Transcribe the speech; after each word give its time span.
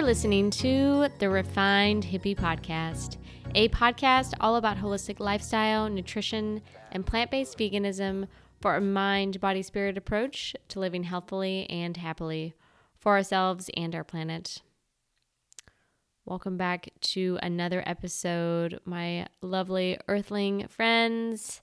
are 0.00 0.04
listening 0.04 0.48
to 0.48 1.08
the 1.18 1.28
Refined 1.28 2.04
Hippie 2.04 2.34
Podcast, 2.34 3.18
a 3.54 3.68
podcast 3.68 4.32
all 4.40 4.56
about 4.56 4.78
holistic 4.78 5.20
lifestyle, 5.20 5.90
nutrition, 5.90 6.62
and 6.90 7.04
plant 7.04 7.30
based 7.30 7.58
veganism 7.58 8.26
for 8.62 8.76
a 8.76 8.80
mind, 8.80 9.42
body, 9.42 9.60
spirit 9.60 9.98
approach 9.98 10.56
to 10.68 10.80
living 10.80 11.02
healthily 11.02 11.68
and 11.68 11.98
happily 11.98 12.54
for 12.94 13.12
ourselves 13.12 13.68
and 13.76 13.94
our 13.94 14.02
planet. 14.02 14.62
Welcome 16.24 16.56
back 16.56 16.88
to 17.00 17.38
another 17.42 17.82
episode, 17.84 18.80
my 18.86 19.26
lovely 19.42 19.98
earthling 20.08 20.66
friends. 20.68 21.60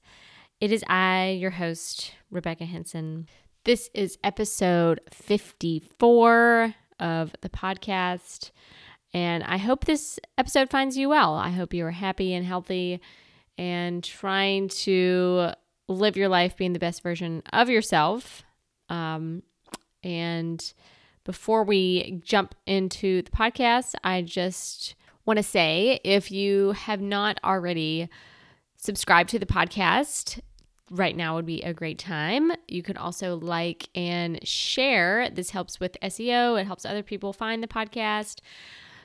It 0.62 0.72
is 0.72 0.84
I, 0.88 1.30
your 1.30 1.52
host, 1.52 2.14
Rebecca 2.30 2.66
Henson. 2.66 3.28
This 3.64 3.90
is 3.96 4.20
episode 4.24 5.02
54 5.10 6.76
of 7.00 7.34
the 7.42 7.50
podcast. 7.50 8.52
And 9.14 9.44
I 9.44 9.58
hope 9.58 9.86
this 9.86 10.20
episode 10.38 10.70
finds 10.70 10.98
you 10.98 11.10
well. 11.10 11.36
I 11.36 11.50
hope 11.50 11.74
you 11.74 11.86
are 11.86 11.92
happy 11.92 12.34
and 12.34 12.46
healthy 12.46 13.02
and 13.58 14.04
trying 14.04 14.70
to 14.70 15.52
live 15.88 16.18
your 16.18 16.30
life 16.30 16.58
being 16.58 16.74
the 16.74 16.80
best 16.80 17.02
version 17.02 17.42
of 17.54 17.70
yourself. 17.70 18.44
Um, 18.90 19.44
and 20.04 20.74
before 21.24 21.64
we 21.64 22.22
jump 22.24 22.56
into 22.66 23.22
the 23.22 23.32
podcast, 23.32 23.96
I 24.04 24.22
just 24.22 24.96
want 25.26 25.38
to 25.38 25.44
say 25.44 26.00
if 26.04 26.32
you 26.32 26.72
have 26.74 27.02
not 27.02 27.40
already 27.44 28.10
subscribed 28.78 29.30
to 29.30 29.40
the 29.40 29.46
podcast, 29.46 30.40
right 30.90 31.16
now 31.16 31.36
would 31.36 31.46
be 31.46 31.62
a 31.62 31.74
great 31.74 32.00
time. 32.00 32.52
You 32.68 32.84
can 32.84 32.98
also 32.98 33.38
like 33.38 33.90
and 33.96 34.46
share. 34.48 35.30
This 35.30 35.50
helps 35.50 35.80
with 35.80 35.98
SEO, 36.02 36.60
it 36.60 36.66
helps 36.66 36.86
other 36.86 37.04
people 37.04 37.34
find 37.34 37.62
the 37.62 37.68
podcast 37.68 38.40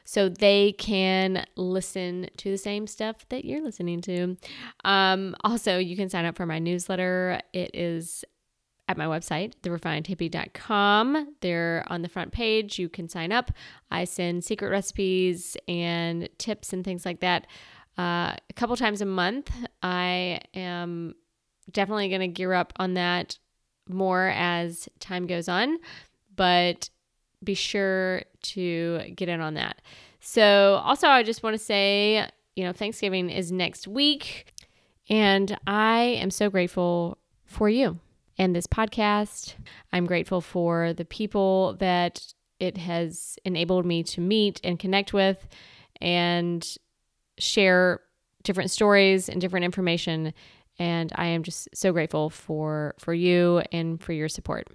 so 0.04 0.28
they 0.28 0.72
can 0.72 1.46
listen 1.56 2.28
to 2.36 2.50
the 2.50 2.58
same 2.58 2.86
stuff 2.86 3.28
that 3.28 3.44
you're 3.44 3.62
listening 3.62 4.00
to. 4.02 4.36
Um, 4.84 5.36
also, 5.44 5.78
you 5.78 5.96
can 5.96 6.08
sign 6.08 6.24
up 6.24 6.36
for 6.36 6.46
my 6.46 6.58
newsletter. 6.58 7.40
It 7.52 7.70
is 7.74 8.24
at 8.88 8.96
my 8.96 9.06
website, 9.06 9.54
therefinedhippie.com. 9.62 11.36
There 11.40 11.84
on 11.86 12.02
the 12.02 12.08
front 12.08 12.32
page, 12.32 12.78
you 12.78 12.88
can 12.88 13.08
sign 13.08 13.32
up. 13.32 13.52
I 13.90 14.04
send 14.04 14.44
secret 14.44 14.70
recipes 14.70 15.56
and 15.68 16.28
tips 16.38 16.72
and 16.72 16.84
things 16.84 17.06
like 17.06 17.20
that. 17.20 17.46
Uh, 17.96 18.34
a 18.48 18.52
couple 18.56 18.76
times 18.76 19.00
a 19.02 19.06
month, 19.06 19.52
I 19.82 20.40
am 20.54 21.14
definitely 21.72 22.08
going 22.08 22.20
to 22.20 22.28
gear 22.28 22.52
up 22.52 22.72
on 22.76 22.94
that 22.94 23.38
more 23.88 24.32
as 24.34 24.88
time 25.00 25.26
goes 25.26 25.48
on, 25.48 25.78
but 26.34 26.90
be 27.42 27.54
sure 27.54 28.22
to 28.42 29.00
get 29.14 29.28
in 29.28 29.40
on 29.40 29.54
that. 29.54 29.82
So, 30.20 30.80
also, 30.84 31.08
I 31.08 31.22
just 31.22 31.42
want 31.42 31.54
to 31.54 31.58
say, 31.58 32.28
you 32.54 32.64
know, 32.64 32.72
Thanksgiving 32.72 33.28
is 33.28 33.50
next 33.50 33.88
week, 33.88 34.52
and 35.08 35.58
I 35.66 36.00
am 36.20 36.30
so 36.30 36.48
grateful 36.48 37.18
for 37.44 37.68
you 37.68 37.98
and 38.38 38.54
this 38.54 38.66
podcast. 38.66 39.54
I'm 39.92 40.06
grateful 40.06 40.40
for 40.40 40.92
the 40.92 41.04
people 41.04 41.74
that 41.80 42.32
it 42.60 42.78
has 42.78 43.36
enabled 43.44 43.84
me 43.84 44.04
to 44.04 44.20
meet 44.20 44.60
and 44.62 44.78
connect 44.78 45.12
with 45.12 45.48
and 46.00 46.76
share 47.38 48.00
different 48.44 48.70
stories 48.70 49.28
and 49.28 49.40
different 49.40 49.64
information 49.64 50.32
and 50.78 51.12
I 51.14 51.26
am 51.26 51.42
just 51.42 51.68
so 51.74 51.92
grateful 51.92 52.30
for 52.30 52.94
for 52.98 53.14
you 53.14 53.62
and 53.72 54.02
for 54.02 54.12
your 54.12 54.28
support. 54.28 54.68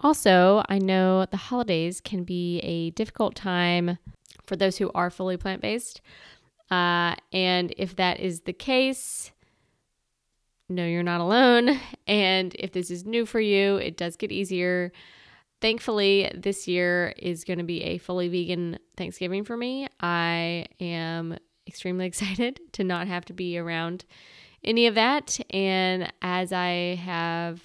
Also, 0.00 0.62
I 0.68 0.78
know 0.78 1.24
the 1.24 1.36
holidays 1.36 2.00
can 2.00 2.24
be 2.24 2.58
a 2.58 2.90
difficult 2.90 3.34
time 3.34 3.98
for 4.44 4.56
those 4.56 4.76
who 4.76 4.90
are 4.94 5.10
fully 5.10 5.36
plant 5.36 5.62
based. 5.62 6.00
Uh, 6.70 7.14
and 7.32 7.72
if 7.76 7.96
that 7.96 8.20
is 8.20 8.42
the 8.42 8.52
case, 8.52 9.30
no, 10.68 10.84
you're 10.84 11.02
not 11.02 11.20
alone. 11.20 11.78
And 12.06 12.54
if 12.58 12.72
this 12.72 12.90
is 12.90 13.04
new 13.04 13.26
for 13.26 13.40
you, 13.40 13.76
it 13.76 13.96
does 13.96 14.16
get 14.16 14.32
easier. 14.32 14.92
Thankfully, 15.60 16.30
this 16.34 16.68
year 16.68 17.14
is 17.16 17.44
going 17.44 17.58
to 17.58 17.64
be 17.64 17.82
a 17.82 17.98
fully 17.98 18.28
vegan 18.28 18.78
Thanksgiving 18.96 19.44
for 19.44 19.56
me. 19.56 19.88
I 20.00 20.66
am 20.80 21.38
extremely 21.66 22.06
excited 22.12 22.60
to 22.72 22.84
not 22.84 23.06
have 23.06 23.24
to 23.26 23.32
be 23.32 23.56
around 23.56 24.04
any 24.64 24.86
of 24.86 24.94
that. 24.94 25.38
And 25.50 26.12
as 26.22 26.52
I 26.52 27.00
have 27.04 27.62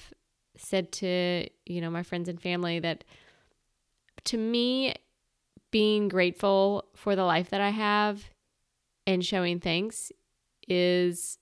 said 0.58 0.92
to, 0.92 1.48
you 1.66 1.82
know, 1.82 1.90
my 1.90 2.04
friends 2.04 2.30
and 2.30 2.42
family 2.42 2.80
that 2.80 3.04
to 4.26 4.38
me, 4.38 4.94
being 5.72 6.08
grateful 6.08 6.86
for 6.96 7.16
the 7.16 7.24
life 7.24 7.50
that 7.50 7.62
I 7.62 7.70
have 7.70 8.24
and 9.06 9.24
showing 9.24 9.60
thanks 9.60 10.12
is 10.68 11.38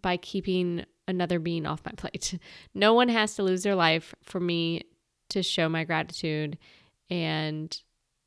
by 0.00 0.16
keeping 0.16 0.84
another 1.08 1.38
being 1.38 1.66
off 1.66 1.84
my 1.84 1.92
plate. 1.92 2.38
No 2.74 2.94
one 2.94 3.08
has 3.08 3.34
to 3.36 3.42
lose 3.42 3.62
their 3.62 3.74
life 3.74 4.14
for 4.22 4.40
me 4.40 4.82
to 5.30 5.42
show 5.42 5.68
my 5.68 5.84
gratitude 5.84 6.58
and 7.08 7.76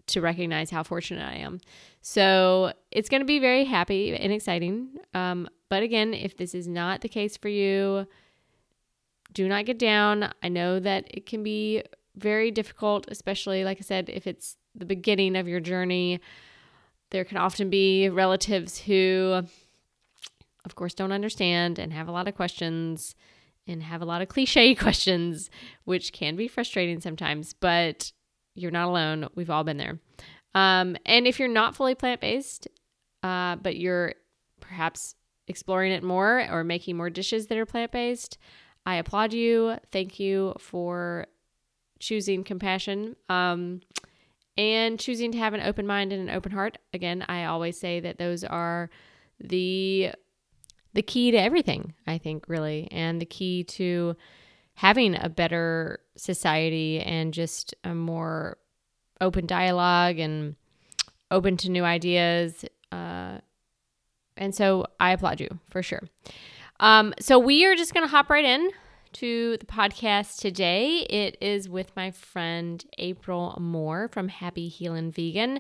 to 0.08 0.22
recognize 0.22 0.70
how 0.70 0.84
fortunate 0.84 1.26
I 1.26 1.38
am. 1.38 1.60
So 2.02 2.74
it's 2.92 3.10
going 3.10 3.22
to 3.22 3.26
be 3.26 3.40
very 3.40 3.64
happy 3.64 4.16
and 4.16 4.34
exciting. 4.34 4.90
Um, 5.14 5.48
but 5.74 5.82
again, 5.82 6.14
if 6.14 6.38
this 6.38 6.54
is 6.54 6.68
not 6.68 7.02
the 7.02 7.10
case 7.10 7.36
for 7.36 7.50
you, 7.50 8.06
do 9.34 9.48
not 9.48 9.66
get 9.66 9.80
down. 9.80 10.32
I 10.44 10.48
know 10.48 10.80
that 10.80 11.08
it 11.10 11.26
can 11.26 11.42
be 11.42 11.82
very 12.16 12.52
difficult, 12.52 13.08
especially, 13.08 13.64
like 13.64 13.80
I 13.80 13.82
said, 13.82 14.08
if 14.08 14.28
it's 14.28 14.58
the 14.76 14.86
beginning 14.86 15.36
of 15.36 15.48
your 15.48 15.60
journey. 15.60 16.20
There 17.10 17.26
can 17.26 17.38
often 17.38 17.72
be 17.72 18.08
relatives 18.08 18.82
who, 18.82 19.42
of 20.64 20.76
course, 20.76 20.94
don't 20.94 21.12
understand 21.12 21.80
and 21.80 21.92
have 21.92 22.08
a 22.08 22.12
lot 22.12 22.28
of 22.28 22.36
questions 22.36 23.16
and 23.66 23.82
have 23.82 24.04
a 24.04 24.06
lot 24.06 24.22
of 24.22 24.28
cliche 24.28 24.76
questions, 24.76 25.50
which 25.86 26.14
can 26.14 26.36
be 26.36 26.48
frustrating 26.48 27.02
sometimes, 27.02 27.54
but 27.54 28.12
you're 28.54 28.70
not 28.70 28.90
alone. 28.90 29.28
We've 29.34 29.50
all 29.50 29.64
been 29.64 29.78
there. 29.78 29.98
Um, 30.54 30.98
and 31.04 31.26
if 31.26 31.40
you're 31.40 31.48
not 31.48 31.76
fully 31.76 31.96
plant 31.96 32.22
based, 32.22 32.68
uh, 33.24 33.56
but 33.56 33.76
you're 33.76 34.14
perhaps 34.62 35.16
exploring 35.48 35.92
it 35.92 36.04
more 36.04 36.48
or 36.52 36.64
making 36.64 36.98
more 36.98 37.10
dishes 37.10 37.48
that 37.48 37.58
are 37.58 37.66
plant 37.66 37.92
based, 37.92 38.38
I 38.86 38.96
applaud 38.96 39.34
you. 39.34 39.78
Thank 39.92 40.20
you 40.20 40.56
for 40.60 41.28
choosing 42.00 42.44
compassion 42.44 43.16
um, 43.30 43.82
and 44.58 45.00
choosing 45.00 45.32
to 45.32 45.38
have 45.38 45.54
an 45.54 45.62
open 45.62 45.88
mind 45.88 46.12
and 46.12 46.30
an 46.30 46.36
open 46.36 46.52
heart. 46.52 46.78
Again, 46.94 47.26
I 47.28 47.46
always 47.46 47.80
say 47.80 48.00
that 48.02 48.18
those 48.18 48.44
are 48.44 48.90
the 49.40 50.12
the 50.94 51.02
key 51.02 51.32
to 51.32 51.38
everything, 51.38 51.96
I 52.06 52.20
think, 52.20 52.48
really, 52.48 52.88
and 52.92 53.20
the 53.20 53.26
key 53.26 53.64
to 53.64 54.16
having 54.76 55.16
a 55.16 55.28
better 55.28 56.00
society 56.16 57.00
and 57.00 57.34
just 57.34 57.74
a 57.84 57.96
more 57.96 58.58
open 59.20 59.48
dialogue 59.48 60.20
and 60.20 60.56
open 61.32 61.58
to 61.58 61.70
new 61.70 61.84
ideas. 61.84 62.64
Uh, 62.92 63.40
and 64.38 64.54
so 64.54 64.86
I 65.00 65.12
applaud 65.12 65.40
you 65.40 65.60
for 65.70 65.84
sure. 65.84 66.04
Um, 66.80 67.14
so 67.20 67.40
we 67.40 67.66
are 67.66 67.76
just 67.76 67.94
going 67.94 68.06
to 68.06 68.12
hop 68.12 68.30
right 68.30 68.46
in 68.46 68.70
to 69.14 69.58
the 69.58 69.66
podcast 69.66 70.40
today. 70.40 71.06
It 71.10 71.38
is 71.40 71.70
with 71.70 71.96
my 71.96 72.12
friend 72.12 72.84
April 72.98 73.56
Moor 73.60 74.08
from 74.08 74.28
Happy 74.28 74.68
Healing 74.68 75.12
Vegan. 75.12 75.60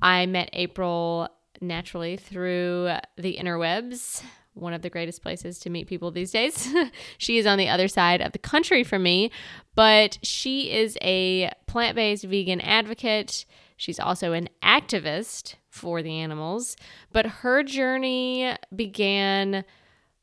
I 0.00 0.26
met 0.26 0.50
April 0.52 1.28
naturally 1.60 2.16
through 2.16 2.90
the 3.16 3.36
interwebs, 3.36 4.22
one 4.54 4.72
of 4.72 4.82
the 4.82 4.90
greatest 4.90 5.22
places 5.22 5.58
to 5.60 5.70
meet 5.70 5.88
people 5.88 6.10
these 6.10 6.30
days. 6.30 6.72
she 7.18 7.38
is 7.38 7.46
on 7.46 7.58
the 7.58 7.68
other 7.68 7.88
side 7.88 8.20
of 8.20 8.32
the 8.32 8.38
country 8.38 8.84
from 8.84 9.02
me, 9.02 9.30
but 9.74 10.18
she 10.22 10.70
is 10.72 10.96
a 11.02 11.50
plant 11.66 11.96
based 11.96 12.24
vegan 12.24 12.60
advocate. 12.60 13.44
She's 13.76 13.98
also 13.98 14.32
an 14.32 14.48
activist 14.62 15.54
for 15.68 16.02
the 16.02 16.20
animals, 16.20 16.76
but 17.12 17.26
her 17.26 17.62
journey 17.62 18.54
began 18.74 19.64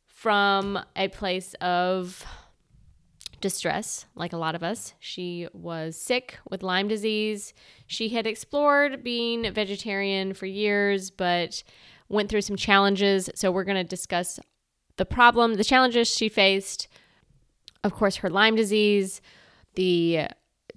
from 0.06 0.80
a 0.96 1.10
place 1.10 1.54
of 1.56 2.26
distress, 3.42 4.06
like 4.16 4.34
a 4.34 4.38
lot 4.38 4.56
of 4.56 4.64
us. 4.64 4.94
She 5.00 5.48
was 5.54 5.98
sick 5.98 6.38
with 6.50 6.64
Lyme 6.64 6.88
disease. 6.88 7.54
She 7.88 8.10
had 8.10 8.28
explored 8.28 9.04
being 9.04 9.52
vegetarian 9.52 10.34
for 10.34 10.46
years, 10.46 11.10
but 11.10 11.64
went 12.08 12.30
through 12.30 12.42
some 12.42 12.56
challenges. 12.56 13.30
So, 13.36 13.52
we're 13.52 13.64
going 13.64 13.78
to 13.78 13.84
discuss 13.84 14.40
the 14.98 15.06
problem, 15.06 15.56
the 15.56 15.64
challenges 15.64 16.08
she 16.08 16.30
faced, 16.30 16.88
of 17.84 17.94
course, 17.94 18.18
her 18.18 18.30
Lyme 18.30 18.56
disease, 18.56 19.22
the 19.76 20.28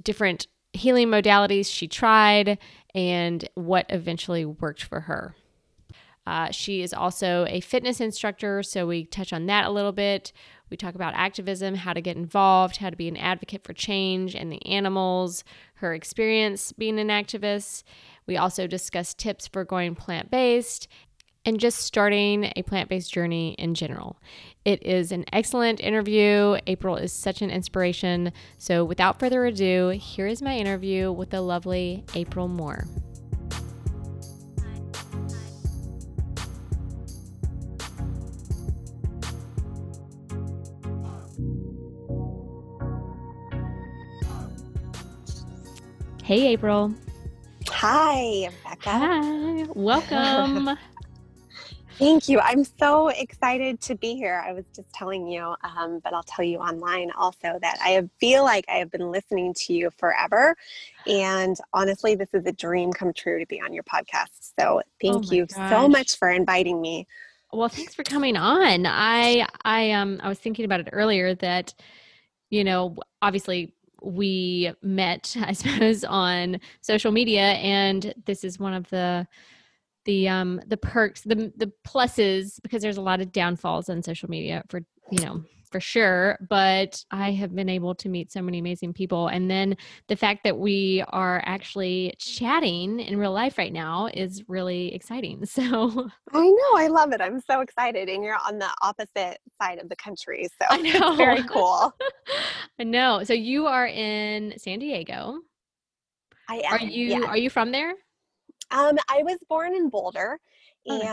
different 0.02 0.46
healing 0.74 1.08
modalities 1.08 1.72
she 1.72 1.88
tried, 1.88 2.58
and 2.94 3.48
what 3.54 3.86
eventually 3.88 4.44
worked 4.44 4.82
for 4.82 5.00
her. 5.00 5.34
Uh, 6.26 6.50
she 6.50 6.82
is 6.82 6.94
also 6.94 7.46
a 7.48 7.60
fitness 7.60 8.00
instructor, 8.00 8.62
so 8.62 8.86
we 8.86 9.04
touch 9.04 9.32
on 9.32 9.46
that 9.46 9.66
a 9.66 9.70
little 9.70 9.92
bit. 9.92 10.32
We 10.70 10.76
talk 10.76 10.94
about 10.94 11.14
activism, 11.14 11.74
how 11.74 11.92
to 11.92 12.00
get 12.00 12.16
involved, 12.16 12.78
how 12.78 12.90
to 12.90 12.96
be 12.96 13.08
an 13.08 13.16
advocate 13.16 13.62
for 13.62 13.74
change 13.74 14.34
and 14.34 14.50
the 14.50 14.64
animals, 14.64 15.44
her 15.74 15.92
experience 15.92 16.72
being 16.72 16.98
an 16.98 17.08
activist. 17.08 17.82
We 18.26 18.38
also 18.38 18.66
discuss 18.66 19.12
tips 19.12 19.46
for 19.46 19.64
going 19.64 19.94
plant 19.94 20.30
based 20.30 20.88
and 21.44 21.60
just 21.60 21.78
starting 21.78 22.52
a 22.56 22.62
plant 22.62 22.88
based 22.88 23.12
journey 23.12 23.54
in 23.58 23.74
general. 23.74 24.16
It 24.64 24.82
is 24.84 25.12
an 25.12 25.24
excellent 25.32 25.80
interview. 25.80 26.58
April 26.66 26.96
is 26.96 27.12
such 27.12 27.42
an 27.42 27.50
inspiration. 27.50 28.32
So, 28.56 28.84
without 28.84 29.18
further 29.18 29.44
ado, 29.44 29.90
here 29.90 30.26
is 30.26 30.40
my 30.40 30.56
interview 30.56 31.12
with 31.12 31.30
the 31.30 31.40
lovely 31.40 32.04
April 32.14 32.48
Moor. 32.48 32.86
Hey, 46.22 46.46
April. 46.54 46.94
Hi, 47.68 48.48
Rebecca. 48.64 48.90
Hi. 48.90 49.66
Welcome. 49.74 50.78
Thank 51.98 52.28
you. 52.28 52.40
I'm 52.40 52.64
so 52.64 53.08
excited 53.08 53.80
to 53.82 53.94
be 53.94 54.14
here. 54.14 54.42
I 54.44 54.52
was 54.52 54.64
just 54.74 54.92
telling 54.92 55.28
you, 55.28 55.54
um, 55.62 56.00
but 56.02 56.12
I'll 56.12 56.24
tell 56.24 56.44
you 56.44 56.58
online 56.58 57.12
also 57.16 57.58
that 57.60 57.78
I 57.80 58.02
feel 58.18 58.42
like 58.42 58.64
I 58.68 58.78
have 58.78 58.90
been 58.90 59.10
listening 59.12 59.54
to 59.58 59.72
you 59.72 59.90
forever. 59.96 60.56
And 61.06 61.56
honestly, 61.72 62.16
this 62.16 62.34
is 62.34 62.46
a 62.46 62.52
dream 62.52 62.92
come 62.92 63.12
true 63.12 63.38
to 63.38 63.46
be 63.46 63.60
on 63.60 63.72
your 63.72 63.84
podcast. 63.84 64.52
So 64.58 64.82
thank 65.00 65.30
Oh 65.30 65.30
you 65.30 65.46
my 65.50 65.68
so 65.68 65.88
much 65.88 66.18
for 66.18 66.30
inviting 66.30 66.80
me. 66.80 67.06
Well, 67.52 67.68
thanks 67.68 67.94
for 67.94 68.02
coming 68.02 68.36
on. 68.36 68.86
I 68.86 69.46
I 69.64 69.92
um 69.92 70.20
I 70.22 70.28
was 70.28 70.38
thinking 70.38 70.64
about 70.64 70.80
it 70.80 70.88
earlier 70.92 71.34
that 71.36 71.74
you 72.50 72.64
know, 72.64 72.96
obviously 73.22 73.72
we 74.02 74.72
met 74.82 75.36
I 75.42 75.52
suppose 75.52 76.04
on 76.04 76.60
social 76.80 77.12
media 77.12 77.52
and 77.54 78.14
this 78.26 78.44
is 78.44 78.58
one 78.58 78.74
of 78.74 78.88
the 78.90 79.26
the 80.04 80.28
um 80.28 80.60
the 80.66 80.76
perks 80.76 81.22
the 81.22 81.52
the 81.56 81.72
pluses 81.86 82.60
because 82.62 82.82
there's 82.82 82.96
a 82.96 83.02
lot 83.02 83.20
of 83.20 83.32
downfalls 83.32 83.88
on 83.88 84.02
social 84.02 84.28
media 84.28 84.62
for 84.68 84.80
you 85.10 85.24
know 85.24 85.42
for 85.70 85.80
sure 85.80 86.38
but 86.48 87.04
i 87.10 87.32
have 87.32 87.54
been 87.54 87.68
able 87.68 87.94
to 87.94 88.08
meet 88.08 88.30
so 88.30 88.40
many 88.40 88.58
amazing 88.58 88.92
people 88.92 89.26
and 89.28 89.50
then 89.50 89.76
the 90.08 90.14
fact 90.14 90.44
that 90.44 90.56
we 90.56 91.02
are 91.08 91.42
actually 91.46 92.14
chatting 92.18 93.00
in 93.00 93.18
real 93.18 93.32
life 93.32 93.58
right 93.58 93.72
now 93.72 94.08
is 94.14 94.44
really 94.48 94.94
exciting 94.94 95.44
so 95.46 96.08
I 96.32 96.40
know. 96.40 96.78
I 96.78 96.88
love 96.88 97.12
it. 97.12 97.20
I'm 97.20 97.40
so 97.40 97.60
excited. 97.60 98.08
And 98.08 98.24
you're 98.24 98.38
on 98.44 98.58
the 98.58 98.68
opposite 98.82 99.38
side 99.62 99.78
of 99.78 99.88
the 99.88 99.94
country. 99.94 100.48
So 100.60 100.66
I 100.68 100.78
know. 100.78 100.90
it's 100.92 101.16
very 101.16 101.42
cool. 101.48 101.94
I 102.78 102.82
know. 102.82 103.22
So 103.22 103.34
you 103.34 103.66
are 103.66 103.86
in 103.86 104.54
San 104.58 104.80
Diego. 104.80 105.38
I 106.48 106.56
am. 106.56 106.72
Are 106.72 106.82
you 106.82 107.06
yes. 107.06 107.24
are 107.24 107.36
you 107.36 107.50
from 107.50 107.70
there? 107.70 107.94
Um, 108.74 108.98
I 109.08 109.22
was 109.22 109.38
born 109.48 109.74
in 109.74 109.88
Boulder 109.88 110.38
Oh, 110.86 110.98
nice. 110.98 111.06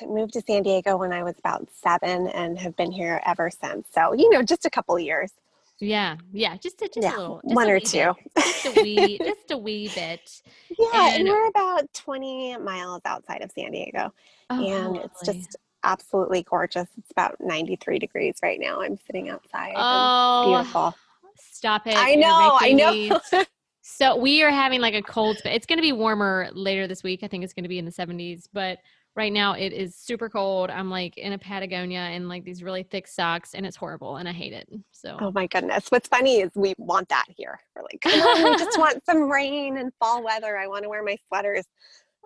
and 0.00 0.10
moved 0.14 0.32
to 0.34 0.40
San 0.40 0.62
Diego 0.62 0.96
when 0.96 1.12
I 1.12 1.22
was 1.22 1.34
about 1.38 1.68
seven 1.70 2.28
and 2.28 2.58
have 2.58 2.74
been 2.76 2.90
here 2.90 3.20
ever 3.26 3.50
since. 3.50 3.86
So, 3.92 4.14
you 4.14 4.30
know, 4.30 4.42
just 4.42 4.64
a 4.64 4.70
couple 4.70 4.98
years. 4.98 5.32
Yeah. 5.80 6.16
Yeah. 6.32 6.56
Just 6.56 6.80
a, 6.80 6.86
just 6.88 6.98
Yeah, 7.02 7.16
a 7.16 7.18
little. 7.18 7.40
Just 7.44 7.54
one 7.54 7.68
a 7.68 7.72
or 7.72 7.80
two. 7.80 8.14
bit. 8.34 8.44
Just 8.44 8.66
a 8.66 8.82
wee. 8.82 9.18
just 9.24 9.50
a 9.50 9.58
wee 9.58 9.90
bit. 9.94 10.42
Yeah, 10.78 11.08
and, 11.10 11.20
And- 11.20 11.28
we're 11.28 11.46
about 11.48 11.92
20 11.92 12.56
miles 12.58 13.02
outside 13.04 13.42
of 13.42 13.52
San 13.52 13.72
Diego. 13.72 14.12
Oh, 14.50 14.66
and 14.66 14.96
it's 14.96 15.24
just 15.26 15.56
absolutely 15.84 16.42
gorgeous. 16.44 16.88
It's 16.96 17.10
about 17.10 17.36
93 17.40 17.98
degrees 17.98 18.36
right 18.42 18.58
now. 18.58 18.80
I'm 18.80 18.96
sitting 19.06 19.28
outside. 19.28 19.74
oh 19.76 20.46
beautiful. 20.56 20.94
Stop 21.40 21.86
it! 21.86 21.94
I 21.96 22.14
know, 22.16 22.56
I 22.60 22.72
know. 22.72 23.20
so 23.90 24.16
we 24.16 24.42
are 24.42 24.50
having 24.50 24.80
like 24.80 24.94
a 24.94 25.02
cold. 25.02 25.38
sp- 25.40 25.48
It's 25.54 25.66
going 25.66 25.78
to 25.78 25.82
be 25.82 25.92
warmer 25.92 26.48
later 26.52 26.86
this 26.86 27.02
week. 27.02 27.20
I 27.22 27.28
think 27.28 27.42
it's 27.44 27.52
going 27.54 27.64
to 27.64 27.68
be 27.68 27.78
in 27.78 27.84
the 27.84 27.90
70s, 27.90 28.46
but 28.52 28.78
right 29.16 29.32
now 29.32 29.54
it 29.54 29.72
is 29.72 29.96
super 29.96 30.28
cold. 30.28 30.70
I'm 30.70 30.90
like 30.90 31.16
in 31.16 31.32
a 31.32 31.38
Patagonia 31.38 32.00
and 32.00 32.28
like 32.28 32.44
these 32.44 32.62
really 32.62 32.82
thick 32.82 33.08
socks, 33.08 33.54
and 33.54 33.64
it's 33.66 33.76
horrible, 33.76 34.16
and 34.16 34.28
I 34.28 34.32
hate 34.32 34.52
it. 34.52 34.68
So 34.92 35.16
Oh 35.20 35.32
my 35.32 35.46
goodness. 35.46 35.86
What's 35.88 36.06
funny 36.08 36.40
is 36.40 36.50
we 36.54 36.74
want 36.78 37.08
that 37.08 37.24
here. 37.36 37.58
We're 37.74 37.82
like, 37.82 38.00
come 38.02 38.20
on, 38.20 38.44
we 38.52 38.56
just 38.58 38.78
want 38.78 39.04
some 39.06 39.30
rain 39.30 39.78
and 39.78 39.90
fall 39.98 40.22
weather. 40.22 40.56
I 40.58 40.66
want 40.66 40.82
to 40.84 40.88
wear 40.88 41.02
my 41.02 41.16
sweaters. 41.28 41.64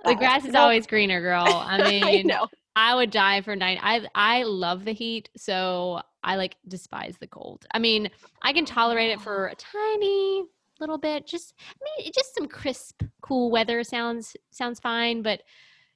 the 0.04 0.14
grass 0.14 0.44
is 0.44 0.54
always 0.54 0.86
greener, 0.86 1.20
girl. 1.20 1.44
I 1.46 1.80
I 1.80 1.88
mean, 1.88 2.26
know. 2.26 2.48
I 2.74 2.94
would 2.94 3.10
die 3.10 3.40
for 3.42 3.54
nine. 3.54 3.78
I 3.80 4.06
I 4.14 4.42
love 4.42 4.84
the 4.84 4.92
heat, 4.92 5.28
so 5.36 6.00
I 6.24 6.36
like 6.36 6.56
despise 6.66 7.16
the 7.20 7.26
cold. 7.26 7.64
I 7.72 7.78
mean, 7.78 8.10
I 8.42 8.52
can 8.52 8.64
tolerate 8.64 9.10
it 9.10 9.20
for 9.20 9.46
a 9.46 9.54
tiny 9.54 10.44
little 10.82 10.98
bit. 10.98 11.26
Just 11.26 11.54
I 11.70 12.02
mean, 12.02 12.12
just 12.14 12.34
some 12.34 12.48
crisp, 12.48 13.02
cool 13.20 13.50
weather 13.50 13.82
sounds 13.84 14.36
sounds 14.50 14.80
fine. 14.80 15.22
But 15.22 15.42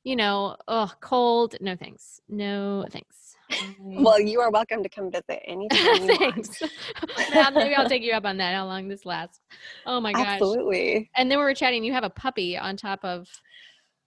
you 0.04 0.14
know, 0.14 0.56
oh, 0.68 0.90
cold. 1.00 1.56
No 1.60 1.74
thanks. 1.76 2.20
No 2.28 2.86
thanks. 2.90 3.34
Well, 3.78 4.18
you 4.18 4.40
are 4.40 4.50
welcome 4.50 4.82
to 4.82 4.88
come 4.88 5.08
visit 5.10 5.40
anytime 5.44 6.08
thanks. 6.18 6.62
Now, 7.32 7.50
Maybe 7.50 7.76
I'll 7.76 7.88
take 7.88 8.02
you 8.02 8.12
up 8.12 8.24
on 8.24 8.38
that. 8.38 8.54
How 8.54 8.66
long 8.66 8.88
this 8.88 9.06
lasts? 9.06 9.40
Oh 9.86 10.00
my 10.00 10.12
gosh! 10.12 10.26
Absolutely. 10.26 11.10
And 11.16 11.30
then 11.30 11.38
we 11.38 11.44
were 11.44 11.54
chatting. 11.54 11.84
You 11.84 11.92
have 11.92 12.02
a 12.02 12.10
puppy 12.10 12.58
on 12.58 12.76
top 12.76 13.04
of 13.04 13.28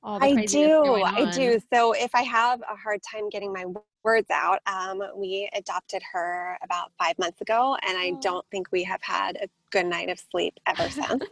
I 0.04 0.46
do. 0.46 1.04
I 1.04 1.30
do. 1.34 1.60
So 1.74 1.94
if 1.94 2.14
I 2.16 2.22
have 2.24 2.62
a 2.62 2.76
hard 2.76 3.02
time 3.04 3.30
getting 3.30 3.54
my 3.54 3.66
words 4.04 4.30
out, 4.32 4.60
um, 4.66 5.02
we 5.16 5.50
adopted 5.54 6.02
her 6.14 6.58
about 6.64 6.92
five 6.98 7.18
months 7.20 7.42
ago, 7.42 7.78
and 7.88 7.98
I 7.98 8.12
Aw. 8.12 8.22
don't 8.22 8.46
think 8.52 8.68
we 8.72 8.84
have 8.84 9.02
had 9.02 9.38
a 9.38 9.48
good 9.72 9.86
night 9.86 10.10
of 10.10 10.20
sleep 10.32 10.54
ever 10.66 10.90
since. 10.90 11.24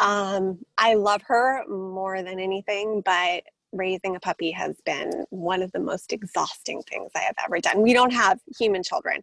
um, 0.00 0.58
I 0.78 0.94
love 0.94 1.22
her 1.26 1.66
more 1.68 2.22
than 2.22 2.38
anything, 2.38 3.02
but 3.04 3.42
raising 3.72 4.16
a 4.16 4.20
puppy 4.20 4.52
has 4.52 4.76
been 4.86 5.24
one 5.30 5.62
of 5.62 5.72
the 5.72 5.80
most 5.80 6.12
exhausting 6.12 6.82
things 6.82 7.10
I 7.14 7.20
have 7.20 7.34
ever 7.44 7.60
done. 7.60 7.82
We 7.82 7.92
don't 7.92 8.12
have 8.12 8.40
human 8.58 8.82
children. 8.82 9.22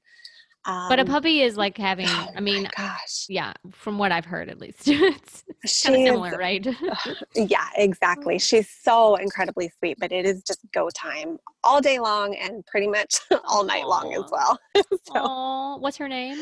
Um, 0.66 0.88
But 0.90 1.00
a 1.00 1.06
puppy 1.06 1.42
is 1.42 1.58
like 1.58 1.78
having. 1.78 2.08
oh 2.10 2.30
I 2.36 2.40
mean, 2.40 2.70
gosh, 2.78 3.26
yeah, 3.28 3.54
from 3.72 3.98
what 3.98 4.12
I've 4.12 4.26
heard, 4.26 4.50
at 4.50 4.60
least, 4.60 4.80
it's 4.88 4.92
kind 4.94 5.16
of 5.64 5.70
she's 5.70 5.82
similar, 6.06 6.38
right? 6.38 6.66
Yeah, 7.36 7.68
exactly. 7.76 8.40
She's 8.40 8.70
so 8.70 9.16
incredibly 9.16 9.70
sweet, 9.80 9.98
but 10.00 10.12
it 10.12 10.26
is 10.26 10.42
just 10.44 10.60
go 10.74 10.90
time 10.96 11.38
all 11.64 11.82
day 11.82 12.00
long 12.00 12.36
and 12.36 12.66
pretty 12.66 12.88
much 12.88 13.20
all 13.46 13.64
night 13.66 13.86
long 13.88 14.14
as 14.14 14.30
well. 14.32 14.58
so 14.76 14.84
Oh, 15.16 15.78
what's 15.80 15.98
her 15.98 16.08
name? 16.08 16.38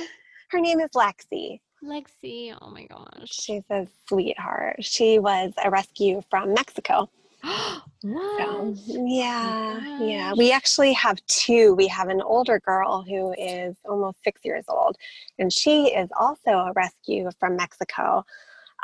her 0.50 0.60
name 0.60 0.80
is 0.82 0.92
Lexi. 0.92 1.60
Lexi. 1.84 2.56
Oh 2.62 2.70
my 2.70 2.86
gosh. 2.86 3.28
She's 3.28 3.64
a 3.72 3.88
sweetheart. 4.08 4.76
She 4.82 5.18
was 5.18 5.52
a 5.64 5.70
rescue 5.72 6.22
from 6.30 6.54
Mexico. 6.54 7.10
So, 8.04 8.76
yeah, 8.88 9.80
yeah. 10.00 10.34
We 10.36 10.52
actually 10.52 10.94
have 10.94 11.24
two. 11.28 11.76
We 11.76 11.88
have 11.88 12.10
an 12.10 12.20
older 12.22 12.60
girl 12.60 13.04
who 13.08 13.34
is 13.34 13.76
almost 13.88 14.18
six 14.24 14.42
years 14.44 14.66
old, 14.68 14.96
and 15.38 15.54
she 15.54 15.90
is 15.94 16.10
also 16.20 16.52
a 16.52 16.74
rescue 16.76 17.30
from 17.40 17.56
Mexico. 17.58 18.26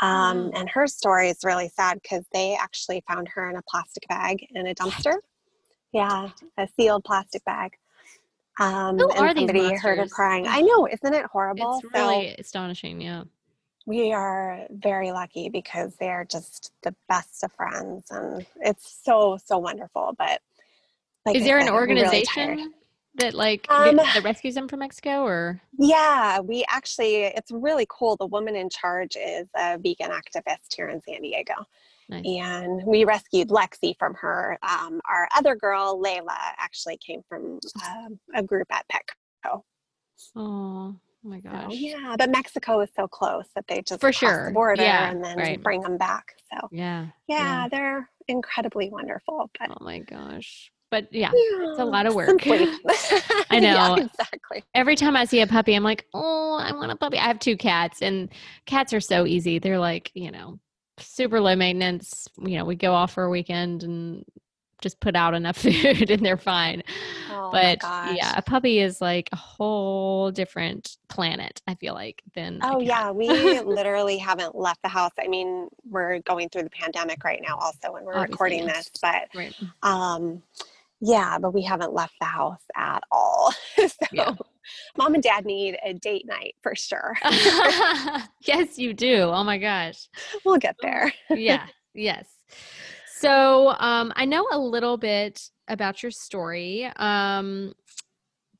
Um, 0.02 0.52
and 0.54 0.70
her 0.70 0.86
story 0.86 1.30
is 1.30 1.40
really 1.44 1.70
sad 1.70 2.00
because 2.04 2.26
they 2.32 2.56
actually 2.56 3.04
found 3.08 3.28
her 3.30 3.50
in 3.50 3.56
a 3.56 3.62
plastic 3.68 4.08
bag 4.08 4.46
in 4.52 4.68
a 4.68 4.76
dumpster. 4.76 5.16
Yeah, 5.94 6.30
a 6.58 6.68
sealed 6.80 7.04
plastic 7.04 7.44
bag. 7.46 7.72
Um, 8.60 8.98
Who 8.98 9.10
and 9.12 9.20
are 9.20 9.34
these 9.34 9.50
somebody 9.50 9.76
heard 9.76 9.98
her 9.98 10.08
crying. 10.08 10.46
I 10.48 10.62
know, 10.62 10.88
isn't 10.88 11.14
it 11.14 11.26
horrible? 11.26 11.80
It's 11.84 11.94
really 11.94 12.36
astonishing. 12.38 13.02
Yeah. 13.02 13.24
We 13.88 14.12
are 14.12 14.68
very 14.70 15.12
lucky 15.12 15.50
because 15.50 15.96
they're 15.96 16.28
just 16.30 16.74
the 16.84 16.94
best 17.08 17.44
of 17.44 17.52
friends, 17.54 18.12
and 18.12 18.46
it's 18.58 19.02
so 19.04 19.40
so 19.44 19.58
wonderful. 19.58 20.14
But 20.18 20.42
like 21.26 21.38
is 21.38 21.44
there 21.46 21.58
an 21.58 21.70
I'm 21.70 21.74
really 21.74 21.80
organization 21.80 22.74
that 23.16 23.34
like 23.34 23.66
Um, 23.70 23.96
that 23.96 24.24
rescues 24.24 24.56
them 24.56 24.68
from 24.68 24.80
Mexico, 24.80 25.24
or 25.24 25.62
Yeah, 25.80 26.40
we 26.42 26.66
actually, 26.70 27.24
it's 27.24 27.50
really 27.50 27.88
cool. 27.90 28.18
The 28.18 28.28
woman 28.28 28.56
in 28.56 28.70
charge 28.70 29.16
is 29.16 29.48
a 29.56 29.78
vegan 29.78 30.12
activist 30.12 30.76
here 30.76 30.90
in 30.90 31.02
San 31.02 31.22
Diego. 31.22 31.56
Nice. 32.10 32.26
And 32.26 32.84
we 32.86 33.06
rescued 33.06 33.50
Lexi 33.50 33.98
from 33.98 34.14
her. 34.16 34.58
Um, 34.64 35.02
our 35.10 35.28
other 35.36 35.56
girl, 35.56 36.02
Layla, 36.02 36.38
actually 36.58 36.98
came 36.98 37.22
from 37.28 37.60
um, 37.86 38.20
a 38.34 38.44
group 38.44 38.68
at 38.70 38.86
Petco. 38.88 39.62
oh, 40.36 40.96
oh 41.28 41.30
my 41.30 41.40
So, 41.40 41.50
gosh. 41.50 41.76
yeah, 41.80 42.16
but 42.18 42.30
Mexico 42.32 42.80
is 42.82 42.90
so 42.96 43.08
close 43.08 43.46
that 43.56 43.66
they 43.68 43.82
just 43.82 44.02
For 44.02 44.12
cross 44.12 44.14
sure. 44.14 44.46
the 44.48 44.54
border 44.54 44.82
Yeah, 44.82 45.12
and 45.12 45.24
then 45.24 45.38
right. 45.38 45.64
bring 45.64 45.82
them 45.82 45.98
back. 45.98 46.36
So 46.52 46.70
Yeah. 46.72 47.08
yeah, 47.28 47.68
they're 47.70 48.10
incredibly 48.28 48.90
wonderful. 48.90 49.50
But 49.60 49.70
Oh 49.72 49.84
my 49.84 50.00
gosh. 50.00 50.72
But 50.90 51.08
yeah, 51.12 51.32
it's 51.34 51.80
a 51.80 51.86
lot 51.86 52.06
of 52.06 52.16
work. 52.16 52.42
I 53.50 53.60
Yeah, 53.62 53.96
know. 53.96 53.96
exactly. 53.98 54.64
every 54.74 54.96
time 54.96 55.16
I 55.18 55.26
see 55.26 55.42
a 55.42 55.48
puppy, 55.48 55.74
I'm 55.74 55.84
like, 55.84 56.06
oh, 56.14 56.58
I 56.62 56.72
want 56.74 56.92
a 56.92 56.96
puppy. 56.96 57.18
I 57.18 57.24
have 57.28 57.40
two 57.40 57.58
cats, 57.58 58.02
and 58.02 58.30
cats 58.66 58.94
are 58.94 59.02
so 59.02 59.26
easy. 59.26 59.60
They're 59.60 59.80
like, 59.80 60.12
you 60.14 60.32
know, 60.32 60.60
super 61.00 61.42
low 61.42 61.56
maintenance. 61.56 62.28
You 62.42 62.58
know, 62.58 62.66
we 62.66 62.76
go 62.76 62.94
off 62.94 63.14
for 63.14 63.24
a 63.26 63.30
weekend 63.30 63.84
and 63.84 64.24
just 64.82 65.00
put 65.00 65.16
out 65.16 65.34
enough 65.34 65.58
food 65.62 66.10
and 66.12 66.26
they're 66.26 66.38
fine. 66.38 66.84
Oh 67.32 67.50
but 67.52 67.80
yeah, 68.16 68.34
a 68.36 68.42
puppy 68.42 68.80
is 68.80 69.02
like 69.02 69.30
a 69.32 69.36
whole 69.36 70.32
different 70.32 70.98
planet. 71.08 71.62
I 71.68 71.76
feel 71.76 71.94
like 71.94 72.22
than 72.36 72.60
Oh, 72.62 72.80
yeah. 72.80 73.12
We 73.12 73.28
literally 73.62 74.18
haven't 74.18 74.56
left 74.56 74.82
the 74.84 74.90
house. 74.90 75.12
I 75.20 75.28
mean, 75.28 75.68
we're 75.90 76.20
going 76.20 76.50
through 76.50 76.64
the 76.64 76.70
pandemic 76.70 77.24
right 77.24 77.42
now, 77.42 77.58
also, 77.58 77.94
when 77.94 78.04
we're 78.06 78.14
Obviously, 78.14 78.32
recording 78.34 78.60
yeah. 78.68 78.74
this. 78.74 78.92
But 79.02 79.28
right. 79.36 79.56
um, 79.84 80.42
yeah, 81.00 81.38
but 81.38 81.54
we 81.54 81.62
haven't 81.64 81.94
left 81.94 82.14
the 82.20 82.26
house 82.26 82.62
at 82.76 83.04
all. 83.12 83.54
so, 83.78 83.88
Yeah. 84.12 84.34
mom 84.98 85.14
and 85.14 85.24
dad 85.24 85.46
need 85.46 85.78
a 85.84 85.94
date 85.94 86.26
night 86.28 86.56
for 86.62 86.76
sure. 86.76 87.16
yes, 88.42 88.78
you 88.78 88.94
do. 88.94 89.22
Oh 89.22 89.44
my 89.44 89.58
gosh. 89.58 90.08
we'll 90.46 90.58
get 90.58 90.76
there. 90.82 91.12
yeah 91.30 91.68
yes 91.94 92.28
so 93.20 93.70
um 93.80 94.12
i 94.16 94.26
know 94.26 94.48
a 94.52 94.58
little 94.60 94.98
bit 94.98 95.50
about 95.68 96.02
your 96.04 96.12
story 96.12 96.86
um 96.98 97.74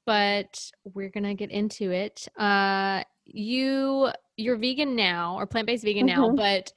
but 0.06 0.72
we're 0.94 1.10
gonna 1.10 1.36
get 1.36 1.52
into 1.52 1.92
it 1.92 2.28
uh 2.38 3.04
you 3.26 4.10
you're 4.38 4.58
vegan 4.58 4.96
now 4.96 5.36
or 5.38 5.46
plant-based 5.46 5.84
vegan 5.84 6.06
now 6.06 6.30
Mhm. 6.30 6.36
but 6.38 6.72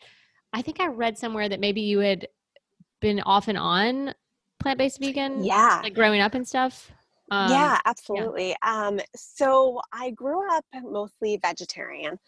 i 0.53 0.63
think 0.63 0.81
i 0.81 0.87
read 0.87 1.17
somewhere 1.17 1.49
that 1.49 1.61
maybe 1.61 1.81
you 1.81 2.01
had 2.01 2.27
been 3.01 3.21
off 3.21 3.49
and 3.49 3.59
on 3.59 4.15
plant-based 4.59 4.99
vegan 5.01 5.45
Yeah. 5.45 5.81
like 5.83 5.95
growing 5.95 6.21
up 6.21 6.35
and 6.35 6.47
stuff 6.47 6.91
um, 7.33 7.49
yeah, 7.49 7.79
absolutely. 7.85 8.57
Um, 8.63 8.99
so 9.15 9.81
I 9.93 10.11
grew 10.11 10.53
up 10.53 10.65
mostly 10.83 11.39
vegetarian. 11.41 12.19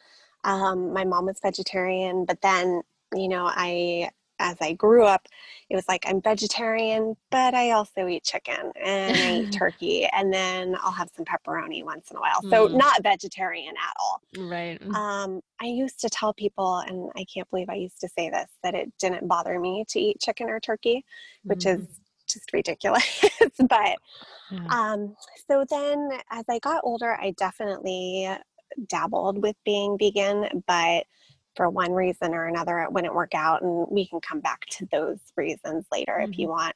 Um, 0.45 0.93
my 0.93 1.05
mom 1.05 1.27
was 1.27 1.41
vegetarian, 1.43 2.25
but 2.25 2.41
then, 2.41 2.83
you 3.13 3.27
know, 3.27 3.51
I, 3.53 4.11
as 4.43 4.57
I 4.61 4.75
grew 4.75 5.05
up, 5.05 5.29
it 5.71 5.77
was 5.77 5.89
like 5.89 6.05
I'm 6.07 6.21
vegetarian, 6.23 7.17
but 7.31 7.55
I 7.55 7.73
also 7.73 8.09
eat 8.09 8.25
chicken 8.25 8.73
and 8.83 9.23
I 9.23 9.33
eat 9.33 9.53
turkey, 9.59 10.07
and 10.07 10.33
then 10.33 10.77
I'll 10.83 10.93
have 10.93 11.11
some 11.17 11.25
pepperoni 11.27 11.85
once 11.85 12.11
in 12.11 12.19
a 12.19 12.21
while. 12.21 12.43
So 12.51 12.69
Mm. 12.69 12.79
not 12.79 13.03
vegetarian 13.03 13.75
at 13.77 13.95
all. 14.01 14.23
right 14.37 14.81
Um, 14.95 15.41
I 15.61 15.67
used 15.67 16.01
to 16.01 16.11
tell 16.11 16.35
people, 16.35 16.79
and 16.79 17.11
I 17.17 17.25
can't 17.33 17.49
believe 17.51 17.71
I 17.71 17.77
used 17.77 18.01
to 18.03 18.09
say 18.09 18.31
this, 18.31 18.51
that 18.63 18.75
it 18.75 18.93
didn't 18.99 19.29
bother 19.29 19.61
me 19.61 19.85
to 19.91 20.01
eat 20.01 20.21
chicken 20.21 20.51
or 20.51 20.61
turkey, 20.61 21.05
which 21.49 21.65
Mhm. 21.65 21.81
is 21.81 21.89
just 22.29 22.53
ridiculous. 22.53 23.25
but 23.69 23.99
um, 24.71 25.17
so 25.49 25.65
then 25.71 26.11
as 26.31 26.45
I 26.51 26.59
got 26.61 26.83
older, 26.85 27.15
I 27.21 27.33
definitely 27.39 28.31
dabbled 28.89 29.43
with 29.43 29.57
being 29.65 29.99
vegan, 29.99 30.63
but 30.67 31.07
for 31.55 31.69
one 31.69 31.93
reason 31.93 32.35
or 32.35 32.47
another, 32.47 32.81
it 32.81 32.93
wouldn't 32.93 33.15
work 33.15 33.35
out. 33.35 33.63
And 33.63 33.87
we 33.91 34.07
can 34.07 34.21
come 34.21 34.41
back 34.41 34.67
to 34.73 34.87
those 34.93 35.19
reasons 35.37 35.87
later 35.93 36.19
if 36.21 36.39
you 36.39 36.49
want. 36.49 36.75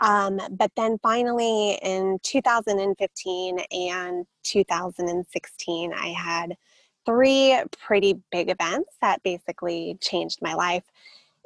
Um, 0.00 0.40
but 0.50 0.72
then 0.76 0.98
finally 1.02 1.78
in 1.82 2.18
2015 2.22 3.58
and 3.70 4.26
2016, 4.42 5.92
I 5.94 6.08
had 6.08 6.56
three 7.04 7.58
pretty 7.80 8.20
big 8.30 8.50
events 8.50 8.96
that 9.00 9.22
basically 9.22 9.98
changed 10.00 10.40
my 10.40 10.54
life 10.54 10.84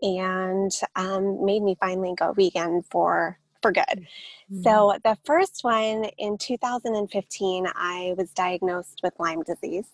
and 0.03 0.71
um, 0.95 1.45
made 1.45 1.63
me 1.63 1.77
finally 1.81 2.15
go 2.17 2.33
vegan 2.33 2.83
for 2.91 3.39
for 3.63 3.73
good. 3.73 4.07
Mhm. 4.53 4.63
So 4.63 4.99
the 5.03 5.17
first 5.25 5.65
one 5.65 6.05
in 6.19 6.39
2015, 6.39 7.67
I 7.75 8.15
was 8.17 8.31
diagnosed 8.33 9.01
with 9.03 9.15
Lyme 9.19 9.43
disease. 9.43 9.87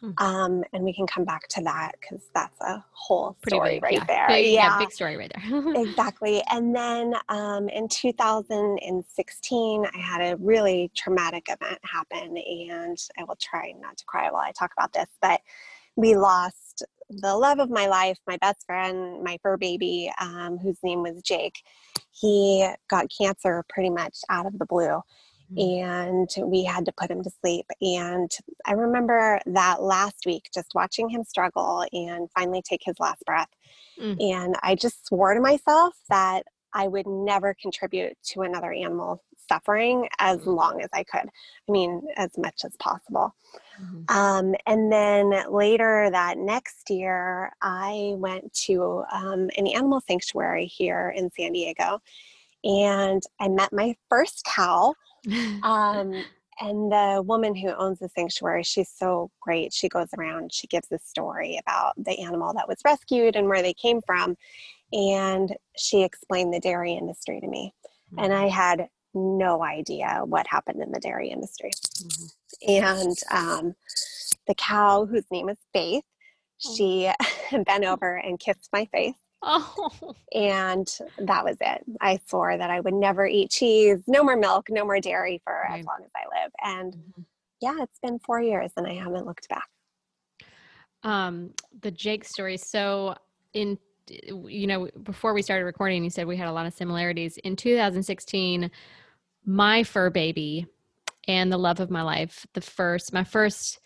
Hmm. 0.00 0.10
Um, 0.18 0.64
and 0.72 0.84
we 0.84 0.92
can 0.92 1.06
come 1.06 1.24
back 1.24 1.48
to 1.48 1.62
that 1.62 1.92
because 2.00 2.28
that's 2.32 2.60
a 2.60 2.84
whole 2.92 3.36
pretty 3.42 3.56
story 3.56 3.70
big 3.74 3.82
right 3.82 3.92
yeah. 3.94 4.04
there. 4.04 4.26
Big, 4.28 4.52
yeah 4.52 4.68
yeah, 4.68 4.78
big 4.78 4.92
story 4.92 5.16
right 5.16 5.32
there 5.34 5.74
exactly. 5.82 6.42
And 6.50 6.74
then 6.74 7.14
um, 7.28 7.68
in 7.68 7.88
2016, 7.88 9.86
I 9.92 9.98
had 9.98 10.20
a 10.20 10.36
really 10.36 10.90
traumatic 10.96 11.46
event 11.48 11.78
happen, 11.82 12.36
and 12.36 12.98
I 13.18 13.24
will 13.24 13.38
try 13.40 13.72
not 13.80 13.96
to 13.96 14.04
cry 14.04 14.30
while 14.30 14.42
I 14.42 14.52
talk 14.52 14.72
about 14.76 14.92
this, 14.92 15.08
but 15.20 15.40
we 15.96 16.16
lost 16.16 16.84
the 17.10 17.34
love 17.34 17.58
of 17.58 17.70
my 17.70 17.86
life, 17.86 18.18
my 18.26 18.36
best 18.36 18.66
friend, 18.66 19.22
my 19.24 19.38
fur 19.42 19.56
baby, 19.56 20.12
um, 20.20 20.58
whose 20.58 20.78
name 20.82 21.02
was 21.02 21.22
Jake. 21.22 21.62
He 22.12 22.68
got 22.88 23.06
cancer 23.16 23.64
pretty 23.68 23.90
much 23.90 24.18
out 24.28 24.46
of 24.46 24.58
the 24.58 24.66
blue. 24.66 25.00
And 25.56 26.28
we 26.44 26.64
had 26.64 26.84
to 26.84 26.92
put 26.92 27.10
him 27.10 27.22
to 27.22 27.30
sleep. 27.40 27.66
And 27.80 28.30
I 28.66 28.72
remember 28.72 29.40
that 29.46 29.82
last 29.82 30.26
week 30.26 30.48
just 30.52 30.74
watching 30.74 31.08
him 31.08 31.24
struggle 31.24 31.84
and 31.92 32.28
finally 32.36 32.62
take 32.62 32.82
his 32.84 33.00
last 33.00 33.24
breath. 33.24 33.48
Mm. 34.00 34.16
And 34.20 34.56
I 34.62 34.74
just 34.74 35.06
swore 35.06 35.34
to 35.34 35.40
myself 35.40 35.94
that 36.08 36.44
I 36.74 36.86
would 36.86 37.06
never 37.06 37.54
contribute 37.60 38.16
to 38.32 38.42
another 38.42 38.72
animal 38.72 39.22
suffering 39.48 40.06
as 40.18 40.40
Mm. 40.40 40.56
long 40.56 40.82
as 40.82 40.90
I 40.92 41.04
could. 41.04 41.26
I 41.26 41.72
mean, 41.72 42.02
as 42.16 42.36
much 42.36 42.64
as 42.66 42.76
possible. 42.76 43.34
Mhm. 43.80 44.10
Um, 44.10 44.54
and 44.66 44.92
then 44.92 45.50
later 45.50 46.10
that 46.10 46.36
next 46.36 46.90
year, 46.90 47.52
I 47.62 48.12
went 48.16 48.52
to 48.66 49.04
um, 49.10 49.48
an 49.56 49.66
animal 49.66 50.02
sanctuary 50.06 50.66
here 50.66 51.08
in 51.16 51.30
San 51.30 51.52
Diego 51.52 52.02
and 52.64 53.22
I 53.40 53.48
met 53.48 53.72
my 53.72 53.96
first 54.10 54.44
cow. 54.44 54.94
Um, 55.62 56.24
and 56.60 56.90
the 56.90 57.22
woman 57.24 57.54
who 57.54 57.68
owns 57.74 58.00
the 58.00 58.08
sanctuary, 58.08 58.62
she's 58.64 58.88
so 58.90 59.30
great. 59.40 59.72
She 59.72 59.88
goes 59.88 60.08
around, 60.18 60.52
she 60.52 60.66
gives 60.66 60.90
a 60.90 60.98
story 60.98 61.58
about 61.64 61.92
the 61.96 62.18
animal 62.20 62.52
that 62.54 62.66
was 62.68 62.78
rescued 62.84 63.36
and 63.36 63.48
where 63.48 63.62
they 63.62 63.74
came 63.74 64.00
from. 64.02 64.36
And 64.92 65.54
she 65.76 66.02
explained 66.02 66.52
the 66.52 66.60
dairy 66.60 66.94
industry 66.94 67.40
to 67.40 67.46
me. 67.46 67.74
And 68.16 68.32
I 68.32 68.48
had 68.48 68.88
no 69.14 69.62
idea 69.62 70.22
what 70.24 70.46
happened 70.46 70.82
in 70.82 70.90
the 70.92 71.00
dairy 71.00 71.28
industry. 71.28 71.70
Mhm. 71.98 72.32
And 72.66 73.16
um, 73.30 73.74
the 74.46 74.54
cow, 74.54 75.04
whose 75.06 75.30
name 75.30 75.48
is 75.48 75.58
Faith, 75.72 76.04
Oh. 76.66 76.74
she 76.74 77.10
bent 77.66 77.84
over 77.84 78.16
and 78.16 78.38
kissed 78.40 78.68
my 78.72 78.86
face. 78.86 79.14
oh 79.42 80.14
And 80.34 80.86
that 81.18 81.44
was 81.44 81.56
it. 81.60 81.84
I 82.00 82.20
swore 82.26 82.56
that 82.56 82.70
I 82.70 82.80
would 82.80 82.94
never 82.94 83.26
eat 83.26 83.50
cheese, 83.50 84.02
no 84.06 84.22
more 84.22 84.36
milk, 84.36 84.68
no 84.70 84.84
more 84.84 85.00
dairy 85.00 85.40
for 85.44 85.66
Right. 85.68 85.80
as 85.80 85.86
long 85.86 85.98
as 86.04 86.10
I 86.16 86.42
live. 86.42 86.52
And 86.62 86.96
Mhm. 86.96 87.24
yeah, 87.60 87.76
it's 87.82 87.98
been 88.00 88.18
four 88.20 88.40
years 88.42 88.72
and 88.76 88.86
I 88.86 88.94
haven't 88.94 89.26
looked 89.26 89.48
back. 89.48 89.68
um 91.04 91.52
the 91.80 91.90
jake 91.90 92.24
story 92.24 92.56
so 92.56 93.14
in 93.52 93.78
you 94.08 94.66
know 94.66 94.88
before 95.02 95.32
we 95.34 95.42
started 95.42 95.64
recording 95.64 96.02
you 96.02 96.10
said 96.10 96.26
we 96.26 96.36
had 96.36 96.48
a 96.48 96.52
lot 96.52 96.66
of 96.66 96.72
similarities 96.74 97.36
in 97.38 97.54
2016 97.54 98.70
my 99.44 99.84
fur 99.84 100.10
baby 100.10 100.66
and 101.28 101.52
the 101.52 101.58
love 101.58 101.78
of 101.80 101.90
my 101.90 102.02
life 102.02 102.46
the 102.54 102.60
first 102.60 103.12
my 103.12 103.22
first 103.22 103.80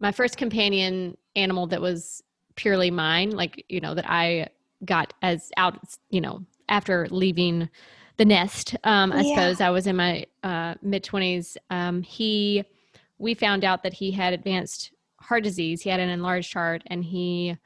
my 0.00 0.12
first 0.12 0.36
companion 0.36 1.16
animal 1.36 1.66
that 1.66 1.80
was 1.82 2.22
purely 2.56 2.90
mine 2.90 3.30
like 3.30 3.64
you 3.68 3.80
know 3.80 3.94
that 3.94 4.08
i 4.08 4.48
got 4.84 5.14
as 5.22 5.50
out 5.56 5.78
you 6.10 6.20
know 6.20 6.44
after 6.68 7.06
leaving 7.10 7.68
the 8.16 8.24
nest 8.24 8.76
um 8.84 9.12
i 9.12 9.22
Yeah. 9.22 9.34
suppose 9.34 9.60
i 9.60 9.70
was 9.70 9.86
in 9.86 9.96
my 9.96 10.24
uh 10.42 10.74
mid 10.82 11.04
20s 11.04 11.56
um 11.70 12.02
he 12.02 12.64
we 13.18 13.34
found 13.34 13.64
out 13.64 13.84
that 13.84 13.92
he 13.94 14.10
had 14.10 14.32
advanced 14.32 14.92
heart 15.22 15.44
disease. 15.44 15.80
He 15.80 15.88
had 15.88 16.00
an 16.00 16.08
enlarged 16.10 16.52
heart 16.52 16.82
and 16.88 17.04
he 17.04 17.56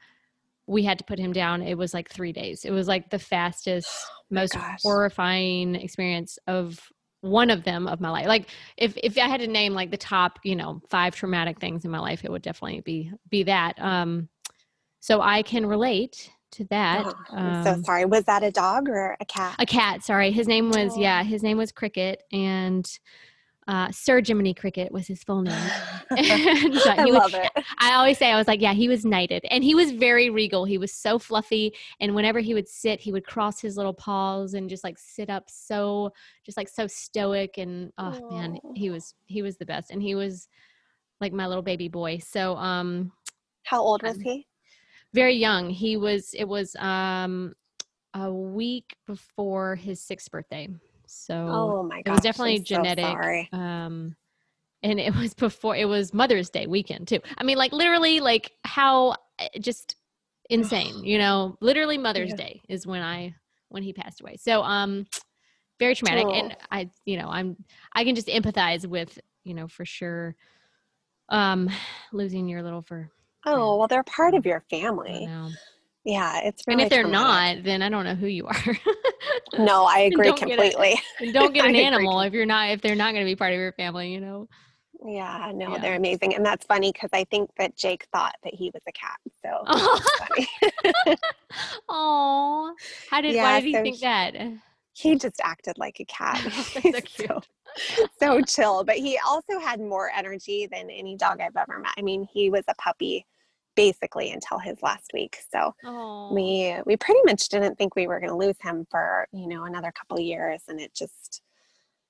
we 0.67 0.83
had 0.83 0.97
to 0.99 1.03
put 1.05 1.17
him 1.17 1.31
down. 1.31 1.61
It 1.61 1.77
was 1.77 1.93
like 1.93 2.09
three 2.09 2.33
days. 2.33 2.65
It 2.65 2.71
was 2.71 2.87
like 2.87 3.09
the 3.09 3.19
fastest 3.19 3.89
my 4.29 4.41
most 4.41 4.53
gosh. 4.53 4.81
horrifying 4.83 5.75
experience 5.75 6.37
of 6.47 6.79
one 7.21 7.49
of 7.49 7.63
them 7.63 7.87
of 7.87 7.99
my 7.99 8.11
life. 8.11 8.27
Like 8.27 8.49
if 8.77 8.95
if 9.03 9.17
i 9.17 9.27
had 9.27 9.41
to 9.41 9.47
name 9.47 9.73
like 9.73 9.91
the 9.91 9.97
top 9.97 10.39
you 10.43 10.55
know 10.55 10.81
five 10.89 11.15
traumatic 11.15 11.59
things 11.59 11.83
in 11.83 11.91
my 11.91 11.99
life 11.99 12.23
it 12.23 12.31
would 12.31 12.43
definitely 12.43 12.81
be 12.81 13.11
be 13.29 13.43
that. 13.43 13.73
Um 13.81 14.29
so 14.99 15.21
i 15.21 15.41
can 15.43 15.65
relate 15.65 16.31
to 16.51 16.63
that 16.65 17.03
Oh, 17.05 17.13
I'm 17.35 17.63
so 17.63 17.71
Um, 17.73 17.83
sorry. 17.83 18.05
Was 18.05 18.23
that 18.25 18.43
a 18.43 18.51
dog 18.51 18.89
or 18.89 19.17
a 19.19 19.25
cat? 19.25 19.55
a 19.59 19.65
cat 19.65 20.03
sorry 20.03 20.31
his 20.31 20.47
name 20.47 20.69
was 20.69 20.93
Oh. 20.95 21.01
yeah 21.01 21.23
his 21.23 21.43
name 21.43 21.57
was 21.57 21.71
cricket 21.71 22.23
and 22.31 22.87
uh 23.67 23.91
sir 23.91 24.21
jiminy 24.21 24.53
cricket 24.53 24.91
was 24.91 25.07
his 25.07 25.23
full 25.23 25.41
name 25.41 25.53
I 26.11 27.03
was- 27.05 27.13
love 27.13 27.33
it. 27.33 27.51
I 27.79 27.93
always 27.95 28.17
say 28.17 28.31
I 28.31 28.37
was 28.37 28.47
like, 28.47 28.61
yeah, 28.61 28.73
he 28.73 28.87
was 28.87 29.03
knighted, 29.03 29.43
and 29.51 29.61
he 29.61 29.75
was 29.75 29.91
very 29.91 30.29
regal. 30.29 30.63
He 30.63 30.77
was 30.77 30.93
so 30.93 31.19
fluffy, 31.19 31.73
and 31.99 32.15
whenever 32.15 32.39
he 32.39 32.53
would 32.53 32.67
sit, 32.69 33.01
he 33.01 33.11
would 33.11 33.25
cross 33.25 33.59
his 33.59 33.75
little 33.75 33.93
paws 33.93 34.53
and 34.53 34.69
just 34.69 34.85
like 34.85 34.97
sit 34.97 35.29
up, 35.29 35.49
so 35.49 36.13
just 36.45 36.57
like 36.57 36.69
so 36.69 36.87
stoic. 36.87 37.57
And 37.57 37.91
oh 37.97 38.31
man, 38.31 38.57
he 38.73 38.89
was 38.89 39.13
he 39.25 39.41
was 39.41 39.57
the 39.57 39.65
best, 39.65 39.91
and 39.91 40.01
he 40.01 40.15
was 40.15 40.47
like 41.19 41.33
my 41.33 41.45
little 41.45 41.61
baby 41.61 41.89
boy. 41.89 42.19
So 42.19 42.55
um, 42.55 43.11
How 43.65 43.81
old 43.81 44.01
was 44.01 44.15
Um, 44.15 44.21
he? 44.21 44.46
Very 45.17 45.35
young. 45.35 45.69
He 45.69 45.97
was. 45.97 46.33
It 46.33 46.45
was 46.45 46.75
um 46.77 47.53
a 48.13 48.31
week 48.31 48.95
before 49.05 49.75
his 49.75 50.01
sixth 50.01 50.31
birthday. 50.31 50.69
So 51.05 51.33
Oh 51.49 51.83
my 51.83 52.01
gosh. 52.01 52.05
it 52.05 52.11
was 52.11 52.21
definitely 52.21 52.55
I'm 52.59 52.65
so 52.65 52.75
genetic. 52.75 53.05
sorry. 53.05 53.49
um 53.53 54.15
and 54.83 54.99
it 54.99 55.15
was 55.15 55.33
before 55.33 55.75
it 55.75 55.85
was 55.85 56.13
mother's 56.13 56.51
day 56.51 56.67
weekend 56.67 57.07
too 57.07 57.19
i 57.39 57.43
mean 57.43 57.57
like 57.57 57.73
literally 57.73 58.19
like 58.19 58.51
how 58.63 59.09
uh, 59.39 59.47
just 59.59 59.95
insane 60.51 61.03
you 61.03 61.17
know 61.17 61.57
literally 61.61 61.97
mother's 61.97 62.29
Yeah. 62.29 62.35
day 62.45 62.61
is 62.69 62.85
when 62.85 63.01
i 63.01 63.33
when 63.69 63.81
he 63.81 63.91
passed 63.91 64.21
away 64.21 64.37
so 64.37 64.61
um 64.61 65.07
very 65.79 65.95
traumatic. 65.95 66.25
Oh. 66.27 66.33
And 66.33 66.57
I, 66.71 66.89
you 67.05 67.17
know, 67.17 67.29
I'm 67.29 67.55
I 67.93 68.03
can 68.03 68.15
just 68.15 68.27
empathize 68.27 68.85
with, 68.87 69.19
you 69.43 69.53
know, 69.53 69.67
for 69.67 69.85
sure 69.85 70.35
um 71.29 71.69
losing 72.13 72.47
your 72.47 72.63
little 72.63 72.81
fur. 72.81 73.09
Oh, 73.45 73.77
well, 73.77 73.87
they're 73.87 74.03
part 74.03 74.33
of 74.33 74.45
your 74.45 74.63
family. 74.69 75.29
Yeah, 76.03 76.39
it's 76.43 76.63
And 76.67 76.79
if 76.81 76.89
they're 76.89 77.03
traumatic. 77.03 77.57
not, 77.57 77.63
then 77.65 77.81
I 77.81 77.89
don't 77.89 78.05
know 78.05 78.15
who 78.15 78.27
you 78.27 78.47
are. 78.47 78.77
No, 79.57 79.85
I 79.85 79.99
agree 80.11 80.27
Don't 80.27 80.39
get 80.39 80.49
completely. 80.49 80.99
Don't 81.33 81.53
get 81.53 81.65
an 81.69 81.75
animal 81.75 82.21
if 82.21 82.33
you're 82.33 82.45
not 82.45 82.69
if 82.69 82.81
they're 82.81 82.95
not 82.95 83.13
going 83.13 83.25
to 83.25 83.29
be 83.29 83.35
part 83.35 83.53
of 83.53 83.59
your 83.59 83.71
family, 83.73 84.13
you 84.13 84.21
know. 84.21 84.47
Yeah, 85.05 85.51
no, 85.53 85.73
Yeah. 85.73 85.79
they're 85.79 85.95
amazing. 85.95 86.33
And 86.35 86.45
that's 86.45 86.65
funny 86.65 86.91
because 86.91 87.09
I 87.13 87.23
think 87.25 87.49
that 87.57 87.77
Jake 87.77 88.07
thought 88.11 88.35
that 88.43 88.53
he 88.53 88.71
was 88.73 88.81
a 88.87 88.91
cat. 88.91 89.19
So 89.43 89.65
Oh, 91.89 92.73
how 93.09 93.21
did 93.21 93.35
Yeah, 93.35 93.43
why 93.43 93.59
did 93.61 93.67
he 93.67 93.75
so 93.75 93.83
think 93.83 93.99
that? 94.01 94.35
he 94.93 95.15
just 95.15 95.39
acted 95.43 95.77
like 95.77 95.99
a 95.99 96.05
cat. 96.05 96.41
So 96.73 96.81
cute. 96.81 97.29
so, 97.29 97.41
so 98.19 98.41
chill. 98.41 98.83
But 98.83 98.97
he 98.97 99.19
also 99.25 99.59
had 99.59 99.79
more 99.79 100.11
energy 100.15 100.67
than 100.71 100.89
any 100.89 101.15
dog 101.17 101.41
I've 101.41 101.55
ever 101.55 101.79
met. 101.79 101.93
I 101.97 102.01
mean, 102.01 102.27
he 102.31 102.49
was 102.49 102.63
a 102.67 102.75
puppy 102.75 103.25
basically 103.75 104.31
until 104.31 104.59
his 104.59 104.81
last 104.81 105.11
week. 105.13 105.37
So 105.53 105.73
Oh, 105.83 106.29
we 106.29 106.75
we 106.85 106.97
pretty 106.97 107.21
much 107.25 107.49
didn't 107.49 107.77
think 107.77 107.95
we 107.95 108.07
were 108.07 108.19
going 108.19 108.31
to 108.31 108.37
lose 108.37 108.57
him 108.61 108.85
for 108.91 109.27
you 109.31 109.47
know 109.47 109.65
another 109.65 109.91
couple 109.91 110.19
years, 110.19 110.63
and 110.67 110.79
it 110.81 110.93
just 110.93 111.41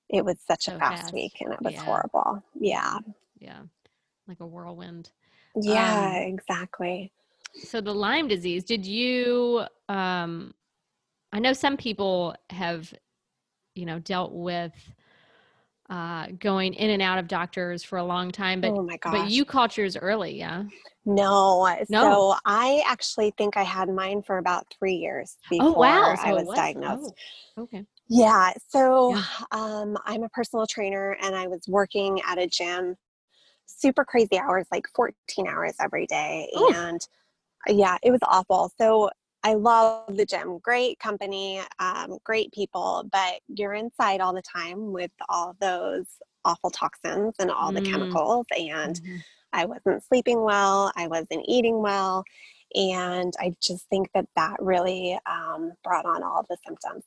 it 0.10 0.24
was 0.26 0.38
such 0.48 0.68
So 0.68 0.76
a 0.76 0.80
fast, 0.80 1.12
fast. 1.12 1.14
week, 1.14 1.34
and 1.42 1.54
it 1.54 1.60
was 1.64 1.74
Yeah. 1.74 1.84
horrible. 1.84 2.44
Yeah, 2.60 3.00
yeah, 3.40 3.62
like 4.28 4.40
a 4.40 4.46
whirlwind. 4.48 5.12
yeah, 5.56 6.14
Um, 6.14 6.20
exactly. 6.20 7.12
So 7.64 7.82
the 7.82 7.94
Lyme 7.94 8.28
disease, 8.28 8.64
did 8.64 8.86
you 8.86 9.66
um 9.90 10.54
I 11.32 11.40
know 11.40 11.54
some 11.54 11.78
people 11.78 12.36
have 12.50 12.94
you 13.76 13.86
know 13.86 14.00
dealt 14.00 14.34
with 14.34 14.74
uh 15.90 16.28
going 16.40 16.74
in 16.74 16.90
and 16.90 17.02
out 17.02 17.18
of 17.18 17.28
doctors 17.28 17.84
for 17.84 17.98
a 17.98 18.04
long 18.04 18.32
time 18.32 18.60
but 18.60 18.72
oh 18.72 18.90
but 19.04 19.32
you 19.32 19.46
caught 19.46 19.78
yours 19.78 19.96
early, 19.96 20.38
yeah. 20.38 20.64
No, 21.06 21.74
No. 21.90 22.02
so 22.02 22.36
I 22.46 22.84
actually 22.86 23.32
think 23.38 23.56
I 23.56 23.64
had 23.64 23.88
mine 23.88 24.22
for 24.24 24.40
about 24.40 24.66
three 24.78 24.96
years 24.96 25.38
before 25.50 25.70
Oh 25.70 25.80
wow, 25.80 26.16
I 26.20 26.34
was, 26.34 26.46
was 26.48 26.56
diagnosed. 26.56 27.14
oh, 27.58 27.64
okay. 27.64 27.86
Yeah, 28.10 28.52
so 28.68 29.14
Yeah. 29.16 29.24
um, 29.52 29.98
I'm 30.06 30.24
a 30.24 30.30
personal 30.30 30.66
trainer 30.68 31.16
and 31.22 31.36
I 31.36 31.48
was 31.48 31.62
working 31.68 32.22
at 32.28 32.38
a 32.38 32.48
gym, 32.48 32.96
super 33.66 34.04
crazy 34.04 34.38
hours, 34.38 34.66
like 34.72 34.86
14 34.96 35.48
hours 35.48 35.76
every 35.80 36.08
day. 36.08 36.50
Oof. 36.58 36.76
And 36.76 37.00
uh, 37.70 37.74
yeah, 37.74 37.98
it 38.04 38.12
was 38.12 38.22
awful. 38.24 38.72
So 38.78 39.10
I 39.48 39.54
love 39.54 40.18
the 40.18 40.26
gym, 40.26 40.60
great 40.60 41.00
company, 41.00 41.62
um, 41.80 42.18
great 42.26 42.52
people, 42.52 43.08
but 43.14 43.40
you're 43.48 43.76
inside 43.76 44.20
all 44.20 44.34
the 44.34 44.42
time 44.42 44.92
with 44.92 45.12
all 45.30 45.56
those 45.62 46.06
awful 46.44 46.70
toxins 46.70 47.34
and 47.40 47.50
all 47.50 47.72
the 47.72 47.80
Mm. 47.80 47.86
chemicals. 47.90 48.46
And 48.52 49.00
Mhm. 49.00 49.24
I 49.54 49.64
wasn't 49.64 50.04
sleeping 50.04 50.42
well, 50.42 50.92
I 50.98 51.08
wasn't 51.08 51.46
eating 51.48 51.82
well. 51.82 52.26
And 52.76 53.34
I 53.40 53.56
just 53.62 53.88
think 53.88 54.12
that 54.14 54.28
that 54.36 54.62
really 54.62 55.18
um, 55.26 55.72
brought 55.82 56.06
on 56.06 56.24
all 56.24 56.44
the 56.50 56.58
symptoms. 56.66 57.06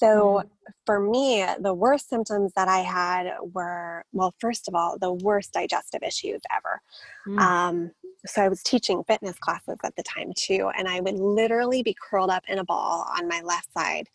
So, 0.00 0.42
for 0.86 0.98
me, 0.98 1.44
the 1.60 1.74
worst 1.74 2.08
symptoms 2.08 2.52
that 2.56 2.68
I 2.68 2.78
had 2.78 3.30
were 3.52 4.04
well, 4.12 4.34
first 4.40 4.66
of 4.66 4.74
all, 4.74 4.98
the 4.98 5.12
worst 5.12 5.52
digestive 5.52 6.02
issues 6.02 6.40
ever. 6.54 6.80
Mm. 7.28 7.38
Um, 7.38 7.90
so, 8.26 8.42
I 8.42 8.48
was 8.48 8.62
teaching 8.62 9.04
fitness 9.04 9.38
classes 9.38 9.78
at 9.84 9.94
the 9.96 10.02
time 10.02 10.32
too, 10.36 10.70
and 10.76 10.88
I 10.88 11.00
would 11.00 11.18
literally 11.18 11.82
be 11.82 11.94
curled 12.00 12.30
up 12.30 12.44
in 12.48 12.58
a 12.58 12.64
ball 12.64 13.06
on 13.16 13.28
my 13.28 13.42
left 13.42 13.72
side 13.72 14.08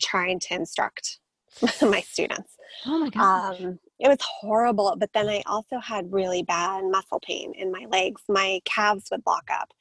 trying 0.00 0.38
to 0.40 0.54
instruct 0.54 1.18
my 1.82 2.00
students. 2.00 2.56
Oh 2.86 2.98
my 2.98 3.10
god. 3.10 3.60
Um, 3.60 3.78
it 3.98 4.08
was 4.08 4.18
horrible, 4.20 4.96
but 4.98 5.10
then 5.12 5.28
I 5.28 5.42
also 5.46 5.78
had 5.78 6.12
really 6.12 6.42
bad 6.42 6.84
muscle 6.84 7.20
pain 7.24 7.52
in 7.56 7.70
my 7.70 7.86
legs. 7.90 8.22
My 8.28 8.60
calves 8.64 9.08
would 9.10 9.22
lock 9.26 9.48
up 9.52 9.72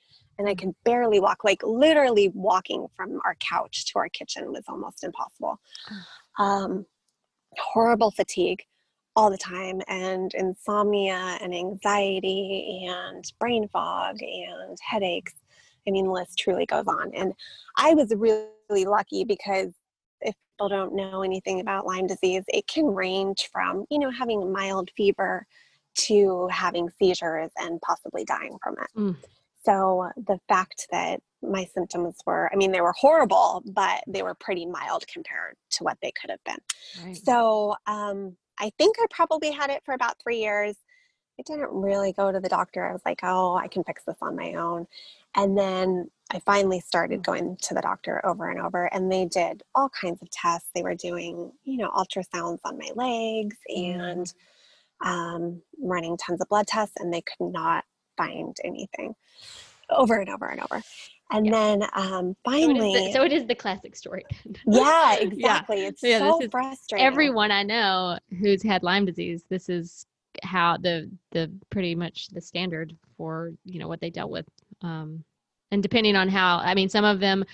and 0.41 0.49
I 0.49 0.55
could 0.55 0.73
barely 0.83 1.19
walk. 1.19 1.43
Like 1.43 1.61
literally 1.63 2.31
walking 2.33 2.87
from 2.95 3.21
our 3.23 3.35
couch 3.35 3.85
to 3.91 3.99
our 3.99 4.09
kitchen 4.09 4.51
was 4.51 4.63
almost 4.67 5.03
impossible. 5.03 5.59
Um, 6.39 6.85
horrible 7.57 8.09
fatigue 8.09 8.63
all 9.15 9.29
the 9.29 9.37
time 9.37 9.81
and 9.87 10.33
insomnia 10.33 11.37
and 11.41 11.53
anxiety 11.53 12.87
and 12.89 13.23
brain 13.39 13.67
fog 13.67 14.17
and 14.21 14.77
headaches. 14.81 15.33
I 15.87 15.91
mean, 15.91 16.05
the 16.05 16.11
list 16.11 16.39
truly 16.39 16.65
goes 16.65 16.87
on. 16.87 17.11
And 17.13 17.33
I 17.77 17.93
was 17.93 18.11
really 18.17 18.85
lucky 18.85 19.23
because 19.23 19.73
if 20.21 20.33
people 20.53 20.69
don't 20.69 20.95
know 20.95 21.21
anything 21.21 21.59
about 21.59 21.85
Lyme 21.85 22.07
disease, 22.07 22.43
it 22.47 22.65
can 22.67 22.85
range 22.85 23.49
from, 23.51 23.85
you 23.91 23.99
know, 23.99 24.09
having 24.09 24.51
mild 24.51 24.89
fever 24.97 25.45
to 25.93 26.47
having 26.47 26.89
seizures 26.97 27.51
and 27.57 27.79
possibly 27.81 28.23
dying 28.23 28.57
from 28.63 28.75
it. 28.81 28.99
Mm. 28.99 29.15
So 29.63 30.09
the 30.15 30.39
fact 30.47 30.87
that 30.91 31.21
my 31.41 31.65
symptoms 31.73 32.17
were, 32.25 32.49
I 32.51 32.55
mean, 32.55 32.71
they 32.71 32.81
were 32.81 32.93
horrible, 32.93 33.63
but 33.65 34.03
they 34.07 34.23
were 34.23 34.35
pretty 34.35 34.65
mild 34.65 35.05
compared 35.07 35.55
to 35.71 35.83
what 35.83 35.97
they 36.01 36.11
could 36.11 36.29
have 36.29 36.43
been. 36.43 37.05
Right. 37.05 37.17
So 37.17 37.75
um, 37.87 38.35
I 38.59 38.71
think 38.77 38.95
I 38.99 39.05
probably 39.09 39.51
had 39.51 39.69
it 39.69 39.81
for 39.85 39.93
about 39.93 40.21
three 40.21 40.39
years. 40.39 40.75
I 41.39 41.43
didn't 41.45 41.71
really 41.71 42.13
go 42.13 42.31
to 42.31 42.39
the 42.39 42.49
doctor. 42.49 42.85
I 42.85 42.91
was 42.91 43.01
like, 43.05 43.21
oh, 43.23 43.55
I 43.55 43.67
can 43.67 43.83
fix 43.83 44.03
this 44.05 44.17
on 44.21 44.35
my 44.35 44.53
own. 44.53 44.85
And 45.35 45.57
then 45.57 46.09
I 46.29 46.39
finally 46.39 46.79
started 46.79 47.23
going 47.23 47.57
to 47.63 47.73
the 47.73 47.81
doctor 47.81 48.23
over 48.25 48.49
and 48.49 48.59
over, 48.59 48.85
and 48.93 49.11
they 49.11 49.25
did 49.25 49.63
all 49.73 49.89
kinds 49.89 50.21
of 50.21 50.29
tests. 50.29 50.69
They 50.75 50.83
were 50.83 50.95
doing, 50.95 51.51
you 51.63 51.77
know, 51.77 51.89
ultrasounds 51.89 52.59
on 52.63 52.77
my 52.77 52.89
legs 52.95 53.57
and 53.67 54.31
um, 55.03 55.61
running 55.81 56.17
tons 56.17 56.41
of 56.41 56.49
blood 56.49 56.67
tests, 56.67 56.95
and 56.99 57.13
they 57.13 57.21
could 57.21 57.51
not 57.51 57.85
find 58.21 58.55
anything 58.63 59.15
over 59.89 60.15
and 60.15 60.29
over 60.29 60.47
and 60.47 60.61
over. 60.61 60.81
And 61.31 61.45
Yeah. 61.45 61.51
then 61.51 61.89
um, 61.93 62.35
So 62.45 62.51
it, 62.51 62.67
finally, 62.67 62.93
the, 62.93 63.11
so 63.11 63.23
it 63.23 63.31
is 63.31 63.45
the 63.45 63.55
classic 63.55 63.95
story. 63.95 64.25
yeah, 64.67 65.15
exactly. 65.15 65.85
It's 65.85 66.01
Yeah, 66.03 66.19
so 66.19 66.47
frustrating. 66.49 67.05
Everyone 67.05 67.51
I 67.51 67.63
know 67.63 68.17
who's 68.39 68.63
had 68.63 68.83
Lyme 68.83 69.05
disease, 69.05 69.43
this 69.49 69.69
is 69.69 70.05
how 70.43 70.77
the 70.77 71.09
the 71.31 71.51
pretty 71.69 71.93
much 71.95 72.27
the 72.29 72.41
standard 72.41 72.95
for 73.17 73.51
you 73.65 73.79
know 73.79 73.87
what 73.87 74.01
they 74.01 74.09
dealt 74.09 74.31
with. 74.31 74.45
Um, 74.81 75.23
and 75.73 75.81
depending 75.81 76.17
on 76.17 76.27
how, 76.27 76.57
I 76.57 76.73
mean, 76.73 76.89
some 76.89 77.05
of 77.05 77.21
them. 77.21 77.45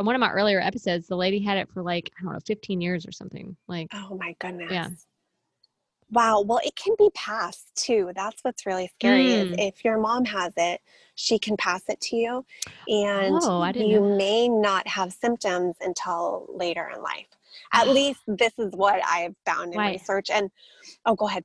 one 0.00 0.16
of 0.16 0.20
my 0.20 0.30
earlier 0.30 0.60
episodes, 0.60 1.06
the 1.06 1.16
lady 1.16 1.38
had 1.38 1.58
it 1.58 1.68
for 1.72 1.80
like 1.82 2.10
I 2.18 2.24
don't 2.24 2.32
know, 2.32 2.40
15 2.44 2.80
years 2.80 3.06
or 3.06 3.12
something. 3.12 3.56
Like, 3.68 3.86
Oh 3.94 4.16
my 4.16 4.34
goodness. 4.40 4.72
Yeah. 4.72 4.88
Wow. 6.12 6.42
Well, 6.42 6.60
it 6.62 6.76
can 6.76 6.94
be 6.98 7.08
passed 7.14 7.74
too. 7.74 8.12
That's 8.14 8.44
what's 8.44 8.66
really 8.66 8.88
scary 8.98 9.32
is 9.32 9.48
Mm. 9.48 9.68
if 9.68 9.84
your 9.84 9.98
mom 9.98 10.26
has 10.26 10.52
it, 10.56 10.82
she 11.14 11.38
can 11.38 11.56
pass 11.56 11.82
it 11.88 12.00
to 12.02 12.16
you. 12.16 12.44
And 12.86 13.38
Oh, 13.42 13.72
you 13.74 14.00
know 14.00 14.16
may 14.16 14.48
not 14.48 14.86
have 14.86 15.12
symptoms 15.12 15.76
until 15.80 16.46
later 16.50 16.90
in 16.94 17.02
life. 17.02 17.26
At 17.72 17.88
least 17.88 18.20
this 18.26 18.52
is 18.58 18.72
what 18.74 19.00
I've 19.06 19.34
found 19.46 19.72
in 19.72 19.78
Right. 19.80 19.92
research. 19.92 20.28
And 20.30 20.50
oh, 21.06 21.14
go 21.14 21.26
ahead. 21.28 21.44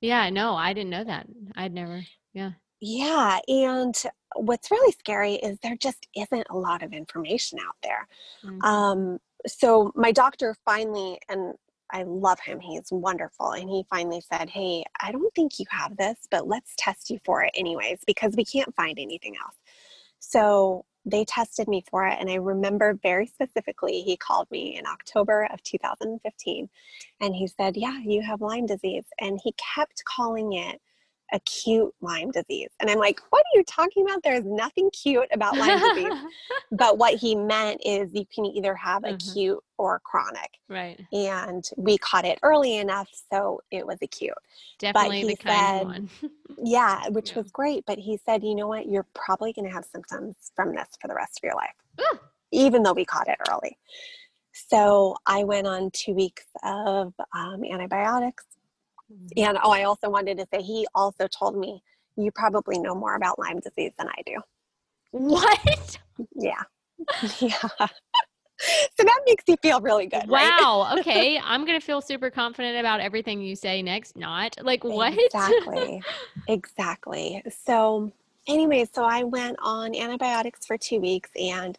yeah, 0.00 0.28
no, 0.28 0.54
I 0.54 0.74
didn't 0.74 0.90
know 0.90 1.04
that. 1.04 1.26
I'd 1.56 1.72
never. 1.72 2.04
Yeah. 2.34 2.52
Yeah, 2.80 3.38
and 3.48 3.94
what's 4.36 4.70
really 4.70 4.92
scary 4.92 5.36
is 5.36 5.58
there 5.60 5.76
just 5.76 6.06
isn't 6.14 6.46
a 6.50 6.56
lot 6.58 6.82
of 6.82 6.92
information 6.92 7.58
out 7.58 7.76
there. 7.82 8.06
Mhm. 8.44 8.62
Um, 8.62 9.20
so 9.46 9.92
my 9.94 10.12
doctor 10.12 10.54
finally, 10.66 11.18
and 11.30 11.54
I 11.92 12.02
love 12.04 12.40
him, 12.40 12.60
he's 12.60 12.90
wonderful. 12.90 13.52
And 13.52 13.68
he 13.68 13.84
finally 13.90 14.22
said, 14.32 14.50
Hey, 14.50 14.84
I 15.00 15.12
don't 15.12 15.34
think 15.34 15.58
you 15.58 15.66
have 15.70 15.96
this, 15.96 16.18
but 16.30 16.48
let's 16.48 16.74
test 16.76 17.10
you 17.10 17.18
for 17.24 17.42
it 17.42 17.52
anyways, 17.54 18.00
because 18.06 18.34
we 18.36 18.44
can't 18.44 18.74
find 18.74 18.98
anything 18.98 19.34
else. 19.36 19.56
So 20.18 20.84
they 21.06 21.24
tested 21.24 21.68
me 21.68 21.84
for 21.90 22.06
it. 22.06 22.16
And 22.18 22.30
I 22.30 22.36
remember 22.36 22.98
very 23.02 23.26
specifically, 23.26 24.00
he 24.00 24.16
called 24.16 24.50
me 24.50 24.76
in 24.76 24.86
October 24.86 25.46
of 25.52 25.62
2015 25.62 26.68
and 27.20 27.34
he 27.34 27.46
said, 27.46 27.76
Yeah, 27.76 27.98
you 28.02 28.22
have 28.22 28.40
Lyme 28.40 28.66
disease. 28.66 29.04
And 29.20 29.38
he 29.42 29.54
kept 29.74 30.02
calling 30.04 30.54
it 30.54 30.80
acute 31.32 31.92
Lyme 32.00 32.30
disease. 32.30 32.68
And 32.80 32.90
I'm 32.90 32.98
like, 32.98 33.20
What 33.30 33.40
are 33.40 33.58
you 33.58 33.64
talking 33.64 34.04
about? 34.04 34.22
There's 34.22 34.44
nothing 34.44 34.90
cute 34.90 35.26
about 35.32 35.56
Lyme 35.56 35.80
disease 35.94 36.12
but 36.72 36.98
what 36.98 37.14
he 37.14 37.34
meant 37.34 37.80
is 37.84 38.10
you 38.12 38.24
can 38.32 38.44
either 38.46 38.74
have 38.74 39.02
Mhm. 39.02 39.14
acute 39.14 39.58
or 39.78 40.00
chronic 40.04 40.50
right. 40.68 41.00
and 41.12 41.64
we 41.76 41.98
caught 41.98 42.24
it 42.24 42.38
early 42.42 42.76
enough 42.76 43.08
so 43.32 43.60
it 43.70 43.84
was 43.86 43.98
acute 44.02 44.32
Definitely 44.78 45.20
he 45.22 45.26
the 45.28 45.36
kind 45.36 45.78
said- 45.78 45.84
one. 45.86 46.10
yeah 46.64 47.08
which 47.08 47.30
Yeah. 47.32 47.38
was 47.38 47.50
great 47.50 47.84
but 47.86 47.98
he 47.98 48.16
said 48.24 48.42
you 48.44 48.54
know 48.54 48.68
what 48.68 48.86
you're 48.86 49.06
probably 49.14 49.52
going 49.52 49.66
to 49.66 49.72
have 49.74 49.84
symptoms 49.84 50.52
from 50.54 50.74
this 50.74 50.88
for 51.00 51.08
the 51.08 51.14
rest 51.14 51.38
of 51.38 51.42
your 51.44 51.54
life 51.56 51.74
Ah. 52.00 52.18
even 52.52 52.82
though 52.84 52.92
we 52.92 53.04
caught 53.04 53.28
it 53.28 53.38
early 53.50 53.76
so 54.52 55.16
i 55.26 55.42
went 55.44 55.66
on 55.66 55.90
two 55.92 56.14
weeks 56.14 56.44
of 56.62 57.12
um, 57.34 57.64
antibiotics 57.64 58.44
and 59.36 59.58
oh 59.62 59.70
i 59.70 59.84
also 59.84 60.08
wanted 60.08 60.38
to 60.38 60.46
say 60.52 60.62
he 60.62 60.86
also 60.94 61.26
told 61.28 61.56
me 61.56 61.82
you 62.16 62.30
probably 62.34 62.78
know 62.78 62.94
more 62.94 63.16
about 63.16 63.38
lyme 63.38 63.60
disease 63.60 63.92
than 63.98 64.08
i 64.08 64.22
do 64.26 64.40
What? 65.12 65.98
yeah 66.34 66.62
yeah 67.40 67.88
so 68.96 69.04
that 69.04 69.20
makes 69.26 69.44
you 69.46 69.56
feel 69.62 69.80
really 69.80 70.06
good. 70.06 70.24
Wow. 70.28 70.88
Right? 70.90 70.98
okay. 70.98 71.40
I'm 71.42 71.64
going 71.64 71.78
to 71.78 71.84
feel 71.84 72.00
super 72.00 72.30
confident 72.30 72.78
about 72.78 73.00
everything 73.00 73.40
you 73.40 73.56
say 73.56 73.82
next. 73.82 74.16
Not 74.16 74.56
like 74.62 74.84
what? 74.84 75.14
Exactly. 75.16 76.02
exactly. 76.48 77.42
So, 77.64 78.12
anyway, 78.48 78.86
so 78.92 79.04
I 79.04 79.24
went 79.24 79.56
on 79.62 79.94
antibiotics 79.94 80.66
for 80.66 80.76
two 80.76 81.00
weeks 81.00 81.30
and 81.36 81.78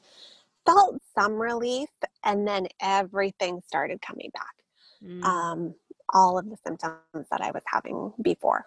felt 0.65 1.01
some 1.17 1.33
relief. 1.33 1.89
And 2.23 2.47
then 2.47 2.67
everything 2.81 3.61
started 3.65 4.01
coming 4.01 4.31
back. 4.33 4.55
Mm. 5.03 5.23
Um, 5.23 5.75
all 6.13 6.37
of 6.37 6.49
the 6.49 6.57
symptoms 6.65 7.27
that 7.31 7.41
I 7.41 7.51
was 7.51 7.63
having 7.65 8.13
before. 8.21 8.65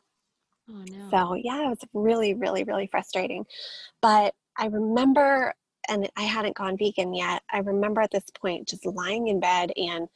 Oh, 0.70 0.84
no. 0.90 1.08
So, 1.10 1.34
yeah, 1.34 1.66
it 1.66 1.68
was 1.68 1.84
really, 1.94 2.34
really, 2.34 2.64
really 2.64 2.86
frustrating. 2.86 3.46
But 4.02 4.34
I 4.58 4.66
remember 4.66 5.54
and 5.88 6.08
I 6.16 6.22
hadn't 6.22 6.56
gone 6.56 6.76
vegan 6.76 7.14
yet, 7.14 7.42
I 7.50 7.58
remember 7.58 8.00
at 8.00 8.10
this 8.10 8.24
point 8.40 8.68
just 8.68 8.86
lying 8.86 9.28
in 9.28 9.40
bed 9.40 9.72
and, 9.76 10.06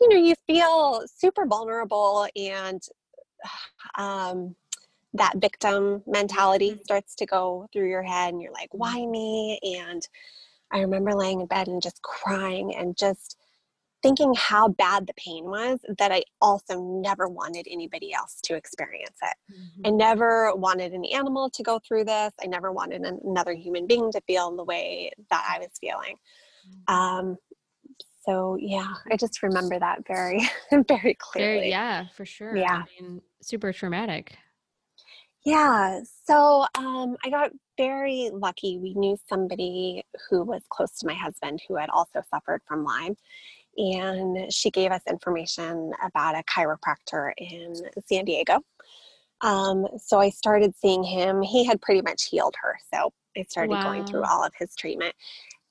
you 0.00 0.08
know, 0.08 0.16
you 0.16 0.34
feel 0.46 1.04
super 1.06 1.46
vulnerable 1.46 2.26
and 2.36 2.82
um, 3.96 4.54
that 5.14 5.36
victim 5.36 6.02
mentality 6.06 6.72
mm-hmm. 6.72 6.82
starts 6.82 7.14
to 7.16 7.26
go 7.26 7.68
through 7.72 7.88
your 7.88 8.02
head 8.02 8.32
and 8.32 8.42
you're 8.42 8.52
like, 8.52 8.70
why 8.72 8.98
mm-hmm. 8.98 9.10
me? 9.10 9.60
And 9.80 10.06
I 10.70 10.80
remember 10.80 11.14
laying 11.14 11.40
in 11.40 11.46
bed 11.46 11.68
and 11.68 11.82
just 11.82 12.02
crying 12.02 12.74
and 12.74 12.96
just 12.96 13.36
thinking 14.02 14.34
how 14.36 14.68
bad 14.68 15.06
the 15.06 15.14
pain 15.14 15.44
was 15.44 15.78
that 15.98 16.10
I 16.10 16.22
also 16.40 16.80
never 16.80 17.28
wanted 17.28 17.66
anybody 17.70 18.12
else 18.12 18.40
to 18.44 18.56
experience 18.56 19.16
it. 19.22 19.36
Mm-hmm. 19.52 19.86
I 19.86 19.90
never 19.90 20.54
wanted 20.56 20.92
an 20.92 21.04
animal 21.04 21.48
to 21.50 21.62
go 21.62 21.80
through 21.86 22.04
this. 22.04 22.32
I 22.42 22.46
never 22.46 22.72
wanted 22.72 23.02
another 23.02 23.52
human 23.54 23.86
being 23.86 24.10
to 24.12 24.20
feel 24.22 24.54
the 24.56 24.64
way 24.64 25.12
that 25.30 25.46
I 25.48 25.58
was 25.60 25.70
feeling. 25.80 26.16
Mm-hmm. 26.68 26.94
Um, 26.94 27.36
so 28.26 28.56
yeah, 28.60 28.92
I 29.10 29.16
just 29.16 29.42
remember 29.42 29.78
that 29.78 30.06
very, 30.06 30.40
very 30.88 31.16
clearly. 31.18 31.58
Very, 31.58 31.70
yeah, 31.70 32.06
for 32.16 32.24
sure. 32.24 32.56
Yeah. 32.56 32.82
I 32.82 33.02
mean, 33.02 33.20
super 33.40 33.72
traumatic. 33.72 34.36
Yeah. 35.44 36.00
So 36.24 36.66
um, 36.76 37.16
I 37.24 37.30
got 37.30 37.50
very 37.76 38.30
lucky. 38.32 38.78
We 38.78 38.94
knew 38.94 39.16
somebody 39.28 40.04
who 40.30 40.44
was 40.44 40.62
close 40.70 40.92
to 40.98 41.06
my 41.06 41.14
husband 41.14 41.60
who 41.66 41.76
had 41.76 41.90
also 41.90 42.22
suffered 42.30 42.62
from 42.66 42.84
Lyme 42.84 43.16
and 43.76 44.52
she 44.52 44.70
gave 44.70 44.90
us 44.90 45.02
information 45.08 45.92
about 46.04 46.34
a 46.34 46.42
chiropractor 46.44 47.32
in 47.38 47.74
San 48.06 48.24
Diego. 48.24 48.60
Um, 49.40 49.86
so 49.98 50.20
I 50.20 50.30
started 50.30 50.74
seeing 50.76 51.02
him. 51.02 51.42
He 51.42 51.64
had 51.64 51.80
pretty 51.80 52.02
much 52.02 52.28
healed 52.28 52.54
her. 52.62 52.78
So 52.92 53.12
I 53.36 53.42
started 53.42 53.72
wow. 53.72 53.82
going 53.84 54.06
through 54.06 54.24
all 54.24 54.44
of 54.44 54.52
his 54.58 54.74
treatment. 54.76 55.14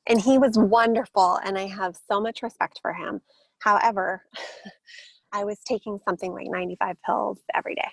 And 0.07 0.19
he 0.19 0.39
was 0.39 0.57
wonderful, 0.57 1.39
and 1.45 1.57
I 1.59 1.67
have 1.67 1.95
so 2.09 2.19
much 2.19 2.41
respect 2.41 2.79
for 2.81 2.91
him. 2.91 3.21
However, 3.59 4.23
I 5.31 5.43
was 5.43 5.59
taking 5.59 5.99
something 6.03 6.33
like 6.33 6.47
95 6.49 6.97
pills 7.05 7.37
every 7.53 7.75
day. 7.75 7.89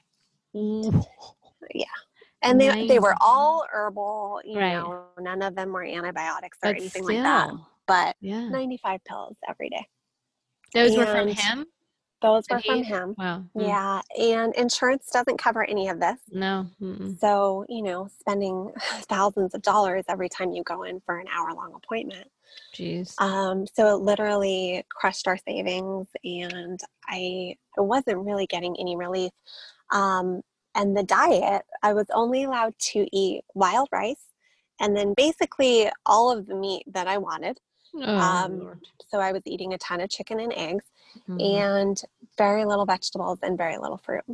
Mm. 0.55 1.07
Yeah. 1.75 1.85
And 2.41 2.61
they, 2.61 2.87
they 2.87 3.01
were 3.01 3.17
all 3.21 3.67
herbal, 3.71 4.41
you 4.45 4.61
right. 4.61 4.75
know, 4.75 5.07
none 5.19 5.43
of 5.43 5.57
them 5.57 5.73
were 5.73 5.83
antibiotics 5.83 6.57
or 6.63 6.73
but 6.73 6.77
anything 6.77 7.03
still, 7.03 7.17
like 7.17 7.23
that. 7.25 7.53
But 7.89 8.17
yeah. 8.21 8.49
95 8.49 9.05
pills 9.05 9.37
every 9.49 9.69
day. 9.69 9.85
Those 10.75 10.91
and 10.91 10.99
were 10.99 11.07
from 11.07 11.29
him? 11.29 11.67
Those 12.21 12.47
Did 12.47 12.55
were 12.55 12.61
he? 12.61 12.69
from 12.69 12.83
him. 12.83 13.15
Wow. 13.19 13.45
Mm. 13.57 13.69
Yeah. 13.69 14.01
And 14.19 14.55
insurance 14.57 15.09
doesn't 15.13 15.39
cover 15.39 15.65
any 15.65 15.89
of 15.89 16.01
this. 16.01 16.19
No. 16.31 16.67
Mm-mm. 16.83 17.19
So, 17.21 17.65
you 17.69 17.83
know, 17.83 18.09
spending 18.21 18.73
thousands 19.09 19.55
of 19.55 19.63
dollars 19.63 20.05
every 20.09 20.29
time 20.29 20.53
you 20.53 20.63
go 20.65 20.83
in 20.83 21.01
for 21.01 21.19
an 21.19 21.27
hour 21.29 21.53
long 21.53 21.73
appointment. 21.75 22.29
Jeez. 22.75 23.21
Um, 23.21 23.67
so 23.73 23.95
it 23.95 24.01
literally 24.01 24.85
crushed 24.91 25.29
our 25.29 25.39
savings 25.39 26.09
and 26.25 26.81
I, 27.07 27.57
I 27.77 27.83
wasn't 27.83 28.19
really 28.19 28.47
getting 28.47 28.77
any 28.79 28.97
relief. 28.97 29.33
Um, 29.93 30.43
and 30.75 30.97
the 30.97 31.03
diet, 31.03 31.63
I 31.83 31.93
was 31.93 32.07
only 32.13 32.45
allowed 32.45 32.75
to 32.93 33.07
eat 33.13 33.43
wild 33.55 33.89
rice 33.93 34.25
and 34.81 34.97
then 34.97 35.15
basically 35.17 35.91
all 36.07 36.31
of 36.31 36.47
the 36.47 36.55
meat 36.55 36.85
that 36.93 37.07
I 37.07 37.19
wanted. 37.19 37.59
Oh, 37.95 38.17
um, 38.17 38.81
so 39.11 39.19
I 39.19 39.33
was 39.33 39.43
eating 39.47 39.73
a 39.75 39.79
ton 39.79 40.01
of 40.01 40.11
chicken 40.11 40.41
and 40.41 40.53
eggs 40.55 40.85
mm-hmm. 41.29 41.41
and 41.41 42.03
very 42.37 42.65
little 42.65 42.85
vegetables 42.85 43.39
and 43.43 43.57
very 43.57 43.79
little 43.79 43.99
fruit. 43.99 44.25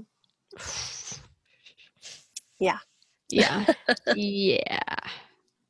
Yeah. 2.59 2.79
Yeah. 3.29 3.65
yeah. 4.15 4.97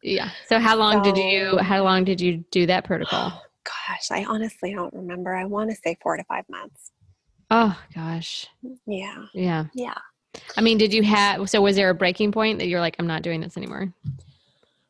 Yeah. 0.02 0.30
So 0.46 0.58
how 0.58 0.76
long 0.76 1.04
so, 1.04 1.12
did 1.12 1.16
you 1.16 1.58
how 1.58 1.82
long 1.82 2.04
did 2.04 2.20
you 2.20 2.44
do 2.50 2.66
that 2.66 2.84
protocol? 2.84 3.42
Gosh, 3.64 4.10
I 4.10 4.24
honestly 4.24 4.74
don't 4.74 4.92
remember. 4.92 5.34
I 5.34 5.46
want 5.46 5.70
to 5.70 5.76
say 5.76 5.96
4 6.02 6.18
to 6.18 6.24
5 6.24 6.44
months. 6.50 6.90
Oh 7.50 7.78
gosh. 7.94 8.46
Yeah. 8.86 9.24
Yeah. 9.32 9.64
Yeah. 9.74 9.94
I 10.56 10.60
mean, 10.60 10.76
did 10.76 10.92
you 10.92 11.02
have 11.02 11.48
so 11.48 11.62
was 11.62 11.76
there 11.76 11.88
a 11.88 11.94
breaking 11.94 12.32
point 12.32 12.58
that 12.58 12.68
you're 12.68 12.80
like 12.80 12.96
I'm 12.98 13.06
not 13.06 13.22
doing 13.22 13.40
this 13.40 13.56
anymore? 13.56 13.92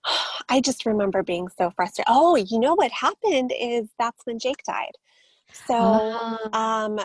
I 0.49 0.61
just 0.61 0.87
remember 0.87 1.23
being 1.23 1.49
so 1.49 1.71
frustrated. 1.71 2.07
Oh, 2.09 2.37
you 2.37 2.59
know 2.59 2.75
what 2.75 2.91
happened 2.93 3.53
is 3.59 3.89
that's 3.99 4.25
when 4.25 4.39
Jake 4.39 4.63
died. 4.67 4.93
So 5.53 5.75
oh. 5.77 6.49
um, 6.53 6.99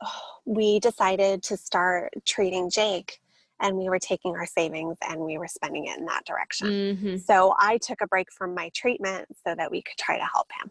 we 0.44 0.80
decided 0.80 1.42
to 1.44 1.56
start 1.56 2.12
treating 2.24 2.70
Jake 2.70 3.20
and 3.60 3.76
we 3.76 3.88
were 3.88 3.98
taking 3.98 4.34
our 4.36 4.46
savings 4.46 4.96
and 5.08 5.20
we 5.20 5.38
were 5.38 5.48
spending 5.48 5.86
it 5.86 5.98
in 5.98 6.04
that 6.06 6.24
direction. 6.26 6.68
Mm-hmm. 6.68 7.16
So 7.16 7.54
I 7.58 7.78
took 7.78 8.00
a 8.02 8.06
break 8.06 8.30
from 8.30 8.54
my 8.54 8.70
treatment 8.74 9.26
so 9.46 9.54
that 9.54 9.70
we 9.70 9.82
could 9.82 9.96
try 9.98 10.18
to 10.18 10.24
help 10.24 10.48
him. 10.60 10.70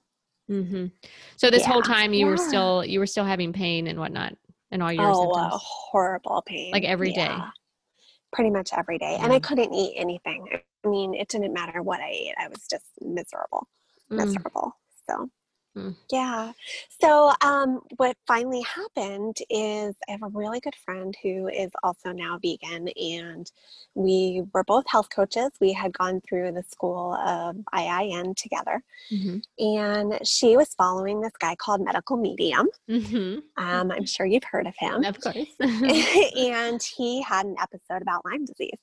Mm-hmm. 0.49 0.85
So 1.37 1.49
this 1.49 1.63
yeah. 1.63 1.69
whole 1.69 1.81
time 1.81 2.13
you 2.13 2.25
yeah. 2.25 2.31
were 2.31 2.37
still 2.37 2.85
you 2.85 2.99
were 2.99 3.07
still 3.07 3.25
having 3.25 3.51
pain 3.51 3.87
and 3.87 3.99
whatnot 3.99 4.35
and 4.71 4.83
all 4.83 4.93
your 4.93 5.07
oh, 5.07 5.33
symptoms. 5.33 5.61
horrible 5.65 6.43
pain. 6.45 6.71
Like 6.71 6.83
every 6.83 7.11
yeah. 7.13 7.37
day. 7.37 7.43
Pretty 8.35 8.49
much 8.49 8.71
every 8.77 8.97
day. 8.97 9.17
And 9.21 9.31
I 9.31 9.39
couldn't 9.39 9.73
eat 9.73 9.95
anything. 9.95 10.45
I 10.85 10.87
mean, 10.87 11.15
it 11.15 11.29
didn't 11.29 11.53
matter 11.53 11.81
what 11.81 12.01
I 12.01 12.09
ate. 12.09 12.33
I 12.37 12.49
was 12.49 12.67
just 12.69 12.85
miserable, 13.01 13.67
mm. 14.11 14.17
miserable. 14.17 14.73
So, 15.09 15.29
mm. 15.75 15.95
yeah. 16.11 16.51
So, 17.01 17.31
um, 17.41 17.81
what 17.97 18.17
finally 18.27 18.61
happened 18.61 19.37
is 19.49 19.95
I 20.07 20.11
have 20.11 20.23
a 20.23 20.27
really 20.29 20.59
good 20.59 20.75
friend 20.75 21.15
who 21.21 21.47
is 21.47 21.71
also 21.83 22.11
now 22.11 22.39
vegan, 22.41 22.89
and 22.89 23.49
we 23.93 24.43
were 24.53 24.63
both 24.63 24.85
health 24.87 25.09
coaches. 25.09 25.51
We 25.59 25.73
had 25.73 25.93
gone 25.93 26.21
through 26.27 26.51
the 26.51 26.63
school 26.63 27.13
of 27.13 27.57
IIN 27.73 28.35
together, 28.35 28.83
mm-hmm. 29.11 29.37
and 29.59 30.27
she 30.27 30.57
was 30.57 30.73
following 30.73 31.21
this 31.21 31.35
guy 31.39 31.55
called 31.55 31.81
Medical 31.81 32.17
Medium. 32.17 32.67
Mm-hmm. 32.89 33.39
Um, 33.63 33.91
I'm 33.91 34.05
sure 34.05 34.25
you've 34.25 34.43
heard 34.43 34.67
of 34.67 34.75
him. 34.77 35.03
Of 35.03 35.19
course. 35.19 35.35
and 35.59 36.81
he 36.81 37.21
had 37.21 37.45
an 37.45 37.55
episode 37.61 38.01
about 38.01 38.23
Lyme 38.25 38.45
disease. 38.45 38.79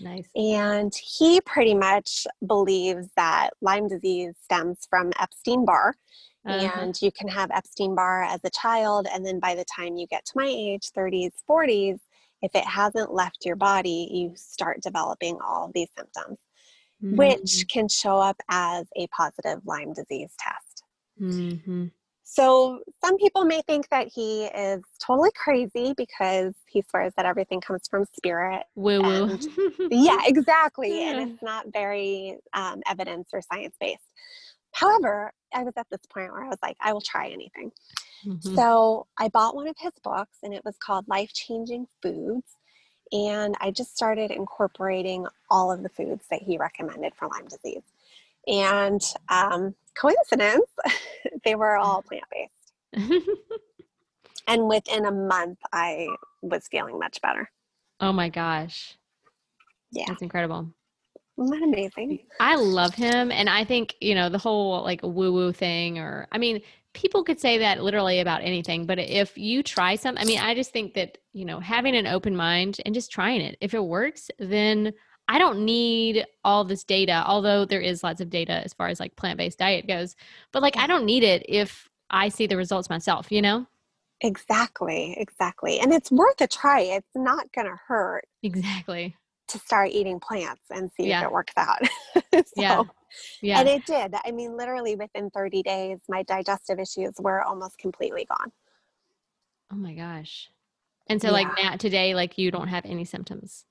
Nice. 0.00 0.28
And 0.34 0.94
he 0.94 1.40
pretty 1.40 1.74
much 1.74 2.26
believes 2.46 3.08
that 3.16 3.50
Lyme 3.60 3.88
disease 3.88 4.34
stems 4.42 4.86
from 4.88 5.12
Epstein 5.18 5.64
Barr. 5.64 5.94
Uh-huh. 6.46 6.80
And 6.80 7.02
you 7.02 7.10
can 7.10 7.28
have 7.28 7.50
Epstein 7.50 7.94
Barr 7.94 8.22
as 8.22 8.40
a 8.44 8.50
child, 8.50 9.08
and 9.12 9.26
then 9.26 9.40
by 9.40 9.56
the 9.56 9.64
time 9.64 9.96
you 9.96 10.06
get 10.06 10.24
to 10.26 10.32
my 10.36 10.46
age, 10.46 10.92
30s, 10.96 11.32
40s, 11.48 11.98
if 12.42 12.54
it 12.54 12.64
hasn't 12.64 13.12
left 13.12 13.44
your 13.44 13.56
body, 13.56 14.08
you 14.12 14.32
start 14.36 14.80
developing 14.80 15.38
all 15.44 15.64
of 15.66 15.72
these 15.72 15.88
symptoms, 15.96 16.38
mm-hmm. 17.02 17.16
which 17.16 17.66
can 17.68 17.88
show 17.88 18.18
up 18.18 18.36
as 18.48 18.86
a 18.96 19.08
positive 19.08 19.60
Lyme 19.64 19.92
disease 19.92 20.32
test. 20.38 20.84
Mm-hmm. 21.20 21.86
So 22.28 22.80
some 23.04 23.16
people 23.18 23.44
may 23.44 23.62
think 23.68 23.88
that 23.90 24.08
he 24.12 24.46
is 24.46 24.82
totally 25.00 25.30
crazy 25.36 25.94
because 25.96 26.54
he 26.66 26.82
swears 26.82 27.12
that 27.16 27.24
everything 27.24 27.60
comes 27.60 27.86
from 27.88 28.04
spirit. 28.16 28.64
Woo 28.74 29.00
woo. 29.00 29.38
yeah, 29.92 30.18
exactly. 30.24 31.02
Yeah. 31.02 31.10
And 31.10 31.30
it's 31.30 31.42
not 31.42 31.66
very 31.72 32.36
um, 32.52 32.82
evidence 32.90 33.28
or 33.32 33.40
science 33.42 33.76
based. 33.80 34.02
However, 34.72 35.32
I 35.54 35.62
was 35.62 35.74
at 35.76 35.86
this 35.88 36.00
point 36.12 36.32
where 36.32 36.42
I 36.42 36.48
was 36.48 36.58
like, 36.64 36.76
I 36.80 36.92
will 36.92 37.00
try 37.00 37.28
anything. 37.28 37.70
Mm-hmm. 38.26 38.56
So 38.56 39.06
I 39.16 39.28
bought 39.28 39.54
one 39.54 39.68
of 39.68 39.76
his 39.78 39.92
books 40.02 40.38
and 40.42 40.52
it 40.52 40.64
was 40.64 40.74
called 40.78 41.06
Life 41.06 41.32
Changing 41.32 41.86
Foods. 42.02 42.56
And 43.12 43.54
I 43.60 43.70
just 43.70 43.96
started 43.96 44.32
incorporating 44.32 45.28
all 45.48 45.70
of 45.70 45.84
the 45.84 45.88
foods 45.90 46.26
that 46.32 46.42
he 46.42 46.58
recommended 46.58 47.14
for 47.14 47.28
Lyme 47.28 47.46
disease. 47.46 47.84
And 48.48 49.00
um, 49.28 49.76
coincidence, 49.98 50.70
they 51.44 51.54
were 51.54 51.76
all 51.76 52.02
plant 52.02 52.24
based. 52.32 53.10
and 54.48 54.68
within 54.68 55.06
a 55.06 55.12
month, 55.12 55.58
I 55.72 56.08
was 56.42 56.68
feeling 56.68 56.98
much 56.98 57.20
better. 57.20 57.50
Oh 58.00 58.12
my 58.12 58.28
gosh. 58.28 58.96
Yeah. 59.90 60.04
That's 60.08 60.22
incredible. 60.22 60.68
Isn't 61.38 61.50
that 61.50 61.62
amazing? 61.62 62.20
I 62.40 62.56
love 62.56 62.94
him. 62.94 63.30
And 63.30 63.48
I 63.50 63.64
think, 63.64 63.94
you 64.00 64.14
know, 64.14 64.28
the 64.28 64.38
whole 64.38 64.82
like 64.82 65.02
woo 65.02 65.32
woo 65.32 65.52
thing, 65.52 65.98
or 65.98 66.26
I 66.32 66.38
mean, 66.38 66.62
people 66.94 67.22
could 67.22 67.38
say 67.38 67.58
that 67.58 67.82
literally 67.82 68.20
about 68.20 68.42
anything, 68.42 68.86
but 68.86 68.98
if 68.98 69.36
you 69.36 69.62
try 69.62 69.96
something, 69.96 70.22
I 70.22 70.26
mean, 70.26 70.40
I 70.40 70.54
just 70.54 70.72
think 70.72 70.94
that, 70.94 71.18
you 71.34 71.44
know, 71.44 71.60
having 71.60 71.94
an 71.94 72.06
open 72.06 72.34
mind 72.34 72.78
and 72.86 72.94
just 72.94 73.10
trying 73.10 73.42
it, 73.42 73.58
if 73.60 73.74
it 73.74 73.84
works, 73.84 74.30
then 74.38 74.92
I 75.28 75.38
don't 75.38 75.64
need 75.64 76.24
all 76.44 76.64
this 76.64 76.84
data, 76.84 77.24
although 77.26 77.64
there 77.64 77.80
is 77.80 78.02
lots 78.04 78.20
of 78.20 78.30
data 78.30 78.52
as 78.64 78.72
far 78.72 78.88
as 78.88 79.00
like 79.00 79.16
plant 79.16 79.38
based 79.38 79.58
diet 79.58 79.86
goes. 79.88 80.14
But 80.52 80.62
like, 80.62 80.76
I 80.76 80.86
don't 80.86 81.04
need 81.04 81.24
it 81.24 81.44
if 81.48 81.88
I 82.10 82.28
see 82.28 82.46
the 82.46 82.56
results 82.56 82.88
myself, 82.88 83.32
you 83.32 83.42
know? 83.42 83.66
Exactly, 84.20 85.14
exactly. 85.18 85.80
And 85.80 85.92
it's 85.92 86.10
worth 86.12 86.40
a 86.40 86.46
try. 86.46 86.80
It's 86.80 87.10
not 87.14 87.50
going 87.52 87.66
to 87.66 87.76
hurt. 87.86 88.24
Exactly. 88.42 89.16
To 89.48 89.58
start 89.58 89.90
eating 89.90 90.20
plants 90.20 90.62
and 90.70 90.90
see 90.96 91.08
Yeah. 91.08 91.20
if 91.20 91.26
it 91.26 91.32
works 91.32 91.52
out. 91.56 91.78
so, 92.34 92.42
Yeah. 92.56 92.82
Yeah. 93.42 93.60
And 93.60 93.68
it 93.68 93.84
did. 93.86 94.14
I 94.24 94.30
mean, 94.30 94.56
literally 94.56 94.94
within 94.94 95.30
30 95.30 95.62
days, 95.62 95.98
my 96.08 96.22
digestive 96.22 96.78
issues 96.78 97.14
were 97.18 97.42
almost 97.42 97.78
completely 97.78 98.26
gone. 98.26 98.52
oh 99.72 99.76
my 99.76 99.94
gosh. 99.94 100.50
And 101.08 101.20
so, 101.20 101.30
like, 101.30 101.46
Yeah. 101.58 101.70
now 101.70 101.76
today, 101.76 102.14
like, 102.14 102.36
you 102.38 102.50
don't 102.50 102.68
have 102.68 102.84
any 102.84 103.04
symptoms. 103.04 103.64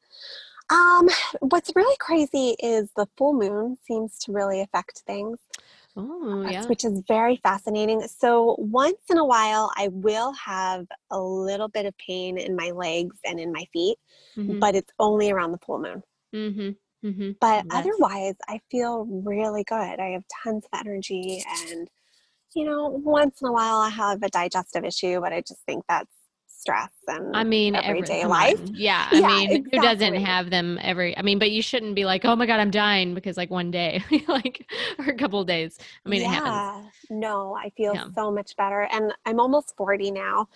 Um, 0.69 1.08
what's 1.41 1.71
really 1.75 1.95
crazy 1.99 2.56
is 2.60 2.89
the 2.95 3.08
full 3.17 3.34
moon 3.34 3.78
seems 3.88 4.17
to 4.19 4.32
really 4.32 4.62
affect 4.62 5.04
things. 5.06 5.39
Oh, 5.97 6.41
Yes, 6.43 6.63
yeah. 6.63 6.65
which 6.67 6.84
is 6.84 7.01
very 7.08 7.38
fascinating. 7.38 8.01
So 8.01 8.56
once 8.60 8.97
in 9.10 9.17
a 9.17 9.23
while, 9.25 9.71
I 9.78 9.88
will 9.91 10.34
have 10.34 10.86
a 11.12 11.21
little 11.21 11.69
bit 11.69 11.86
of 11.86 11.95
pain 11.97 12.38
in 12.38 12.56
my 12.56 12.71
legs 12.71 13.17
and 13.25 13.39
in 13.39 13.51
my 13.51 13.65
feet, 13.71 13.97
Mm-hmm. 14.36 14.60
but 14.60 14.75
it's 14.75 14.91
only 14.99 15.32
around 15.32 15.51
the 15.54 15.60
full 15.65 15.80
moon. 15.80 16.04
Mm-hmm. 16.34 17.08
Mm-hmm. 17.08 17.32
But 17.39 17.63
That's- 17.69 17.86
otherwise, 17.86 18.36
I 18.49 18.60
feel 18.71 19.06
really 19.06 19.63
good. 19.63 19.99
I 19.99 20.10
have 20.10 20.23
tons 20.43 20.65
of 20.73 20.80
energy, 20.80 21.43
and 21.69 21.88
you 22.56 22.65
know, 22.65 22.89
once 22.89 23.41
in 23.41 23.47
a 23.47 23.51
while, 23.54 23.78
I 23.78 23.89
have 23.89 24.23
a 24.23 24.30
digestive 24.30 24.84
issue, 24.84 25.21
but 25.21 25.32
I 25.32 25.41
just 25.41 25.62
think 25.65 25.84
that's 25.88 26.12
stress 26.65 26.91
and 27.08 27.25
I 27.34 27.43
mean, 27.43 27.75
everyday 27.75 28.21
come 28.21 28.30
life. 28.30 28.60
Yeah. 28.73 29.08
I 29.12 29.19
Yeah, 29.21 29.21
mean, 29.21 29.67
who 29.71 29.80
doesn't 29.80 30.15
have 30.15 30.49
them 30.49 30.80
every, 30.82 31.17
I 31.17 31.21
mean, 31.21 31.38
but 31.39 31.51
you 31.51 31.62
shouldn't 31.62 31.95
be 31.95 32.06
like, 32.06 32.23
oh 32.25 32.36
my 32.36 32.45
God, 32.45 32.60
I'm 32.60 32.71
dying 32.71 33.13
because 33.13 33.38
like 33.38 33.49
one 33.51 33.71
day, 33.71 34.04
like, 34.28 34.65
or 34.99 35.06
a 35.08 35.15
couple 35.15 35.41
of 35.41 35.47
days. 35.47 35.78
I 36.06 36.10
mean, 36.10 36.21
it 36.21 36.30
happens. 36.30 36.71
yeah, 36.71 36.84
no, 37.10 37.56
I 37.56 37.69
feel 37.71 37.93
Yeah. 37.93 38.08
so 38.15 38.32
much 38.32 38.56
better, 38.56 38.82
and 38.91 39.13
I'm 39.25 39.39
almost 39.39 39.75
40 39.78 40.12
now, 40.12 40.47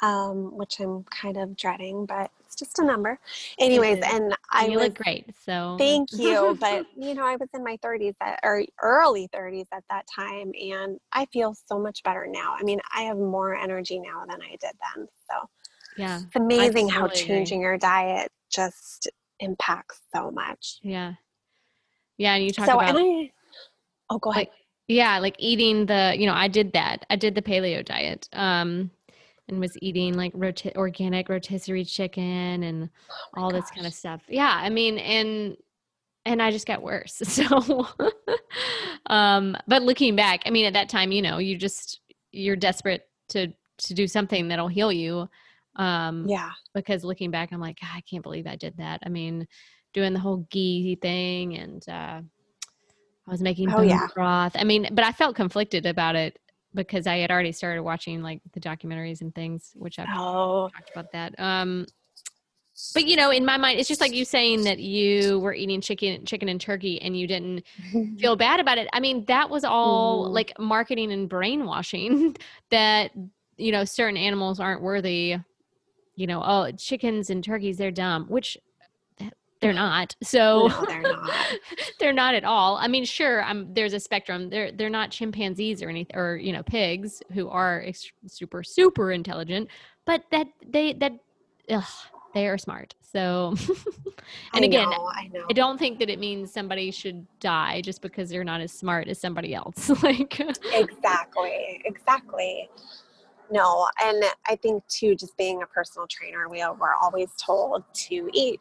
um, 0.00 0.56
which 0.56 0.80
I'm 0.80 1.04
kind 1.04 1.36
of 1.36 1.56
dreading, 1.56 2.06
but 2.06 2.30
it's 2.54 2.70
just 2.70 2.78
a 2.78 2.84
number. 2.84 3.18
Anyways, 3.58 4.02
and 4.04 4.34
I 4.50 4.66
you 4.66 4.76
was 4.76 4.84
look 4.84 4.94
great. 5.02 5.26
So 5.44 5.76
Thank 5.78 6.10
you. 6.12 6.56
But 6.60 6.86
you 6.96 7.14
know, 7.14 7.26
I 7.26 7.36
was 7.36 7.48
in 7.54 7.64
my 7.64 7.76
30s 7.78 8.14
at, 8.20 8.38
or 8.42 8.64
early 8.82 9.28
30s 9.34 9.66
at 9.72 9.84
that 9.90 10.06
time, 10.14 10.52
and 10.60 10.98
I 11.12 11.26
feel 11.26 11.54
so 11.66 11.78
much 11.78 12.02
better 12.04 12.26
now. 12.28 12.54
I 12.58 12.62
mean, 12.62 12.80
I 12.94 13.02
have 13.02 13.16
more 13.18 13.54
energy 13.54 13.98
now 13.98 14.24
than 14.28 14.40
I 14.40 14.50
did 14.50 14.72
then. 14.94 15.06
So 15.30 15.48
yeah. 15.96 16.20
it's 16.24 16.36
amazing 16.36 16.88
how 16.88 17.08
changing 17.08 17.60
your 17.60 17.76
diet 17.76 18.30
just 18.50 19.10
impacts 19.40 20.00
so 20.14 20.30
much. 20.30 20.78
Yeah. 20.82 21.14
Yeah. 22.16 22.34
And 22.34 22.44
you 22.44 22.52
talk 22.52 22.66
So, 22.66 22.78
about, 22.78 22.96
I, 22.96 23.30
oh, 24.10 24.18
go 24.18 24.30
ahead. 24.30 24.42
like 24.42 24.52
yeah 24.86 25.18
like 25.18 25.34
eating 25.38 25.86
the 25.86 26.14
you 26.14 26.26
know 26.26 26.34
i 26.34 26.46
did 26.46 26.70
that 26.74 27.06
i 27.08 27.16
did 27.16 27.34
the 27.34 27.40
paleo 27.40 27.82
diet 27.82 28.28
um 28.34 28.90
and 29.48 29.60
was 29.60 29.76
eating 29.82 30.14
like 30.14 30.32
roti- 30.34 30.74
organic 30.76 31.28
rotisserie 31.28 31.84
chicken 31.84 32.62
and 32.62 32.88
Oh 33.10 33.42
all 33.42 33.50
this 33.50 33.70
kind 33.70 33.86
of 33.86 33.94
stuff 33.94 34.22
yeah 34.28 34.56
i 34.60 34.70
mean 34.70 34.98
and 34.98 35.56
and 36.24 36.40
i 36.40 36.50
just 36.50 36.66
got 36.66 36.82
worse 36.82 37.14
so 37.24 37.86
um 39.06 39.56
but 39.66 39.82
looking 39.82 40.16
back 40.16 40.42
i 40.46 40.50
mean 40.50 40.64
at 40.66 40.72
that 40.72 40.88
time 40.88 41.12
you 41.12 41.22
know 41.22 41.38
you 41.38 41.56
just 41.56 42.00
you're 42.32 42.56
desperate 42.56 43.08
to 43.28 43.48
to 43.78 43.94
do 43.94 44.06
something 44.06 44.48
that'll 44.48 44.68
heal 44.68 44.92
you 44.92 45.28
um 45.76 46.26
Yeah. 46.28 46.50
because 46.74 47.04
looking 47.04 47.30
back 47.30 47.52
i'm 47.52 47.60
like 47.60 47.78
i 47.82 48.00
can't 48.02 48.22
believe 48.22 48.46
i 48.46 48.56
did 48.56 48.76
that 48.78 49.00
i 49.04 49.08
mean 49.08 49.46
doing 49.92 50.12
the 50.12 50.20
whole 50.20 50.46
ghee 50.50 50.96
thing 51.00 51.56
and 51.56 51.84
uh 51.88 52.20
i 53.26 53.30
was 53.30 53.42
making 53.42 53.70
Oh, 53.72 53.78
bone 53.78 53.88
yeah. 53.88 54.06
broth 54.14 54.52
i 54.56 54.64
mean 54.64 54.88
but 54.92 55.04
i 55.04 55.12
felt 55.12 55.36
conflicted 55.36 55.84
about 55.86 56.16
it 56.16 56.38
because 56.74 57.06
i 57.06 57.16
had 57.18 57.30
already 57.30 57.52
started 57.52 57.82
watching 57.82 58.22
like 58.22 58.40
the 58.52 58.60
documentaries 58.60 59.20
and 59.20 59.34
things 59.34 59.72
which 59.74 59.98
i've 59.98 60.08
Oh, 60.16 60.68
talked 60.74 60.90
about 60.90 61.10
that 61.12 61.34
um 61.38 61.86
but 62.92 63.04
you 63.06 63.16
know 63.16 63.30
in 63.30 63.44
my 63.44 63.56
mind 63.56 63.78
it's 63.78 63.88
just 63.88 64.00
like 64.00 64.12
you 64.12 64.24
saying 64.24 64.64
that 64.64 64.78
you 64.80 65.38
were 65.40 65.54
eating 65.54 65.80
chicken 65.80 66.24
chicken 66.26 66.48
and 66.48 66.60
turkey 66.60 67.00
and 67.02 67.16
you 67.18 67.26
didn't 67.26 67.62
feel 68.18 68.36
bad 68.36 68.60
about 68.60 68.78
it 68.78 68.88
i 68.92 69.00
mean 69.00 69.24
that 69.26 69.48
was 69.48 69.64
all 69.64 70.26
Mhm. 70.28 70.32
like 70.32 70.52
marketing 70.58 71.12
and 71.12 71.28
brainwashing 71.28 72.36
that 72.70 73.12
you 73.56 73.70
know 73.72 73.84
certain 73.84 74.16
animals 74.16 74.58
aren't 74.60 74.82
worthy 74.82 75.36
you 76.16 76.26
know 76.26 76.42
oh 76.44 76.70
chickens 76.72 77.30
and 77.30 77.42
turkeys 77.44 77.76
they're 77.76 77.90
dumb 77.90 78.26
which 78.28 78.58
they're 79.64 79.72
not 79.72 80.14
so 80.22 80.68
No, 80.68 80.84
they're 80.86 81.02
not. 81.02 81.46
they're 81.98 82.12
not 82.12 82.34
at 82.34 82.44
all 82.44 82.76
i 82.76 82.86
mean 82.86 83.04
sure 83.04 83.42
um, 83.44 83.72
there's 83.72 83.92
a 83.94 84.00
spectrum 84.00 84.50
they're 84.50 84.70
they're 84.72 84.90
not 84.90 85.10
chimpanzees 85.10 85.82
or 85.82 85.88
anything 85.88 86.16
or 86.16 86.36
you 86.36 86.52
know 86.52 86.62
pigs 86.62 87.22
who 87.32 87.48
are 87.48 87.82
ex- 87.86 88.12
super 88.26 88.62
super 88.62 89.12
intelligent 89.12 89.68
but 90.04 90.22
that 90.30 90.46
they 90.66 90.92
that 90.92 91.12
ugh, 91.70 91.84
they 92.34 92.46
are 92.46 92.58
smart 92.58 92.94
so 93.00 93.54
and 94.54 94.64
I 94.64 94.66
again 94.66 94.90
know, 94.90 95.10
I 95.14 95.28
know. 95.32 95.44
I 95.48 95.52
don't 95.52 95.78
think 95.78 95.98
that 96.00 96.10
it 96.10 96.18
means 96.18 96.52
somebody 96.52 96.90
should 96.90 97.26
die 97.38 97.80
just 97.80 98.02
because 98.02 98.28
they're 98.28 98.44
not 98.44 98.60
as 98.60 98.72
smart 98.72 99.08
as 99.08 99.20
somebody 99.20 99.54
else. 99.54 99.88
like, 100.02 100.40
exactly 100.72 101.80
exactly 101.84 102.68
no 103.50 103.88
and 104.02 104.24
i 104.48 104.56
think 104.56 104.86
too 104.88 105.14
just 105.14 105.36
being 105.36 105.62
a 105.62 105.66
personal 105.66 106.06
trainer 106.08 106.48
we 106.48 106.60
are, 106.60 106.74
we're 106.74 106.94
always 107.00 107.28
told 107.38 107.84
to 107.92 108.28
eat 108.32 108.60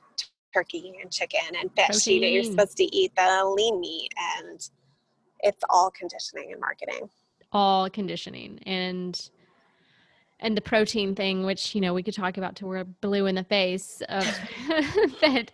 turkey 0.54 0.94
and 1.02 1.12
chicken 1.12 1.39
and 1.60 1.72
fish 1.76 2.08
you 2.08 2.22
know 2.22 2.28
you're 2.28 2.44
supposed 2.44 2.78
to 2.78 2.84
eat 2.96 3.12
the 3.16 3.54
lean 3.56 3.80
meat 3.80 4.13
and 4.39 4.70
it's 5.44 5.63
all 5.70 5.92
conditioning 5.92 6.52
and 6.52 6.60
marketing. 6.60 7.10
All 7.52 7.89
conditioning 7.89 8.60
and 8.66 9.30
and 10.39 10.58
the 10.58 10.62
protein 10.62 11.16
thing, 11.16 11.46
which 11.46 11.76
you 11.76 11.82
know 11.82 11.94
we 11.94 12.02
could 12.02 12.16
talk 12.16 12.38
about 12.38 12.56
till 12.56 12.68
we're 12.68 12.84
blue 12.84 13.28
in 13.28 13.36
the 13.36 13.44
face 13.44 14.02
of 14.10 14.26
that 15.22 15.52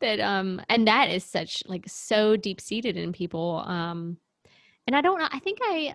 that 0.00 0.20
um 0.20 0.60
and 0.68 0.86
that 0.86 1.10
is 1.10 1.24
such 1.24 1.62
like 1.66 1.84
so 1.88 2.36
deep 2.36 2.60
seated 2.60 2.96
in 2.96 3.12
people 3.12 3.64
um 3.66 4.16
and 4.86 4.94
I 4.94 5.00
don't 5.00 5.18
know 5.18 5.28
I 5.30 5.40
think 5.40 5.58
I 5.62 5.94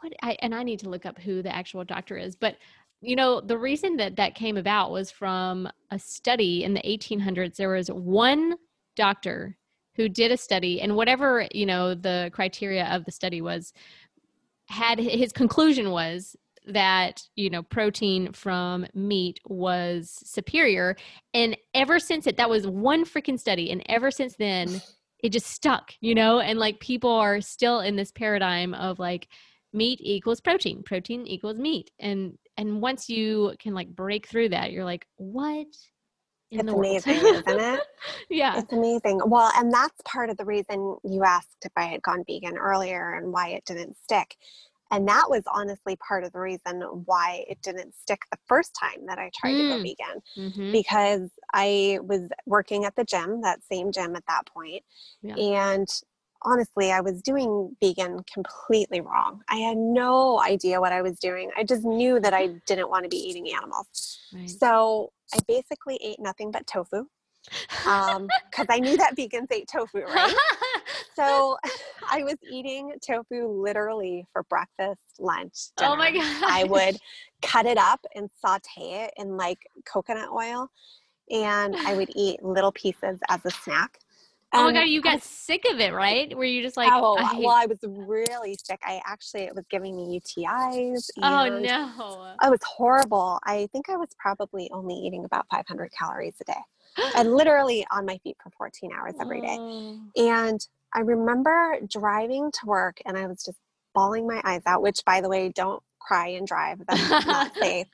what 0.00 0.12
I 0.22 0.36
and 0.40 0.54
I 0.54 0.64
need 0.64 0.80
to 0.80 0.88
look 0.88 1.06
up 1.06 1.18
who 1.18 1.42
the 1.42 1.54
actual 1.54 1.84
doctor 1.84 2.16
is 2.16 2.34
but 2.34 2.56
you 3.02 3.16
know 3.16 3.40
the 3.40 3.58
reason 3.58 3.96
that 3.96 4.16
that 4.16 4.34
came 4.34 4.56
about 4.56 4.90
was 4.90 5.10
from 5.10 5.68
a 5.90 5.98
study 5.98 6.64
in 6.64 6.72
the 6.72 6.82
1800s 6.82 7.56
there 7.56 7.70
was 7.70 7.88
one 7.88 8.54
doctor 8.96 9.56
who 9.96 10.08
did 10.08 10.32
a 10.32 10.36
study 10.36 10.80
and 10.80 10.96
whatever 10.96 11.46
you 11.52 11.66
know 11.66 11.94
the 11.94 12.30
criteria 12.32 12.86
of 12.86 13.04
the 13.04 13.12
study 13.12 13.42
was 13.42 13.72
had 14.68 14.98
his 14.98 15.32
conclusion 15.32 15.90
was 15.90 16.36
that 16.66 17.22
you 17.34 17.50
know 17.50 17.62
protein 17.62 18.32
from 18.32 18.86
meat 18.94 19.40
was 19.46 20.18
superior 20.24 20.96
and 21.34 21.56
ever 21.74 21.98
since 21.98 22.26
it 22.26 22.36
that 22.36 22.48
was 22.48 22.66
one 22.66 23.04
freaking 23.04 23.38
study 23.38 23.70
and 23.70 23.82
ever 23.88 24.10
since 24.10 24.36
then 24.36 24.80
it 25.22 25.30
just 25.30 25.46
stuck 25.46 25.92
you 26.00 26.14
know 26.14 26.40
and 26.40 26.58
like 26.58 26.78
people 26.80 27.10
are 27.10 27.40
still 27.40 27.80
in 27.80 27.96
this 27.96 28.12
paradigm 28.12 28.74
of 28.74 28.98
like 28.98 29.28
meat 29.72 29.98
equals 30.02 30.40
protein 30.40 30.82
protein 30.82 31.26
equals 31.26 31.58
meat 31.58 31.90
and 31.98 32.38
and 32.56 32.80
once 32.80 33.08
you 33.08 33.54
can 33.58 33.74
like 33.74 33.88
break 33.88 34.26
through 34.26 34.48
that 34.48 34.72
you're 34.72 34.84
like 34.84 35.06
what 35.16 35.66
it's 36.50 36.72
amazing 36.72 37.16
isn't 37.16 37.60
it 37.60 37.80
yeah 38.30 38.58
It's 38.58 38.72
amazing. 38.72 39.20
Well, 39.26 39.50
and 39.56 39.72
that's 39.72 39.98
part 40.04 40.28
of 40.28 40.36
the 40.36 40.44
reason 40.44 40.96
you 41.04 41.24
asked 41.24 41.64
if 41.64 41.72
I 41.76 41.84
had 41.84 42.02
gone 42.02 42.24
vegan 42.26 42.58
earlier 42.58 43.14
and 43.14 43.32
why 43.32 43.48
it 43.48 43.64
didn't 43.64 43.96
stick. 43.96 44.36
And 44.90 45.08
that 45.08 45.30
was 45.30 45.42
honestly 45.50 45.96
part 45.96 46.22
of 46.22 46.32
the 46.32 46.40
reason 46.40 46.82
why 47.06 47.44
it 47.48 47.62
didn't 47.62 47.94
stick 47.94 48.20
the 48.30 48.36
first 48.46 48.76
time 48.78 49.06
that 49.06 49.18
I 49.18 49.30
tried 49.34 49.54
to 49.54 49.64
go 49.64 49.78
Mm. 49.78 49.82
vegan 49.82 50.22
hmm 50.36 50.72
because 50.72 51.30
I 51.54 51.98
was 52.02 52.28
working 52.44 52.84
at 52.84 52.94
the 52.96 53.04
gym, 53.04 53.40
that 53.40 53.62
same 53.64 53.90
gym 53.90 54.16
at 54.16 54.26
that 54.28 54.44
point, 54.46 54.82
Yeah. 55.22 55.36
And 55.36 55.88
honestly, 56.44 56.92
I 56.92 57.00
was 57.00 57.22
doing 57.22 57.76
vegan 57.80 58.24
completely 58.32 59.00
wrong. 59.00 59.42
I 59.48 59.56
had 59.56 59.76
no 59.76 60.40
idea 60.40 60.80
what 60.80 60.92
I 60.92 61.02
was 61.02 61.18
doing. 61.18 61.50
I 61.56 61.64
just 61.64 61.84
knew 61.84 62.20
that 62.20 62.34
I 62.34 62.48
didn't 62.66 62.90
want 62.90 63.04
to 63.04 63.08
be 63.08 63.16
eating 63.16 63.52
animals. 63.54 64.18
right 64.34 64.50
So 64.50 65.12
I 65.34 65.38
basically 65.48 65.98
ate 66.02 66.20
nothing 66.20 66.50
but 66.50 66.66
tofu 66.66 67.06
um, 67.86 68.28
because 68.50 68.66
I 68.70 68.78
knew 68.78 68.96
that 68.96 69.16
vegans 69.16 69.50
ate 69.50 69.68
tofu, 69.68 70.00
right? 70.00 70.34
so 71.16 71.56
I 72.10 72.22
was 72.22 72.36
eating 72.50 72.92
tofu 73.04 73.48
literally 73.48 74.26
for 74.32 74.44
breakfast, 74.44 75.00
lunch, 75.18 75.70
dinner. 75.76 75.90
oh 75.92 75.96
my 75.96 76.12
god 76.12 76.44
I 76.44 76.64
would 76.64 76.96
cut 77.42 77.66
it 77.66 77.78
up 77.78 78.04
and 78.14 78.30
saute 78.40 79.04
it 79.04 79.12
in 79.16 79.36
like 79.36 79.58
coconut 79.84 80.28
oil, 80.30 80.70
and 81.30 81.76
I 81.76 81.94
would 81.94 82.10
eat 82.14 82.42
little 82.42 82.72
pieces 82.72 83.18
as 83.28 83.40
a 83.44 83.50
snack. 83.50 83.98
Oh 84.52 84.64
my 84.64 84.72
god, 84.72 84.82
you 84.82 85.00
got 85.00 85.22
sick 85.22 85.64
of 85.70 85.80
it, 85.80 85.92
right? 85.92 86.36
Were 86.36 86.44
you 86.44 86.62
just 86.62 86.76
like, 86.76 86.90
oh, 86.92 87.16
I 87.18 87.38
well, 87.38 87.50
I 87.50 87.66
was 87.66 87.78
really 87.82 88.56
sick. 88.62 88.80
I 88.84 89.00
actually 89.06 89.42
it 89.42 89.54
was 89.54 89.64
giving 89.70 89.96
me 89.96 90.20
UTIs. 90.20 91.10
oh 91.22 91.58
no, 91.58 92.34
it 92.42 92.50
was 92.50 92.62
horrible. 92.64 93.38
I 93.44 93.68
think 93.72 93.88
I 93.88 93.96
was 93.96 94.08
probably 94.18 94.70
only 94.72 94.94
eating 94.94 95.24
about 95.24 95.46
500 95.50 95.90
calories 95.98 96.34
a 96.40 96.44
day, 96.44 96.60
and 97.16 97.32
literally 97.34 97.86
on 97.90 98.06
my 98.06 98.18
feet 98.18 98.36
for 98.42 98.50
14 98.56 98.90
hours 98.92 99.14
every 99.20 99.40
day. 99.40 99.56
Oh. 99.58 100.00
And 100.16 100.66
I 100.94 101.00
remember 101.00 101.78
driving 101.88 102.50
to 102.52 102.66
work, 102.66 103.00
and 103.06 103.16
I 103.16 103.26
was 103.26 103.42
just 103.44 103.58
bawling 103.94 104.26
my 104.26 104.40
eyes 104.44 104.62
out. 104.66 104.82
Which, 104.82 105.04
by 105.04 105.20
the 105.20 105.28
way, 105.28 105.48
don't 105.48 105.82
cry 106.06 106.28
and 106.28 106.46
drive. 106.46 106.80
That's 106.88 107.26
not 107.26 107.56
safe. 107.60 107.86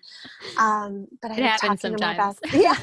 Um, 0.59 1.07
but 1.23 1.31
I 1.31 1.35
It 1.37 1.43
was 1.43 1.61
talking 1.61 1.97
to 1.97 2.05
my 2.05 2.17
best. 2.17 2.41
Yeah, 2.53 2.77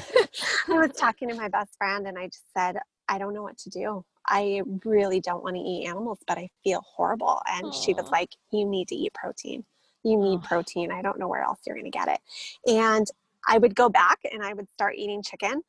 I 0.68 0.86
was 0.86 0.92
talking 0.96 1.28
to 1.28 1.34
my 1.34 1.48
best 1.48 1.76
friend, 1.76 2.06
and 2.06 2.18
I 2.18 2.26
just 2.26 2.44
said, 2.56 2.78
I 3.08 3.18
don't 3.18 3.34
know 3.34 3.42
what 3.42 3.58
to 3.58 3.70
do. 3.70 4.04
I 4.26 4.62
really 4.84 5.20
don't 5.20 5.42
want 5.42 5.56
to 5.56 5.62
eat 5.62 5.86
animals, 5.86 6.18
but 6.26 6.38
I 6.38 6.48
feel 6.64 6.80
horrible. 6.80 7.40
And 7.46 7.72
she 7.74 7.94
was 7.94 8.10
like, 8.10 8.30
You 8.50 8.66
need 8.66 8.88
to 8.88 8.94
eat 8.96 9.14
protein. 9.14 9.64
You 10.02 10.18
need 10.18 10.40
Aw. 10.44 10.48
protein. 10.48 10.90
I 10.90 11.02
don't 11.02 11.18
know 11.18 11.28
where 11.28 11.42
else 11.42 11.60
you're 11.66 11.76
going 11.76 11.90
to 11.90 11.96
get 11.96 12.08
it. 12.08 12.20
And 12.66 13.06
I 13.46 13.58
would 13.58 13.74
go 13.74 13.88
back 13.88 14.18
and 14.32 14.42
I 14.42 14.52
would 14.52 14.68
start 14.70 14.94
eating 14.96 15.22
chicken. 15.22 15.62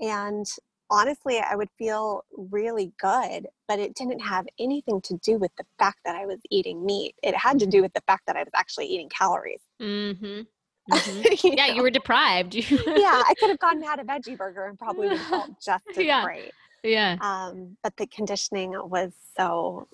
And 0.00 0.46
honestly, 0.90 1.38
I 1.40 1.56
would 1.56 1.70
feel 1.78 2.24
really 2.36 2.92
good, 3.00 3.46
but 3.68 3.78
it 3.78 3.94
didn't 3.94 4.20
have 4.20 4.46
anything 4.58 5.00
to 5.02 5.16
do 5.18 5.38
with 5.38 5.50
the 5.56 5.64
fact 5.78 6.00
that 6.04 6.16
I 6.16 6.26
was 6.26 6.38
eating 6.50 6.84
meat. 6.84 7.14
It 7.22 7.34
had 7.34 7.58
to 7.60 7.66
do 7.66 7.80
with 7.80 7.94
the 7.94 8.02
fact 8.06 8.26
that 8.26 8.36
I 8.36 8.40
was 8.40 8.52
actually 8.54 8.86
eating 8.86 9.08
calories. 9.08 9.60
Mm-hmm. 9.80 10.42
Mhm. 10.90 11.44
You 11.44 11.56
Yeah, 11.56 11.68
know? 11.68 11.74
you 11.74 11.82
were 11.82 11.90
deprived. 11.90 12.54
yeah, 12.70 13.22
I 13.26 13.34
could 13.38 13.50
have 13.50 13.58
and 13.62 13.84
had 13.84 14.00
a 14.00 14.04
veggie 14.04 14.36
burger 14.36 14.66
and 14.66 14.78
probably 14.78 15.08
would 15.08 15.18
have 15.18 15.28
felt 15.28 15.50
just 15.64 15.84
as 15.96 16.04
Yeah. 16.04 16.24
great. 16.24 16.52
Yeah. 16.82 17.16
Um, 17.20 17.76
but 17.82 17.96
the 17.96 18.06
conditioning 18.06 18.72
was 18.72 19.12
so, 19.36 19.88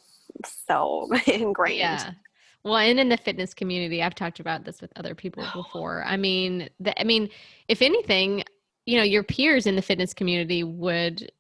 so 0.45 1.09
ingrained. 1.27 1.79
Yeah. 1.79 2.13
Well, 2.65 2.77
and 2.77 2.99
in 2.99 3.09
the 3.09 3.17
fitness 3.17 3.55
community, 3.55 4.03
I've 4.03 4.15
talked 4.15 4.41
about 4.41 4.65
this 4.65 4.81
with 4.81 4.93
other 4.97 5.15
people 5.15 5.45
before. 5.55 6.05
I 6.05 6.17
mean, 6.17 6.69
the, 6.81 6.99
I 7.01 7.05
mean, 7.05 7.29
if 7.69 7.83
anything, 7.83 8.45
you 8.87 8.97
know, 8.99 9.05
your 9.05 9.23
peers 9.23 9.67
in 9.67 9.77
the 9.77 9.83
fitness 9.83 10.13
community 10.15 10.65
would, 10.65 11.31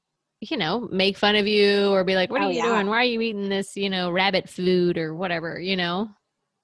you 0.40 0.56
know, 0.56 0.88
make 0.92 1.16
fun 1.18 1.34
of 1.34 1.46
you 1.46 1.90
or 1.90 2.04
be 2.04 2.14
like, 2.14 2.30
"What 2.30 2.40
are 2.42 2.44
Oh, 2.44 2.50
you 2.50 2.58
yeah. 2.58 2.66
doing? 2.66 2.87
Why 2.87 2.98
are 2.98 3.04
you 3.04 3.20
eating 3.20 3.48
this, 3.48 3.76
you 3.76 3.90
know, 3.90 4.11
rabbit 4.11 4.48
food 4.48 4.96
or 4.96 5.14
whatever?" 5.14 5.58
You 5.61 5.76
know, 5.76 6.08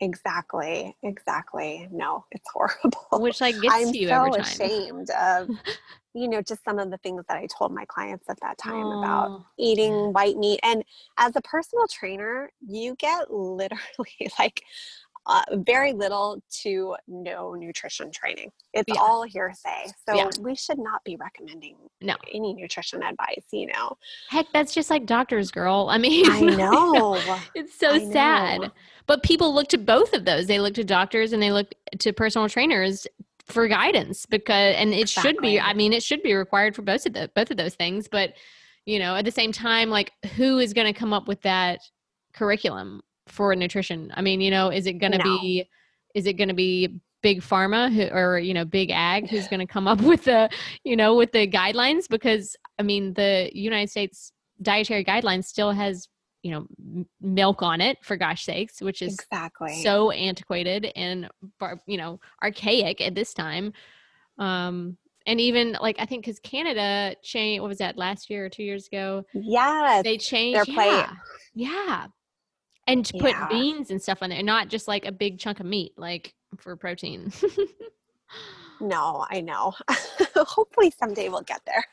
Exactly. 0.00 0.96
Exactly. 1.02 1.88
No, 1.90 2.24
it's 2.30 2.48
horrible. 2.52 3.08
which 3.12 3.40
like 3.40 3.54
gets 3.60 3.74
I'm 3.74 3.92
to 3.92 3.98
you 3.98 4.08
so 4.08 4.14
every 4.14 4.30
time. 4.32 4.42
ashamed 4.42 5.10
of, 5.10 5.48
you 6.14 6.29
know, 6.29 6.40
just 6.40 6.64
some 6.64 6.79
of 6.79 6.90
the 6.90 6.98
things 6.98 7.24
that 7.29 7.37
I 7.37 7.46
told 7.46 7.74
my 7.74 7.85
clients 7.87 8.29
at 8.29 8.38
that 8.40 8.57
time 8.59 8.92
about 8.92 9.31
Oh, 9.31 9.46
eating 9.59 10.12
white 10.12 10.37
meat. 10.37 10.61
And 10.62 10.85
as 11.18 11.35
a 11.37 11.42
personal 11.42 11.87
trainer, 11.88 12.50
you 12.66 12.94
get 12.98 13.31
literally 13.33 14.31
like 14.38 14.62
uh, 15.27 15.42
very 15.53 15.92
little 15.92 16.42
to 16.62 16.94
no 17.09 17.55
nutrition 17.55 18.11
training. 18.12 18.53
It's 18.74 18.92
Yeah. 18.92 19.00
all 19.00 19.22
hearsay. 19.24 19.87
So 20.07 20.14
Yeah. 20.16 20.31
we 20.40 20.55
should 20.55 20.79
not 20.79 21.03
be 21.05 21.16
recommending 21.16 21.77
No. 22.00 22.14
any 22.33 22.53
nutrition 22.55 23.03
advice, 23.03 23.44
you 23.50 23.66
know. 23.68 23.96
Heck, 24.29 24.46
that's 24.53 24.74
just 24.74 24.90
like 24.90 25.07
doctors, 25.07 25.50
girl. 25.50 25.88
I 25.90 25.98
mean, 25.98 26.27
I 26.29 26.40
know. 26.57 27.40
It's 27.55 27.74
so 27.79 27.94
I 27.94 27.98
know. 27.98 28.12
sad. 28.12 28.72
But 29.07 29.22
people 29.22 29.53
look 29.55 29.68
to 29.68 29.79
both 29.79 30.12
of 30.12 30.24
those. 30.27 30.46
They 30.46 30.61
look 30.61 30.74
to 30.74 30.85
doctors 30.85 31.33
and 31.33 31.42
they 31.42 31.53
look 31.53 31.72
to 31.98 32.12
personal 32.12 32.48
trainers 32.48 33.07
for 33.46 33.68
guidance 33.68 34.26
because 34.26 34.74
and 34.76 34.94
it 34.94 35.09
should 35.09 35.37
be 35.38 35.61
I 35.61 35.74
mean 35.74 35.92
it 35.92 36.02
should 36.02 36.22
be 36.22 36.35
required 36.35 36.74
for 36.74 36.83
both 36.83 37.04
of 37.07 37.12
the 37.12 37.30
both 37.35 37.50
of 37.50 37.57
those 37.57 37.74
things, 37.74 38.09
but 38.09 38.33
you 38.87 38.98
know, 38.98 39.14
at 39.16 39.24
the 39.24 39.30
same 39.30 39.52
time 39.52 39.90
like 39.90 40.12
who 40.37 40.59
is 40.59 40.72
going 40.72 40.92
to 40.92 40.98
come 40.98 41.12
up 41.12 41.28
with 41.28 41.40
that 41.42 41.80
curriculum 42.33 43.02
for 43.28 43.54
nutrition? 43.54 44.12
I 44.14 44.20
mean, 44.22 44.40
you 44.40 44.50
know, 44.50 44.70
is 44.70 44.87
it 44.87 44.94
going 44.94 45.12
to 45.12 45.18
No. 45.18 45.24
be 45.24 45.68
is 46.14 46.26
it 46.26 46.35
going 46.35 46.48
to 46.48 46.54
be 46.54 47.00
big 47.22 47.40
pharma 47.40 47.90
who, 47.92 48.07
or 48.14 48.38
you 48.38 48.52
know 48.52 48.66
big 48.66 48.90
ag 48.90 49.28
who's 49.30 49.48
going 49.48 49.61
to 49.61 49.66
come 49.66 49.88
up 49.88 50.00
with 50.11 50.24
the 50.24 50.48
you 50.85 50.94
know 50.94 51.14
with 51.14 51.33
the 51.33 51.48
guidelines 51.48 52.07
because 52.07 52.54
i 52.78 52.83
mean 52.83 53.14
the 53.14 53.50
united 53.54 53.88
states 53.88 54.30
dietary 54.61 55.02
guidelines 55.02 55.44
still 55.44 55.72
has 55.72 56.07
you 56.44 56.50
know 56.50 57.04
milk 57.22 57.62
on 57.62 57.80
it 57.80 57.96
for 58.02 58.16
gosh 58.16 58.44
sakes 58.44 58.80
which 58.83 59.00
is 59.00 59.14
Exactly. 59.14 59.83
so 59.83 60.11
antiquated 60.11 60.92
and 60.94 61.28
you 61.87 61.96
know 61.96 62.20
archaic 62.42 63.00
at 63.00 63.14
this 63.14 63.33
time 63.33 63.72
um 64.38 64.96
and 65.26 65.40
even 65.40 65.76
like 65.80 65.96
i 65.98 66.04
think 66.04 66.22
because 66.24 66.38
canada 66.40 67.16
changed 67.22 67.62
what 67.62 67.68
was 67.68 67.78
that 67.78 67.96
last 67.96 68.28
year 68.28 68.44
or 68.44 68.50
two 68.50 68.62
years 68.62 68.87
ago 68.87 69.24
yeah 69.33 70.02
they 70.04 70.18
changed 70.18 70.57
their 70.59 70.64
plate. 70.66 70.87
yeah, 70.87 71.12
yeah 71.54 72.07
and 72.87 73.07
to 73.07 73.14
put 73.14 73.30
Yeah. 73.30 73.48
beans 73.48 73.90
and 73.90 74.02
stuff 74.02 74.18
on 74.22 74.28
there 74.28 74.42
not 74.42 74.68
just 74.68 74.87
like 74.87 75.07
a 75.07 75.12
big 75.12 75.38
chunk 75.38 75.61
of 75.61 75.66
meat 75.66 75.92
like 75.96 76.35
for 76.59 76.76
protein 76.76 77.33
No, 78.80 79.24
I 79.30 79.40
know. 79.40 79.72
Hopefully 80.37 80.92
someday 80.98 81.28
we'll 81.28 81.42
get 81.42 81.62
there. 81.66 81.84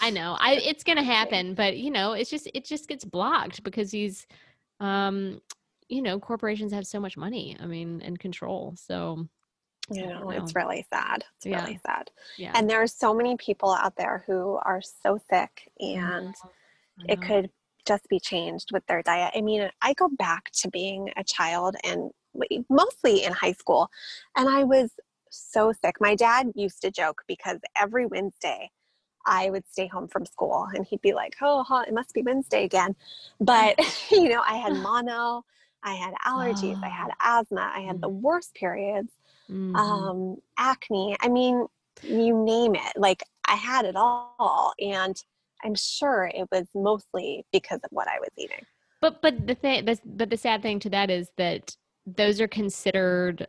I 0.00 0.10
know. 0.10 0.36
I 0.38 0.54
it's 0.54 0.84
gonna 0.84 1.02
happen, 1.02 1.54
but 1.54 1.78
you 1.78 1.90
know, 1.90 2.12
it's 2.12 2.30
just 2.30 2.48
it 2.54 2.64
just 2.64 2.88
gets 2.88 3.04
blocked 3.04 3.62
because 3.62 3.90
these 3.90 4.26
um 4.80 5.40
you 5.88 6.02
know, 6.02 6.18
corporations 6.18 6.72
have 6.72 6.86
so 6.86 6.98
much 6.98 7.16
money, 7.16 7.56
I 7.60 7.66
mean, 7.66 8.02
and 8.04 8.18
control. 8.18 8.74
So 8.76 9.26
You 9.90 10.02
don't 10.08 10.28
know, 10.28 10.30
it's 10.30 10.54
really 10.54 10.84
sad. 10.92 11.24
It's 11.36 11.46
Yeah. 11.46 11.64
really 11.64 11.78
sad. 11.86 12.10
yeah. 12.36 12.52
And 12.54 12.68
there 12.68 12.82
are 12.82 12.88
so 12.88 13.14
many 13.14 13.36
people 13.36 13.72
out 13.72 13.96
there 13.96 14.24
who 14.26 14.58
are 14.62 14.82
so 14.82 15.18
sick 15.30 15.70
and 15.78 16.34
it 17.08 17.20
could 17.20 17.50
just 17.86 18.08
be 18.08 18.18
changed 18.18 18.70
with 18.72 18.84
their 18.86 19.02
diet. 19.02 19.32
I 19.36 19.40
mean, 19.40 19.70
I 19.80 19.94
go 19.94 20.08
back 20.08 20.50
to 20.60 20.68
being 20.68 21.10
a 21.16 21.22
child 21.24 21.76
and 21.84 22.10
mostly 22.68 23.24
in 23.24 23.32
high 23.32 23.52
school, 23.52 23.88
and 24.36 24.48
I 24.48 24.64
was 24.64 24.90
so 25.30 25.72
sick. 25.72 25.96
My 26.00 26.14
dad 26.14 26.52
used 26.54 26.82
to 26.82 26.90
joke 26.90 27.22
because 27.26 27.58
every 27.80 28.06
Wednesday 28.06 28.70
I 29.26 29.50
would 29.50 29.66
stay 29.68 29.86
home 29.88 30.08
from 30.08 30.24
school 30.24 30.68
and 30.74 30.86
he'd 30.86 31.02
be 31.02 31.14
like, 31.14 31.34
Oh, 31.42 31.64
huh, 31.64 31.84
it 31.86 31.94
must 31.94 32.14
be 32.14 32.22
Wednesday 32.22 32.64
again. 32.64 32.94
But, 33.40 33.76
you 34.10 34.28
know, 34.28 34.42
I 34.46 34.56
had 34.56 34.72
mono, 34.72 35.44
I 35.82 35.94
had 35.94 36.14
allergies, 36.26 36.78
I 36.82 36.88
had 36.88 37.10
asthma, 37.20 37.70
I 37.74 37.80
had 37.80 38.00
the 38.00 38.08
worst 38.08 38.54
periods 38.54 39.12
Mhm. 39.50 39.76
um, 39.76 40.36
acne. 40.58 41.16
I 41.20 41.28
mean, 41.28 41.66
you 42.02 42.44
name 42.44 42.74
it. 42.74 42.96
Like 42.96 43.22
I 43.48 43.54
had 43.54 43.84
it 43.84 43.96
all, 43.96 44.72
and 44.78 45.16
I'm 45.64 45.74
sure 45.74 46.30
it 46.34 46.48
was 46.52 46.66
mostly 46.74 47.44
because 47.52 47.80
of 47.84 47.90
what 47.90 48.08
I 48.08 48.18
was 48.18 48.30
eating. 48.36 48.64
But 49.00 49.22
but 49.22 49.46
the 49.46 49.54
thing 49.54 49.84
the, 49.84 49.98
but 50.04 50.30
the 50.30 50.36
sad 50.36 50.62
thing 50.62 50.80
to 50.80 50.90
that 50.90 51.10
is 51.10 51.30
that 51.36 51.76
those 52.06 52.40
are 52.40 52.48
considered 52.48 53.46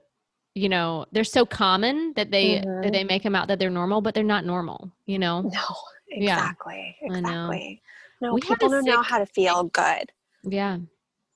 you 0.57 0.69
know, 0.69 1.05
they're 1.11 1.23
so 1.23 1.45
common 1.45 2.13
that 2.15 2.31
they 2.31 2.59
that 2.59 2.65
Mhm. 2.65 2.91
they 2.91 3.03
make 3.03 3.23
them 3.23 3.35
out 3.35 3.47
that 3.47 3.59
they're 3.59 3.69
normal, 3.69 4.01
but 4.01 4.13
they're 4.15 4.23
not 4.23 4.43
normal, 4.45 4.91
you 5.05 5.19
know. 5.19 5.41
No, 5.41 5.75
Yeah, 6.09 6.37
exactly, 6.37 6.97
I 7.03 7.19
know. 7.19 7.19
exactly. 7.21 7.81
No, 8.21 8.33
We 8.33 8.41
people 8.41 8.69
don't 8.69 8.85
know 8.85 9.03
how 9.03 9.19
to 9.19 9.25
feel 9.27 9.65
good. 9.65 10.11
Yeah. 10.43 10.79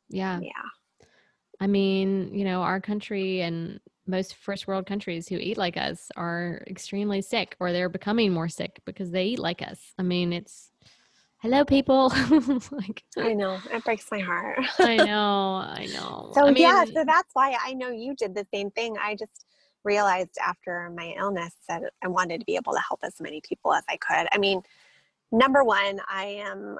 Yeah. 0.10 0.40
Yeah, 0.42 0.70
I 1.60 1.68
mean, 1.68 2.34
you 2.34 2.44
know, 2.44 2.64
our 2.64 2.82
country 2.82 3.42
and 3.42 3.80
most 4.08 4.36
first 4.36 4.68
world 4.68 4.88
countries 4.88 5.28
who 5.28 5.38
eat 5.38 5.58
like 5.58 5.78
us 5.78 6.10
are 6.18 6.64
extremely 6.68 7.22
sick 7.22 7.56
or 7.60 7.72
they're 7.72 7.88
becoming 7.88 8.34
more 8.34 8.50
sick 8.50 8.82
because 8.86 9.12
they 9.12 9.26
eat 9.26 9.40
like 9.40 9.62
us. 9.62 9.94
I 10.00 10.02
mean, 10.02 10.34
it's 10.34 10.71
hello 11.42 11.66
people. 11.66 12.10
like 12.72 13.04
I 13.18 13.34
know. 13.34 13.60
It 13.72 13.84
breaks 13.84 14.08
my 14.12 14.20
heart. 14.20 14.60
I 14.80 14.98
know, 14.98 15.56
I 15.56 15.88
know. 15.94 16.32
So 16.34 16.48
I 16.48 16.52
mean, 16.52 16.64
yeah, 16.64 16.86
so 16.86 17.04
that's 17.06 17.30
why 17.34 17.58
I 17.64 17.74
know 17.74 17.90
you 17.90 18.16
did 18.16 18.36
the 18.36 18.46
same 18.54 18.72
thing. 18.72 18.96
I 19.02 19.16
just 19.16 19.46
realized 19.84 20.38
after 20.46 20.92
my 20.96 21.14
illness 21.18 21.54
that 21.68 21.82
I 22.04 22.08
wanted 22.08 22.40
to 22.40 22.46
be 22.46 22.56
able 22.56 22.74
to 22.74 22.82
help 22.88 23.00
as 23.04 23.20
many 23.20 23.42
people 23.42 23.74
as 23.74 23.84
I 23.90 23.98
could. 23.98 24.28
I 24.32 24.38
mean, 24.38 24.62
number 25.32 25.64
one, 25.64 26.00
I 26.08 26.26
am 26.26 26.78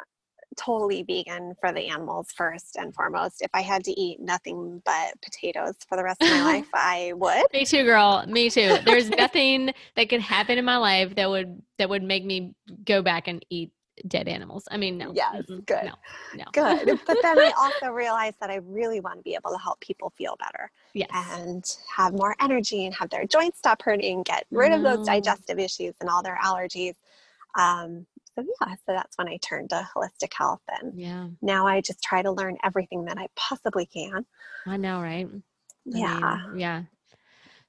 totally 0.58 1.02
vegan 1.02 1.56
for 1.60 1.72
the 1.72 1.88
animals 1.88 2.28
first 2.36 2.76
and 2.76 2.94
foremost. 2.94 3.42
If 3.42 3.50
I 3.54 3.62
had 3.62 3.84
to 3.86 4.00
eat 4.00 4.20
nothing 4.20 4.82
but 4.86 5.14
potatoes 5.24 5.76
for 5.88 5.98
the 5.98 6.04
rest 6.04 6.22
of 6.22 6.30
my 6.30 6.44
life, 6.44 6.68
I 6.74 7.14
would. 7.16 7.46
me 7.54 7.66
too, 7.66 7.84
girl. 7.84 8.24
Me 8.28 8.50
too. 8.50 8.78
There's 8.86 9.10
nothing 9.10 9.74
that 9.96 10.10
could 10.10 10.22
happen 10.22 10.58
in 10.60 10.66
my 10.66 10.78
life 10.78 11.16
that 11.16 11.30
would 11.30 11.62
that 11.80 11.90
would 11.90 12.04
make 12.04 12.26
me 12.26 12.54
go 12.86 13.02
back 13.02 13.28
and 13.28 13.44
eat 13.50 13.72
dead 14.08 14.28
animals. 14.28 14.68
I 14.72 14.78
mean, 14.78 14.98
no. 14.98 15.14
Yes, 15.14 15.44
Mm-mm, 15.48 15.66
good. 15.66 15.84
No. 15.86 15.94
No. 16.34 16.46
Good. 16.54 17.00
But 17.06 17.22
then 17.22 17.40
I 17.40 17.52
also 17.58 17.88
realized 17.94 18.36
that 18.42 18.50
I 18.50 18.56
really 18.58 19.00
want 19.00 19.18
to 19.18 19.24
be 19.24 19.36
able 19.36 19.52
to 19.52 19.58
help 19.58 19.80
people 19.82 20.12
feel 20.18 20.36
better. 20.38 20.72
Yes. 20.94 21.10
and 21.14 21.66
have 21.96 22.14
more 22.14 22.36
energy 22.42 22.86
and 22.86 22.94
have 22.96 23.10
their 23.10 23.26
joints 23.26 23.60
stop 23.60 23.82
hurting, 23.82 24.24
get 24.24 24.46
rid 24.52 24.72
of 24.74 24.82
those 24.82 25.00
digestive 25.06 25.60
issues 25.60 25.94
and 26.00 26.10
all 26.10 26.24
their 26.24 26.38
allergies. 26.44 26.96
Um, 27.58 28.06
so 28.36 28.46
yeah, 28.62 28.76
so 28.76 28.94
that's 28.94 29.18
when 29.18 29.28
I 29.28 29.38
turned 29.38 29.70
to 29.72 29.88
holistic 29.96 30.34
health, 30.34 30.62
and 30.82 30.94
Yeah. 30.98 31.28
now 31.42 31.68
I 31.68 31.82
just 31.82 32.02
try 32.02 32.22
to 32.22 32.32
learn 32.32 32.58
everything 32.64 33.06
that 33.06 33.18
I 33.18 33.28
possibly 33.36 33.86
can. 33.86 34.26
I 34.66 34.78
know, 34.78 35.02
right? 35.02 35.28
I 35.94 35.98
Yeah, 35.98 36.38
mean, 36.48 36.60
yeah. 36.60 36.84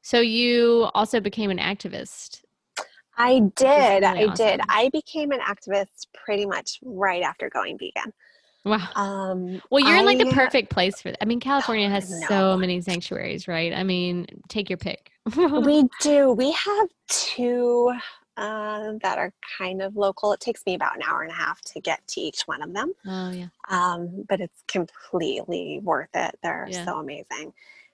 So 0.02 0.20
you 0.20 0.88
also 0.94 1.20
became 1.20 1.50
an 1.50 1.58
activist. 1.58 2.42
I 3.16 3.40
did. 3.56 4.02
really 4.02 4.28
I 4.28 4.34
did. 4.34 4.60
I 4.68 4.90
became 4.92 5.32
an 5.32 5.40
activist 5.40 6.06
pretty 6.14 6.46
much 6.46 6.78
right 6.82 7.22
after 7.22 7.50
going 7.50 7.78
vegan. 7.78 8.12
Wow. 8.64 8.88
Um, 8.94 9.60
Well, 9.70 9.84
you're 9.84 9.98
in 9.98 10.06
like 10.06 10.18
the 10.18 10.32
perfect 10.32 10.70
place 10.70 11.00
for. 11.00 11.10
that. 11.10 11.18
I 11.20 11.24
mean, 11.24 11.40
California 11.40 11.88
has 11.88 12.10
no. 12.10 12.26
so 12.28 12.56
many 12.56 12.80
sanctuaries, 12.80 13.48
right? 13.48 13.72
I 13.72 13.82
mean, 13.82 14.26
take 14.48 14.70
your 14.70 14.76
pick. 14.76 15.10
we 15.36 15.88
do. 16.00 16.32
We 16.32 16.52
have 16.52 16.88
two 17.08 17.92
uh, 18.36 18.92
that 19.02 19.18
are 19.18 19.32
kind 19.58 19.82
of 19.82 19.96
local. 19.96 20.32
It 20.32 20.40
takes 20.40 20.64
me 20.64 20.74
about 20.74 20.96
an 20.96 21.02
hour 21.02 21.22
and 21.22 21.30
a 21.30 21.34
half 21.34 21.60
to 21.62 21.80
get 21.80 22.06
to 22.08 22.20
each 22.20 22.42
one 22.42 22.62
of 22.62 22.72
them, 22.72 22.92
oh 23.06 23.30
yeah. 23.30 23.48
um, 23.68 24.24
but 24.28 24.40
it's 24.40 24.62
completely 24.68 25.80
worth 25.82 26.08
it. 26.14 26.38
They're 26.42 26.66
Yeah. 26.70 26.84
so 26.84 26.98
amazing. 26.98 27.52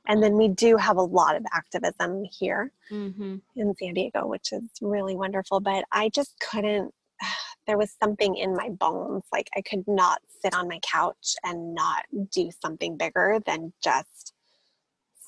And 0.09 0.23
then 0.23 0.37
we 0.37 0.49
do 0.49 0.77
have 0.77 0.97
a 0.97 1.03
lot 1.03 1.37
of 1.37 1.45
activism 1.53 2.25
here 2.25 2.73
Mm-hmm. 2.91 3.37
in 3.55 3.75
San 3.77 3.93
Diego, 3.93 4.27
which 4.27 4.51
is 4.53 4.63
really 4.81 5.15
wonderful. 5.15 5.61
But 5.61 5.85
I 5.93 6.09
just 6.09 6.35
couldn't. 6.41 6.93
There 7.67 7.77
was 7.77 7.95
something 8.03 8.35
in 8.35 8.55
my 8.57 8.71
bones. 8.71 9.25
Like 9.31 9.51
I 9.55 9.61
could 9.61 9.85
not 9.87 10.23
sit 10.41 10.55
on 10.55 10.69
my 10.69 10.79
couch 10.81 11.35
and 11.45 11.75
not 11.75 12.05
do 12.33 12.51
something 12.63 12.97
bigger 12.97 13.41
than 13.45 13.75
just 13.85 14.33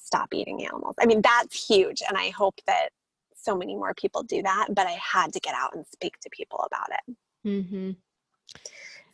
stop 0.02 0.32
eating 0.32 0.64
animals. 0.64 0.94
I 0.98 1.04
mean, 1.04 1.20
that's 1.20 1.66
huge. 1.68 2.00
And 2.08 2.16
I 2.16 2.30
hope 2.30 2.54
that 2.66 2.88
so 3.36 3.54
many 3.54 3.76
more 3.76 3.92
people 3.92 4.22
do 4.22 4.40
that. 4.42 4.68
But 4.70 4.86
I 4.86 4.96
had 5.02 5.34
to 5.34 5.40
get 5.40 5.54
out 5.54 5.74
and 5.76 5.84
speak 5.92 6.18
to 6.20 6.30
people 6.32 6.60
about 6.60 6.88
it. 6.90 7.16
Mm-hmm. 7.46 7.90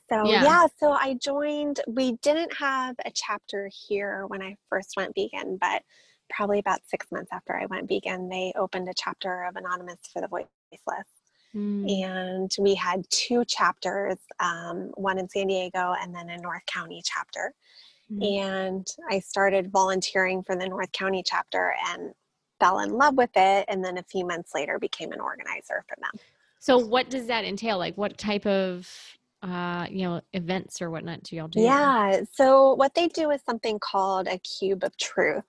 So 0.08 0.24
Yeah. 0.26 0.42
yeah. 0.44 0.66
so 0.78 0.92
I 0.92 1.14
joined. 1.14 1.80
We 1.86 2.12
didn't 2.22 2.54
have 2.56 2.96
a 3.04 3.10
chapter 3.12 3.68
here 3.88 4.26
when 4.26 4.42
I 4.42 4.56
first 4.68 4.94
went 4.96 5.14
vegan, 5.14 5.56
but 5.60 5.82
probably 6.30 6.58
about 6.58 6.80
six 6.86 7.10
months 7.12 7.30
after 7.32 7.56
I 7.56 7.66
went 7.66 7.88
vegan, 7.88 8.28
they 8.28 8.52
opened 8.56 8.88
a 8.88 8.94
chapter 8.94 9.44
of 9.44 9.56
Anonymous 9.56 9.98
for 10.12 10.20
the 10.20 10.28
Voiceless, 10.28 11.06
Mm. 11.54 12.04
and 12.04 12.50
we 12.58 12.74
had 12.74 13.08
two 13.08 13.44
chapters, 13.46 14.16
um, 14.40 14.90
one 14.96 15.18
in 15.18 15.28
San 15.28 15.46
Diego 15.46 15.94
and 16.00 16.14
then 16.14 16.28
a 16.28 16.36
North 16.38 16.66
County 16.66 17.00
chapter. 17.04 17.54
Mhm. 18.12 18.40
And 18.50 18.86
I 19.08 19.20
started 19.20 19.70
volunteering 19.70 20.42
for 20.42 20.54
the 20.56 20.68
North 20.68 20.92
County 20.92 21.22
chapter 21.24 21.74
and 21.88 22.12
fell 22.60 22.80
in 22.80 22.90
love 22.92 23.14
with 23.16 23.30
it, 23.36 23.64
and 23.68 23.84
then 23.84 23.96
a 23.96 24.02
few 24.02 24.26
months 24.26 24.54
later 24.54 24.78
became 24.78 25.12
an 25.12 25.20
organizer 25.20 25.84
for 25.88 25.96
them. 26.00 26.10
So, 26.58 26.76
what 26.78 27.08
does 27.10 27.26
that 27.28 27.44
entail? 27.44 27.78
Like, 27.78 27.96
what 27.96 28.18
type 28.18 28.44
of, 28.46 29.15
uh, 29.46 29.86
you 29.90 30.02
know, 30.04 30.20
events 30.32 30.82
or 30.82 30.90
whatnot 30.90 31.22
do 31.22 31.36
y'all 31.36 31.48
do? 31.48 31.60
Yeah. 31.60 32.22
So 32.32 32.74
what 32.74 32.94
they 32.94 33.08
do 33.08 33.30
is 33.30 33.40
something 33.46 33.78
called 33.78 34.26
a 34.28 34.38
cube 34.38 34.82
of 34.84 34.96
truth. 34.96 35.44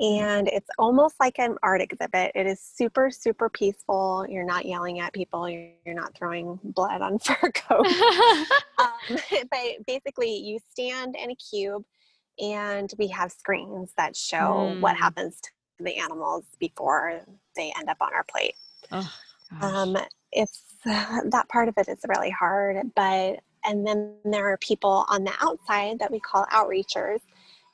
And 0.00 0.46
it's 0.48 0.68
almost 0.78 1.16
like 1.18 1.40
an 1.40 1.56
art 1.62 1.80
exhibit. 1.82 2.30
It 2.36 2.46
is 2.46 2.60
super, 2.60 3.10
super 3.10 3.48
peaceful. 3.48 4.24
You're 4.28 4.44
not 4.44 4.64
yelling 4.64 5.00
at 5.00 5.12
people. 5.12 5.50
You're, 5.50 5.72
not 5.86 6.16
throwing 6.16 6.58
blood 6.62 7.02
on 7.02 7.18
fur 7.18 7.50
coats. 7.52 8.00
um, 8.78 8.92
but 9.50 9.60
basically, 9.86 10.36
you 10.36 10.60
stand 10.70 11.16
in 11.16 11.32
a 11.32 11.34
cube, 11.34 11.82
and 12.38 12.92
we 12.96 13.08
have 13.08 13.32
screens 13.32 13.92
that 13.96 14.14
show 14.14 14.76
what 14.78 14.94
Mm. 14.94 15.00
happens 15.00 15.40
to 15.40 15.50
the 15.80 15.96
animals 15.96 16.44
before 16.60 17.20
they 17.56 17.72
end 17.76 17.88
up 17.88 17.96
on 18.00 18.14
our 18.14 18.24
plate. 18.24 18.54
oh. 18.92 19.12
Um, 19.60 19.96
it's 20.30 20.62
that 21.30 21.48
part 21.48 21.68
of 21.68 21.74
it 21.76 21.88
is 21.88 21.98
really 22.08 22.30
hard, 22.30 22.76
but 22.94 23.40
and 23.64 23.86
then 23.86 24.14
there 24.24 24.48
are 24.50 24.56
people 24.58 25.04
on 25.08 25.24
the 25.24 25.32
outside 25.40 25.98
that 25.98 26.10
we 26.10 26.20
call 26.20 26.46
outreachers, 26.52 27.20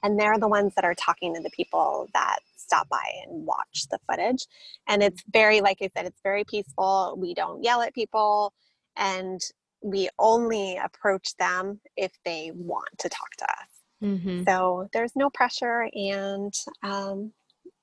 and 0.03 0.19
they're 0.19 0.39
the 0.39 0.49
ones 0.49 0.73
that 0.77 0.85
are 0.85 0.95
talking 0.95 1.35
to 1.35 1.41
the 1.41 1.51
people 1.51 2.09
that 2.15 2.39
stop 2.57 2.89
by 2.89 3.05
and 3.27 3.47
watch 3.47 3.87
the 3.91 3.99
footage. 4.11 4.47
And 4.89 5.03
it's 5.03 5.23
very, 5.33 5.61
like 5.61 5.79
I 5.83 5.91
said, 5.95 6.07
it's 6.07 6.21
very 6.23 6.45
peaceful. 6.45 7.15
We 7.19 7.35
don't 7.35 7.63
yell 7.63 7.83
at 7.83 7.95
people, 7.95 8.53
and 8.97 9.41
we 9.83 10.09
only 10.19 10.79
approach 10.79 11.37
them 11.37 11.81
if 11.97 12.13
they 12.25 12.53
want 12.55 12.89
to 12.99 13.09
talk 13.11 13.31
to 13.39 13.45
us. 13.45 13.69
Mhm. 14.03 14.45
So 14.47 14.89
there's 14.93 15.15
no 15.15 15.31
pressure, 15.31 15.89
and 15.93 16.55
um, 16.83 17.33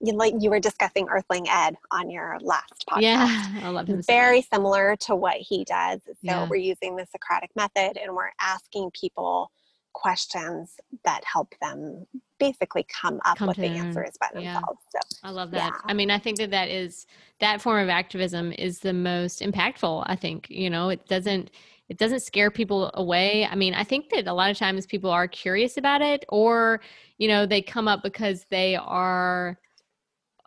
you 0.03 0.13
like 0.13 0.33
you 0.39 0.49
were 0.49 0.59
discussing 0.59 1.07
Earthling 1.09 1.47
Ed 1.49 1.75
on 1.91 2.09
your 2.09 2.37
last 2.41 2.85
podcast 2.89 3.01
yeah, 3.01 3.47
I 3.63 3.69
love 3.69 3.87
him. 3.87 4.01
very 4.03 4.37
much. 4.37 4.49
similar 4.53 4.95
to 5.01 5.15
what 5.15 5.35
he 5.37 5.63
does. 5.63 5.99
So 6.05 6.13
Yeah. 6.21 6.47
we're 6.49 6.55
using 6.57 6.95
the 6.95 7.05
Socratic 7.11 7.51
method 7.55 7.97
and 8.01 8.15
we're 8.15 8.31
asking 8.39 8.91
people 8.99 9.51
questions 9.93 10.75
that 11.03 11.21
help 11.25 11.53
them 11.61 12.05
basically 12.39 12.85
come 12.89 13.19
up 13.25 13.37
Come 13.37 13.49
with 13.49 13.57
the 13.57 13.67
answers 13.67 14.11
by 14.19 14.27
yeah. 14.33 14.53
themselves. 14.53 14.79
So 14.89 14.99
I 15.23 15.29
love 15.31 15.51
that. 15.51 15.73
Yeah. 15.73 15.79
I 15.85 15.93
mean, 15.93 16.09
I 16.09 16.17
think 16.17 16.37
that 16.37 16.51
that 16.51 16.69
is 16.69 17.05
that 17.39 17.61
form 17.61 17.81
of 17.83 17.89
activism 17.89 18.51
is 18.53 18.79
the 18.79 18.93
most 18.93 19.41
impactful. 19.41 20.03
I 20.07 20.15
think 20.15 20.47
you 20.49 20.69
know 20.69 20.89
it 20.89 21.05
doesn't 21.07 21.51
it 21.89 21.97
doesn't 21.97 22.21
scare 22.21 22.49
people 22.49 22.89
away. 22.93 23.45
I 23.45 23.55
mean, 23.55 23.73
I 23.73 23.83
think 23.83 24.09
that 24.11 24.25
a 24.27 24.33
lot 24.33 24.49
of 24.49 24.57
times 24.57 24.85
people 24.85 25.09
are 25.11 25.27
curious 25.27 25.75
about 25.77 26.01
it, 26.01 26.23
or 26.29 26.79
you 27.17 27.27
know, 27.27 27.45
they 27.45 27.61
come 27.61 27.87
up 27.89 28.01
because 28.01 28.45
they 28.49 28.77
are 28.77 29.59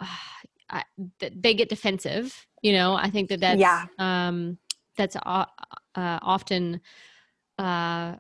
I, 0.71 0.85
th- 1.21 1.33
they 1.37 1.55
get 1.55 1.69
defensive. 1.69 2.47
You 2.63 2.73
know, 2.73 2.95
I 2.95 3.11
think 3.11 3.29
that 3.29 3.41
that's 3.41 3.61
Yeah. 3.61 3.87
um, 3.99 4.59
that's 4.97 5.17
uh, 5.17 5.45
often. 5.97 6.81
Uh, 7.59 8.17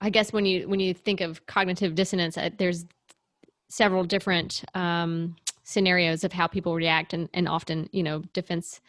I 0.00 0.10
guess 0.10 0.32
when 0.32 0.46
you 0.46 0.68
when 0.68 0.80
you 0.80 0.94
think 0.94 1.20
of 1.20 1.44
cognitive 1.46 1.94
dissonance, 1.94 2.36
uh, 2.38 2.50
there's 2.58 2.86
several 3.68 4.04
different 4.04 4.64
um, 4.74 5.36
scenarios 5.64 6.24
of 6.24 6.32
how 6.32 6.46
people 6.46 6.74
react, 6.74 7.12
and 7.12 7.28
and 7.34 7.48
often 7.48 7.88
you 7.92 8.02
know 8.02 8.20
defense 8.32 8.80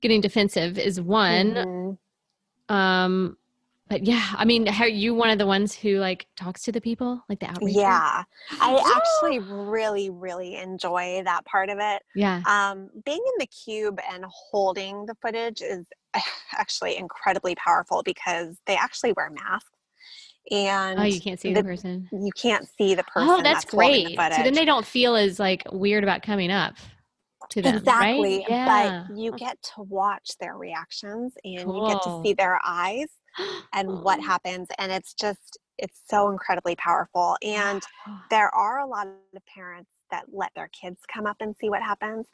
getting 0.00 0.20
defensive 0.20 0.78
is 0.78 1.00
one. 1.00 1.54
mhm. 1.54 1.98
Um, 2.68 3.36
but 3.88 4.06
yeah, 4.06 4.26
I 4.36 4.44
mean, 4.44 4.68
are 4.68 4.88
you 4.88 5.14
one 5.14 5.30
of 5.30 5.38
the 5.38 5.46
ones 5.46 5.74
who 5.74 5.98
like 5.98 6.26
talks 6.36 6.62
to 6.62 6.72
the 6.72 6.80
people, 6.80 7.22
like 7.28 7.40
the 7.40 7.50
outreach? 7.50 7.76
yeah, 7.76 8.22
I 8.60 8.96
actually 8.96 9.40
really, 9.40 10.08
really 10.08 10.56
enjoy 10.56 11.22
that 11.24 11.44
part 11.44 11.68
of 11.68 11.78
it. 11.80 12.02
yeah, 12.14 12.42
Um, 12.46 12.88
being 13.04 13.18
in 13.24 13.34
the 13.38 13.46
cube 13.46 14.00
and 14.10 14.24
holding 14.26 15.06
the 15.06 15.14
footage 15.20 15.60
is 15.60 15.86
actually 16.52 16.96
incredibly 16.96 17.54
powerful 17.54 18.02
because 18.02 18.56
they 18.66 18.76
actually 18.76 19.12
wear 19.12 19.30
masks 19.30 19.68
and 20.50 20.98
oh, 20.98 21.04
you 21.04 21.20
can't 21.20 21.40
see 21.40 21.52
the, 21.52 21.62
the- 21.62 21.68
person. 21.68 22.08
you 22.12 22.30
can't 22.36 22.66
see 22.76 22.94
the 22.94 23.04
person. 23.04 23.28
Oh, 23.30 23.42
that's, 23.42 23.70
holding 23.70 24.16
great. 24.16 24.16
The 24.16 24.36
So 24.36 24.42
then 24.42 24.54
they 24.54 24.64
don't 24.64 24.86
feel 24.86 25.16
as 25.16 25.38
like 25.38 25.62
weird 25.70 26.02
about 26.02 26.22
coming 26.22 26.50
up 26.50 26.74
to 27.50 27.62
them, 27.62 27.76
exactly 27.76 28.38
right? 28.38 28.44
Yeah. 28.48 29.04
but 29.08 29.16
you 29.16 29.32
get 29.32 29.62
to 29.74 29.82
watch 29.82 30.30
their 30.40 30.56
reactions 30.56 31.34
and 31.44 31.60
you 31.60 31.86
get 31.88 32.02
to 32.02 32.20
see 32.24 32.32
their 32.32 32.58
eyes 32.64 33.06
and 33.72 34.02
what 34.02 34.20
happens 34.32 34.68
and 34.78 34.92
it's 34.92 35.14
just 35.14 35.58
it's 35.78 36.00
so 36.08 36.30
incredibly 36.30 36.76
powerful 36.76 37.36
and 37.42 37.82
there 38.30 38.54
are 38.54 38.80
a 38.80 38.86
lot 38.86 39.06
of 39.06 39.46
parents 39.46 39.90
that 40.10 40.24
let 40.32 40.52
their 40.54 40.68
kids 40.68 41.00
come 41.12 41.26
up 41.26 41.36
and 41.40 41.56
see 41.56 41.68
what 41.68 41.82
happens 41.82 42.26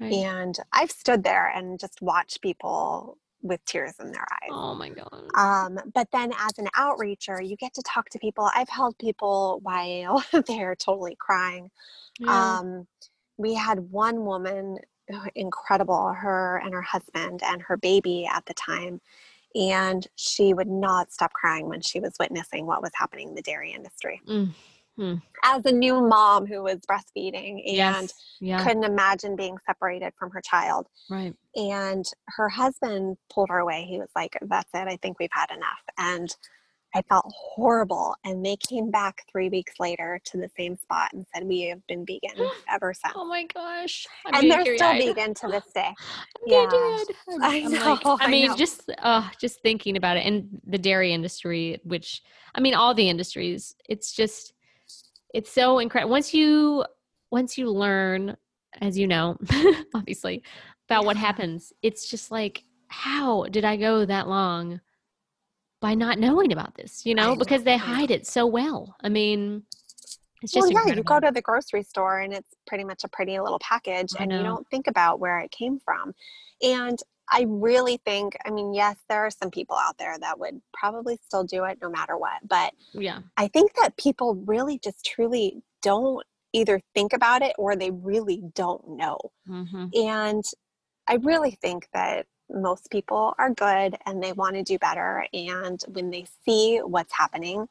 Right. 0.00 0.12
and 0.12 0.58
i've 0.72 0.90
stood 0.90 1.22
there 1.24 1.48
and 1.48 1.78
just 1.78 2.02
watched 2.02 2.42
people 2.42 3.18
with 3.42 3.64
tears 3.64 3.94
in 4.00 4.12
their 4.12 4.26
eyes 4.42 4.50
Oh 4.50 4.74
my 4.74 4.88
god. 4.90 5.30
um, 5.34 5.78
but 5.94 6.08
then 6.12 6.32
as 6.38 6.58
an 6.58 6.68
outreacher 6.76 7.46
you 7.46 7.56
get 7.56 7.74
to 7.74 7.82
talk 7.82 8.08
to 8.10 8.18
people 8.18 8.50
i've 8.54 8.68
held 8.68 8.98
people 8.98 9.60
while 9.62 10.24
they're 10.46 10.74
totally 10.76 11.16
crying 11.18 11.70
Yeah. 12.18 12.58
um, 12.58 12.86
we 13.38 13.54
had 13.54 13.80
one 13.90 14.24
woman, 14.24 14.78
incredible, 15.34 16.12
her 16.12 16.58
and 16.64 16.72
her 16.74 16.82
husband 16.82 17.42
and 17.42 17.62
her 17.62 17.76
baby 17.76 18.28
at 18.30 18.44
the 18.46 18.54
time. 18.54 19.00
And 19.54 20.06
she 20.16 20.54
would 20.54 20.68
not 20.68 21.12
stop 21.12 21.32
crying 21.32 21.68
when 21.68 21.80
she 21.80 22.00
was 22.00 22.14
witnessing 22.18 22.66
what 22.66 22.82
was 22.82 22.92
happening 22.94 23.28
in 23.28 23.34
the 23.34 23.42
dairy 23.42 23.72
industry. 23.72 24.20
Mm, 24.26 25.22
As 25.44 25.64
a 25.64 25.72
new 25.72 26.00
mom 26.00 26.46
who 26.46 26.62
was 26.62 26.78
breastfeeding 26.90 27.62
and 27.66 27.76
yes. 27.76 28.14
Yeah. 28.40 28.62
couldn't 28.62 28.84
imagine 28.84 29.36
being 29.36 29.56
separated 29.66 30.12
from 30.18 30.30
her 30.30 30.40
child. 30.42 30.86
right. 31.10 31.34
And 31.56 32.04
her 32.28 32.48
husband 32.48 33.16
pulled 33.30 33.48
her 33.50 33.58
away. 33.58 33.84
He 33.88 33.98
was 33.98 34.08
like, 34.16 34.36
That's 34.42 34.70
it. 34.74 34.88
I 34.88 34.96
think 35.02 35.18
we've 35.18 35.28
had 35.32 35.50
enough. 35.50 35.82
And 35.98 36.34
I 36.94 37.02
felt 37.02 37.24
horrible. 37.34 38.14
And 38.24 38.44
they 38.44 38.56
came 38.56 38.90
back 38.90 39.22
three 39.30 39.48
weeks 39.48 39.74
later 39.80 40.20
to 40.24 40.36
the 40.36 40.50
same 40.56 40.76
spot 40.76 41.10
and 41.12 41.26
said, 41.34 41.44
We 41.46 41.62
have 41.68 41.86
been 41.86 42.04
vegan 42.06 42.46
ever 42.70 42.92
since. 42.94 43.14
Oh 43.16 43.24
my 43.24 43.44
gosh. 43.52 44.06
I'm 44.26 44.42
and 44.42 44.50
they're 44.50 44.76
still 44.76 44.92
vegan 44.92 45.34
to 45.34 45.48
this 45.48 45.64
day. 45.74 45.92
I'm 46.36 46.46
Yeah. 46.46 46.68
I 47.42 47.60
like- 47.60 47.70
know, 48.04 48.16
I 48.20 48.26
I 48.26 48.30
mean, 48.30 48.48
know. 48.48 48.56
just 48.56 48.90
uh, 48.98 49.28
just 49.40 49.60
thinking 49.62 49.96
about 49.96 50.16
it, 50.16 50.26
and 50.26 50.60
the 50.66 50.78
dairy 50.78 51.12
industry, 51.12 51.80
which 51.84 52.22
I 52.54 52.60
mean, 52.60 52.74
all 52.74 52.94
the 52.94 53.08
industries. 53.08 53.74
It's 53.88 54.12
just, 54.12 54.52
it's 55.32 55.50
so 55.50 55.78
incredible. 55.78 56.10
Once 56.12 56.34
you 56.34 56.84
once 57.30 57.56
you 57.56 57.70
learn, 57.70 58.36
as 58.82 58.98
you 58.98 59.06
know, 59.06 59.38
obviously, 59.94 60.42
about 60.88 61.06
what 61.06 61.16
happens, 61.16 61.72
it's 61.82 62.10
just 62.10 62.30
like, 62.30 62.64
how 62.88 63.44
did 63.44 63.64
I 63.64 63.76
go 63.76 64.04
that 64.04 64.28
long 64.28 64.80
by 65.82 65.94
not 65.94 66.18
knowing 66.18 66.52
about 66.52 66.76
this? 66.76 67.04
You 67.04 67.14
know, 67.14 67.36
because 67.36 67.64
they 67.64 67.76
hide 67.76 68.10
it 68.10 68.26
so 68.26 68.46
well. 68.46 68.96
I 69.02 69.10
mean, 69.10 69.64
it's 70.40 70.54
Well, 70.54 70.62
just 70.62 70.72
yeah, 70.72 70.78
incredible. 70.78 70.96
you 70.96 71.02
go 71.02 71.20
to 71.26 71.32
the 71.34 71.42
grocery 71.42 71.82
store 71.82 72.20
and 72.20 72.32
it's 72.32 72.54
pretty 72.66 72.84
much 72.84 73.04
a 73.04 73.08
pretty 73.08 73.38
little 73.38 73.58
package, 73.58 74.14
and 74.18 74.32
you 74.32 74.42
don't 74.42 74.66
think 74.70 74.86
about 74.86 75.20
where 75.20 75.40
it 75.40 75.50
came 75.50 75.78
from. 75.84 76.14
And 76.62 76.98
I 77.30 77.46
really 77.48 77.98
think, 78.04 78.36
I 78.46 78.50
mean, 78.50 78.72
yes, 78.72 78.96
there 79.08 79.24
are 79.26 79.30
some 79.30 79.50
people 79.50 79.76
out 79.76 79.98
there 79.98 80.18
that 80.18 80.38
would 80.38 80.60
probably 80.72 81.18
still 81.24 81.44
do 81.44 81.64
it 81.64 81.78
no 81.82 81.90
matter 81.90 82.16
what. 82.16 82.46
But 82.48 82.72
yeah, 82.94 83.20
I 83.36 83.48
think 83.48 83.72
that 83.80 83.96
people 83.96 84.34
really 84.46 84.78
just 84.78 85.04
truly 85.04 85.62
don't 85.82 86.24
either 86.52 86.80
think 86.94 87.12
about 87.12 87.42
it 87.42 87.54
or 87.58 87.74
they 87.74 87.90
really 87.90 88.42
don't 88.54 88.86
know. 88.90 89.18
hmm 89.46 89.86
And 89.94 90.44
I 91.08 91.14
really 91.14 91.52
think 91.62 91.88
that 91.92 92.26
most 92.52 92.90
people 92.90 93.34
are 93.38 93.50
good 93.50 93.96
and 94.06 94.22
they 94.22 94.32
want 94.32 94.56
to 94.56 94.62
do 94.62 94.78
better. 94.78 95.26
And 95.32 95.80
when 95.88 96.10
they 96.10 96.26
see 96.44 96.78
what's 96.78 97.12
happening, 97.12 97.68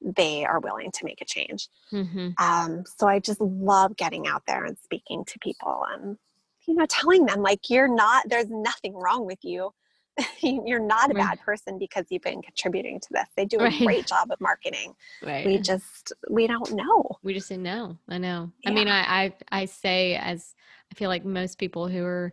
they 0.00 0.44
are 0.44 0.60
willing 0.60 0.90
to 0.92 1.04
make 1.04 1.20
a 1.20 1.24
change. 1.24 1.68
hmm 1.90 2.30
Um, 2.38 2.84
so 2.98 3.06
I 3.08 3.20
just 3.20 3.40
love 3.40 3.96
getting 3.96 4.26
out 4.26 4.42
there 4.46 4.64
and 4.64 4.76
speaking 4.78 5.24
to 5.26 5.38
people 5.38 5.84
and, 5.92 6.18
you 6.66 6.74
know, 6.74 6.86
telling 6.86 7.26
them 7.26 7.42
like, 7.42 7.70
you're 7.70 7.94
not, 7.94 8.28
there's 8.28 8.50
nothing 8.50 8.94
wrong 8.94 9.26
with 9.26 9.38
you. 9.44 9.72
you're 10.42 10.80
not 10.80 11.10
a 11.10 11.14
bad 11.14 11.40
person 11.40 11.78
because 11.78 12.06
you've 12.10 12.22
been 12.22 12.42
contributing 12.42 13.00
to 13.00 13.08
this. 13.12 13.26
They 13.36 13.44
do 13.46 13.58
a 13.58 13.60
Right. 13.62 13.84
great 13.84 14.06
job 14.06 14.30
of 14.30 14.40
marketing. 14.40 14.94
right. 15.22 15.44
We 15.46 15.58
just, 15.58 16.12
we 16.30 16.46
don't 16.46 16.72
know. 16.72 17.18
we 17.22 17.34
just 17.34 17.48
didn't 17.48 17.64
know. 17.64 17.98
I 18.08 18.18
know. 18.18 18.50
I 18.66 18.70
mean, 18.70 18.88
I, 18.88 19.00
I 19.24 19.34
I 19.50 19.64
say 19.64 20.14
as 20.16 20.54
I 20.90 20.94
feel 20.94 21.08
like 21.08 21.24
most 21.24 21.58
people 21.58 21.88
who 21.88 22.04
are 22.04 22.32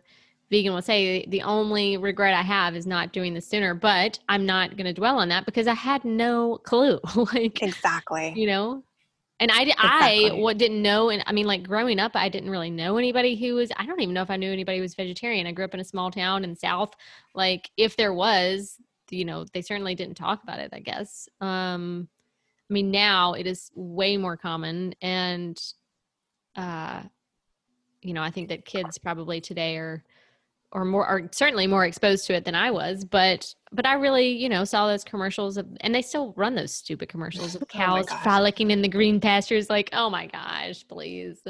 vegan 0.52 0.72
will 0.72 0.82
say 0.82 1.26
the 1.26 1.42
only 1.42 1.96
regret 1.96 2.34
I 2.34 2.42
have 2.42 2.76
is 2.76 2.86
not 2.86 3.12
doing 3.12 3.34
this 3.34 3.48
sooner. 3.48 3.74
But 3.74 4.20
I'm 4.28 4.46
not 4.46 4.76
going 4.76 4.84
to 4.84 4.92
dwell 4.92 5.18
on 5.18 5.28
that 5.30 5.46
because 5.46 5.66
I 5.66 5.74
had 5.74 6.04
no 6.04 6.58
clue. 6.58 7.00
like 7.34 7.60
Exactly. 7.62 8.32
you 8.36 8.46
know 8.46 8.84
and 9.40 9.50
i 9.50 9.64
di- 9.64 9.74
i 9.78 10.30
what 10.34 10.58
didn't 10.58 10.82
know 10.82 11.10
and 11.10 11.22
i 11.26 11.32
mean 11.32 11.46
like 11.46 11.62
growing 11.62 11.98
up 11.98 12.12
i 12.14 12.28
didn't 12.28 12.50
really 12.50 12.70
know 12.70 12.96
anybody 12.96 13.34
who 13.34 13.54
was 13.54 13.70
i 13.76 13.84
don't 13.86 14.00
even 14.00 14.14
know 14.14 14.22
if 14.22 14.30
i 14.30 14.36
knew 14.36 14.52
anybody 14.52 14.78
who 14.78 14.82
was 14.82 14.94
vegetarian 14.94 15.46
i 15.46 15.52
grew 15.52 15.64
up 15.64 15.74
in 15.74 15.80
a 15.80 15.84
small 15.84 16.10
town 16.10 16.44
in 16.44 16.50
the 16.50 16.56
south 16.56 16.92
like 17.34 17.70
if 17.76 17.96
there 17.96 18.12
was 18.12 18.76
you 19.10 19.24
know 19.24 19.44
they 19.52 19.62
certainly 19.62 19.94
didn't 19.94 20.16
talk 20.16 20.42
about 20.42 20.58
it 20.58 20.70
i 20.72 20.78
guess 20.78 21.28
um 21.40 22.08
i 22.70 22.72
mean 22.72 22.90
now 22.90 23.32
it 23.32 23.46
is 23.46 23.70
way 23.74 24.16
more 24.16 24.36
common 24.36 24.94
and 25.00 25.60
uh 26.56 27.02
you 28.00 28.14
know 28.14 28.22
i 28.22 28.30
think 28.30 28.48
that 28.48 28.64
kids 28.64 28.98
probably 28.98 29.40
today 29.40 29.76
are 29.76 30.04
or 30.72 30.84
more 30.84 31.06
are 31.06 31.28
certainly 31.32 31.66
more 31.66 31.84
exposed 31.84 32.26
to 32.26 32.34
it 32.34 32.44
than 32.44 32.54
I 32.54 32.70
was, 32.70 33.04
but 33.04 33.54
but 33.72 33.86
I 33.86 33.94
really, 33.94 34.28
you 34.28 34.48
know, 34.48 34.64
saw 34.64 34.86
those 34.86 35.04
commercials 35.04 35.56
of, 35.56 35.66
and 35.80 35.94
they 35.94 36.02
still 36.02 36.32
run 36.36 36.54
those 36.54 36.74
stupid 36.74 37.08
commercials 37.08 37.54
of 37.54 37.62
Oh 37.64 37.66
cows 37.66 38.06
gosh. 38.06 38.22
frolicking 38.22 38.70
in 38.70 38.82
the 38.82 38.88
green 38.88 39.20
pastures. 39.20 39.70
Like, 39.70 39.90
oh 39.92 40.10
my 40.10 40.26
gosh, 40.26 40.86
please. 40.88 41.40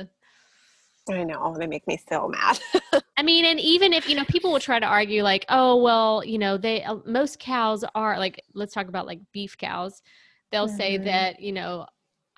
I 1.09 1.25
know. 1.25 1.55
They 1.59 1.67
make 1.67 1.87
me 1.87 2.01
so 2.09 2.29
mad. 2.29 2.61
I 3.17 3.23
mean, 3.23 3.45
and 3.45 3.61
even 3.61 3.93
if 3.93 4.09
you 4.09 4.15
know, 4.17 4.25
people 4.25 4.53
will 4.53 4.61
try 4.61 4.79
to 4.79 4.87
argue 4.87 5.23
like, 5.23 5.45
oh 5.49 5.77
well, 5.83 6.25
you 6.25 6.39
know, 6.39 6.57
they 6.57 6.83
uh, 6.83 6.97
most 7.05 7.39
cows 7.39 7.85
are 7.95 8.19
like, 8.19 8.43
let's 8.55 8.75
talk 8.75 8.89
about 8.89 9.07
like 9.07 9.21
beef 9.33 9.57
cows. 9.57 10.03
They'll 10.51 10.69
say 10.69 10.99
Mhm. 10.99 11.05
that 11.05 11.41
you 11.41 11.53
know, 11.53 11.87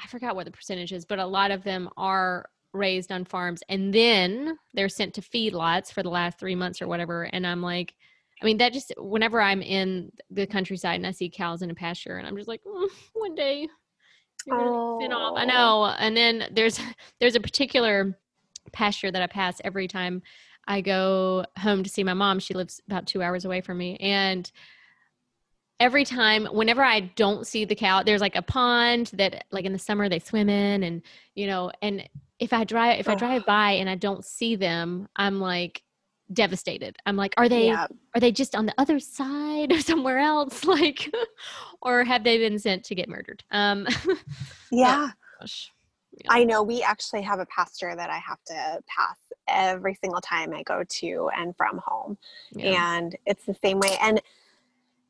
I 0.03 0.07
forgot 0.09 0.35
what 0.35 0.47
the 0.47 0.51
percentage 0.51 0.93
is, 0.93 1.05
but 1.05 1.19
a 1.19 1.27
lot 1.27 1.51
of 1.51 1.63
them 1.63 1.89
are 1.97 2.49
raised 2.75 3.11
on 3.13 3.25
farms 3.25 3.63
and 3.69 3.95
then 3.95 4.59
they're 4.75 4.89
sent 4.89 5.15
to 5.15 5.23
feedlots 5.23 5.93
for 5.93 6.03
the 6.03 6.11
last 6.11 6.39
three 6.39 6.57
months 6.57 6.83
or 6.83 6.89
whatever. 6.89 7.23
And 7.23 7.47
I'm 7.47 7.63
like, 7.63 7.95
I 8.43 8.45
mean, 8.45 8.59
that 8.59 8.73
just 8.73 8.93
whenever 8.99 9.41
I'm 9.41 9.63
in 9.63 10.11
the 10.31 10.47
countryside 10.47 10.97
and 10.97 11.07
I 11.07 11.13
see 11.13 11.31
cows 11.31 11.63
in 11.63 11.71
a 11.71 11.75
pasture, 11.75 12.19
and 12.19 12.27
I'm 12.27 12.37
just 12.37 12.49
like, 12.49 12.63
"Mm, 12.65 12.89
one 13.15 13.35
day 13.35 13.69
you're 14.45 14.59
gonna 14.59 14.99
spin 14.99 15.13
off. 15.13 15.35
I 15.37 15.45
Oh. 15.45 15.47
know. 15.47 15.85
And 15.99 16.17
then 16.17 16.49
there's 16.53 16.79
there's 17.21 17.37
a 17.37 17.41
particular 17.41 18.19
pasture 18.73 19.11
that 19.11 19.23
I 19.23 19.27
pass 19.29 19.61
every 19.65 19.89
time 19.89 20.21
I 20.67 20.81
go 20.81 21.47
home 21.59 21.85
to 21.85 21.89
see 21.91 22.03
my 22.05 22.15
mom. 22.15 22.41
She 22.41 22.55
lives 22.55 22.81
about 22.87 23.07
two 23.07 23.23
hours 23.23 23.45
away 23.45 23.61
from 23.61 23.79
me, 23.79 23.97
and 23.99 24.51
every 25.81 26.05
time 26.05 26.47
whenever 26.47 26.85
i 26.85 27.01
don't 27.01 27.49
see 27.49 27.65
the 27.65 27.75
cow 27.75 28.01
there's 28.01 28.21
like 28.21 28.37
a 28.37 28.43
pond 28.43 29.11
that 29.15 29.45
like 29.51 29.65
in 29.65 29.73
the 29.73 29.79
summer 29.79 30.09
they 30.09 30.21
swim 30.21 30.49
in 30.49 30.85
and 30.85 31.03
you 31.35 31.49
know 31.49 31.69
and 31.83 32.09
if 32.39 32.53
i 32.53 32.65
drive 32.65 32.99
if 32.99 33.09
i 33.09 33.15
drive 33.15 33.45
by 33.47 33.73
and 33.73 33.89
i 33.89 33.95
don't 33.95 34.25
see 34.25 34.57
them 34.57 35.09
i'm 35.17 35.41
like 35.41 35.83
devastated 36.33 36.97
i'm 37.07 37.17
like 37.17 37.35
are 37.37 37.49
they 37.49 37.67
yeah. 37.67 37.87
are 38.15 38.21
they 38.21 38.33
just 38.33 38.55
on 38.57 38.67
the 38.67 38.75
other 38.79 38.99
side 38.99 39.71
or 39.73 39.81
somewhere 39.93 40.19
else 40.19 40.65
like 40.77 41.13
or 41.83 42.03
have 42.05 42.25
they 42.25 42.39
been 42.39 42.59
sent 42.59 42.83
to 42.85 42.95
get 42.95 43.09
murdered 43.09 43.45
um 43.51 43.87
Yeah. 44.73 45.11
gosh. 45.41 45.71
I 46.29 46.45
know 46.45 46.63
we 46.63 46.83
actually 46.83 47.23
have 47.23 47.41
a 47.41 47.47
pasture 47.47 47.95
that 47.97 48.09
I 48.09 48.19
have 48.19 48.39
to 48.47 48.81
pass 48.87 49.17
every 49.49 49.95
single 49.95 50.21
time 50.21 50.55
I 50.55 50.63
go 50.63 50.85
to 50.89 51.31
and 51.37 51.57
from 51.57 51.81
home. 51.85 52.17
yeah. 52.53 52.97
And 52.97 53.17
it's 53.27 53.45
the 53.45 53.55
same 53.63 53.81
way. 53.81 53.97
And 54.01 54.23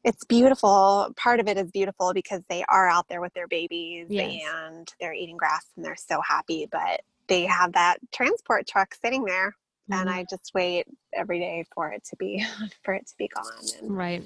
it's 0.03 0.25
beautiful. 0.25 1.12
Part 1.16 1.41
of 1.41 1.49
it 1.49 1.57
is 1.57 1.70
beautiful 1.70 2.12
because 2.14 2.43
they 2.49 2.64
are 2.68 2.89
out 2.89 3.09
there 3.09 3.20
with 3.20 3.33
their 3.35 3.49
babies 3.49 4.07
Yes. 4.09 4.43
and 4.66 4.93
they're 5.01 5.12
eating 5.14 5.37
grass 5.37 5.66
and 5.77 5.85
they're 5.85 5.95
so 5.97 6.20
happy. 6.27 6.66
But 6.70 7.03
they 7.29 7.45
have 7.47 7.72
that 7.72 7.99
transport 8.12 8.66
truck 8.66 8.95
sitting 8.95 9.25
there. 9.25 9.55
And 9.91 10.09
Mhm. 10.09 10.12
I 10.12 10.25
just 10.31 10.53
wait 10.55 10.87
every 11.12 11.39
day 11.39 11.64
for 11.75 11.91
it 11.91 12.05
to 12.05 12.16
be 12.16 12.43
for 12.85 12.95
it 12.95 13.07
to 13.07 13.14
be 13.18 13.29
gone. 13.29 13.68
And 13.81 13.97
right 13.97 14.25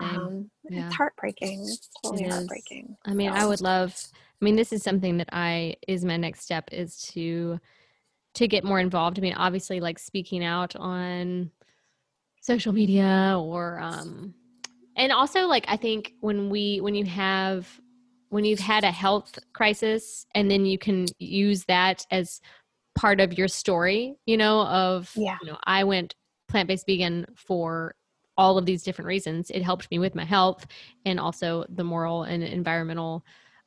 um, 0.00 0.50
Yeah. 0.68 0.86
it's 0.86 0.94
heartbreaking. 0.94 1.64
It's 1.68 1.88
totally 2.02 2.24
It 2.24 2.30
heartbreaking. 2.30 2.96
I 3.04 3.14
mean, 3.14 3.30
I 3.30 3.46
would 3.46 3.60
love. 3.60 3.96
I 4.14 4.44
mean, 4.44 4.56
this 4.56 4.72
is 4.72 4.82
something 4.82 5.16
that 5.18 5.28
I 5.32 5.76
is 5.88 6.04
my 6.04 6.16
next 6.16 6.42
step 6.42 6.68
is 6.72 7.00
to 7.12 7.58
to 8.34 8.48
get 8.48 8.64
more 8.64 8.80
involved. 8.80 9.18
I 9.18 9.22
mean, 9.22 9.34
obviously, 9.34 9.80
like 9.80 9.98
speaking 9.98 10.44
out 10.44 10.76
on 10.76 11.50
social 12.40 12.72
media 12.72 13.36
or 13.38 13.78
um, 13.80 14.34
and 14.96 15.12
also 15.12 15.46
like 15.46 15.64
I 15.68 15.76
think 15.76 16.12
when 16.20 16.50
we 16.50 16.80
when 16.80 16.94
you 16.94 17.04
have 17.06 17.68
when 18.28 18.44
you've 18.44 18.58
had 18.58 18.84
a 18.84 18.90
health 18.90 19.38
crisis 19.52 20.26
and 20.34 20.50
then 20.50 20.66
you 20.66 20.78
can 20.78 21.06
use 21.18 21.64
that 21.64 22.06
as 22.10 22.40
part 22.96 23.20
of 23.20 23.36
your 23.36 23.48
story, 23.48 24.16
you 24.26 24.36
know, 24.36 24.62
of 24.62 25.12
Yeah. 25.14 25.36
you 25.42 25.48
know, 25.48 25.58
I 25.64 25.84
went 25.84 26.14
plant 26.48 26.68
based 26.68 26.86
vegan 26.86 27.26
for 27.34 27.94
all 28.38 28.58
of 28.58 28.66
these 28.66 28.82
different 28.82 29.06
reasons. 29.06 29.50
It 29.50 29.62
helped 29.62 29.90
me 29.90 29.98
with 29.98 30.14
my 30.14 30.24
health 30.24 30.66
and 31.04 31.18
also 31.18 31.64
the 31.68 31.84
moral 31.84 32.24
and 32.24 32.42
environmental. 32.42 33.24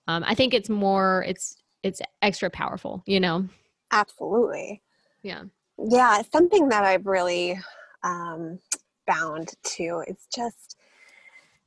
Um, 0.07 0.23
I 0.25 0.35
think 0.35 0.53
it's 0.53 0.69
more 0.69 1.23
it's 1.27 1.57
it's 1.83 2.01
extra 2.21 2.49
powerful, 2.49 3.03
you 3.05 3.19
know. 3.19 3.47
Absolutely. 3.91 4.81
Yeah. 5.23 5.43
Yeah, 5.77 6.21
something 6.31 6.69
that 6.69 6.83
I've 6.83 7.05
really 7.05 7.57
um, 8.03 8.59
found 9.07 9.53
too 9.63 10.03
is 10.07 10.27
just 10.33 10.77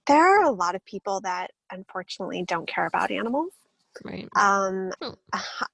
there 0.06 0.40
are 0.40 0.44
a 0.44 0.50
lot 0.50 0.74
of 0.74 0.84
people 0.84 1.20
that 1.22 1.50
unfortunately 1.70 2.44
don't 2.46 2.68
care 2.68 2.86
about 2.86 3.10
animals. 3.10 3.52
Right. 4.04 4.28
Um, 4.36 4.92
Hmm. 5.02 5.10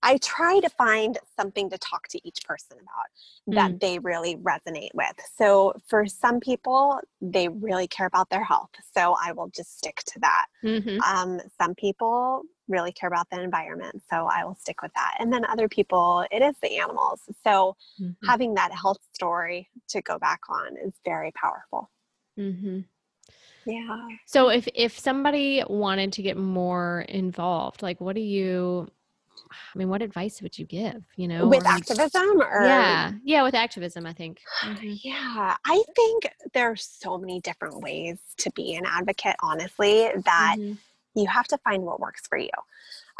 I 0.02 0.18
try 0.18 0.60
to 0.60 0.68
find 0.70 1.18
something 1.36 1.70
to 1.70 1.78
talk 1.78 2.08
to 2.08 2.20
each 2.26 2.44
person 2.44 2.78
about 2.78 3.54
that 3.54 3.72
Mm. 3.72 3.80
they 3.80 3.98
really 3.98 4.36
resonate 4.36 4.90
with. 4.94 5.14
So 5.36 5.74
for 5.86 6.06
some 6.06 6.40
people, 6.40 7.00
they 7.20 7.48
really 7.48 7.88
care 7.88 8.06
about 8.06 8.28
their 8.30 8.44
health. 8.44 8.70
So 8.94 9.16
I 9.22 9.32
will 9.32 9.48
just 9.48 9.78
stick 9.78 9.96
to 10.06 10.20
that. 10.20 10.46
hmm 10.62 10.98
Um, 11.00 11.40
some 11.60 11.74
people 11.74 12.42
really 12.68 12.92
care 12.92 13.08
about 13.08 13.28
the 13.30 13.40
environment. 13.40 14.02
So 14.10 14.26
I 14.26 14.44
will 14.44 14.56
stick 14.56 14.82
with 14.82 14.92
that. 14.94 15.16
And 15.18 15.32
then 15.32 15.44
other 15.46 15.68
people, 15.68 16.24
it 16.30 16.42
is 16.42 16.54
the 16.60 16.76
animals. 16.78 17.22
So 17.44 17.76
having 18.26 18.54
that 18.54 18.72
health 18.72 18.98
story 19.14 19.68
to 19.88 20.02
go 20.02 20.18
back 20.18 20.40
on 20.48 20.76
is 20.76 20.92
very 21.04 21.32
powerful. 21.32 21.90
hmm 22.36 22.80
Yeah. 23.68 24.08
So 24.26 24.48
if 24.48 24.66
if 24.74 24.98
somebody 24.98 25.62
wanted 25.68 26.12
to 26.14 26.22
get 26.22 26.36
more 26.36 27.02
involved, 27.08 27.82
like 27.82 28.00
what 28.00 28.14
do 28.14 28.22
you? 28.22 28.88
I 29.50 29.78
mean, 29.78 29.88
what 29.88 30.02
advice 30.02 30.42
would 30.42 30.58
you 30.58 30.66
give? 30.66 31.02
You 31.16 31.28
know, 31.28 31.46
With 31.48 31.64
or 31.64 31.68
activism 31.68 32.42
or 32.42 32.66
Yeah, 32.66 33.12
yeah, 33.24 33.42
with 33.42 33.54
activism, 33.54 34.06
I 34.06 34.12
think. 34.12 34.40
Mhm. 34.62 35.00
Yeah, 35.02 35.56
I 35.64 35.82
think 35.94 36.28
there 36.52 36.70
are 36.70 36.76
so 36.76 37.18
many 37.18 37.40
different 37.40 37.80
ways 37.80 38.18
to 38.38 38.50
be 38.52 38.74
an 38.74 38.84
advocate, 38.86 39.36
honestly, 39.42 40.10
that 40.24 40.56
Mhm. 40.58 40.78
you 41.14 41.26
have 41.26 41.46
to 41.48 41.58
find 41.58 41.82
what 41.84 42.00
works 42.00 42.26
for 42.26 42.38
you. 42.38 42.50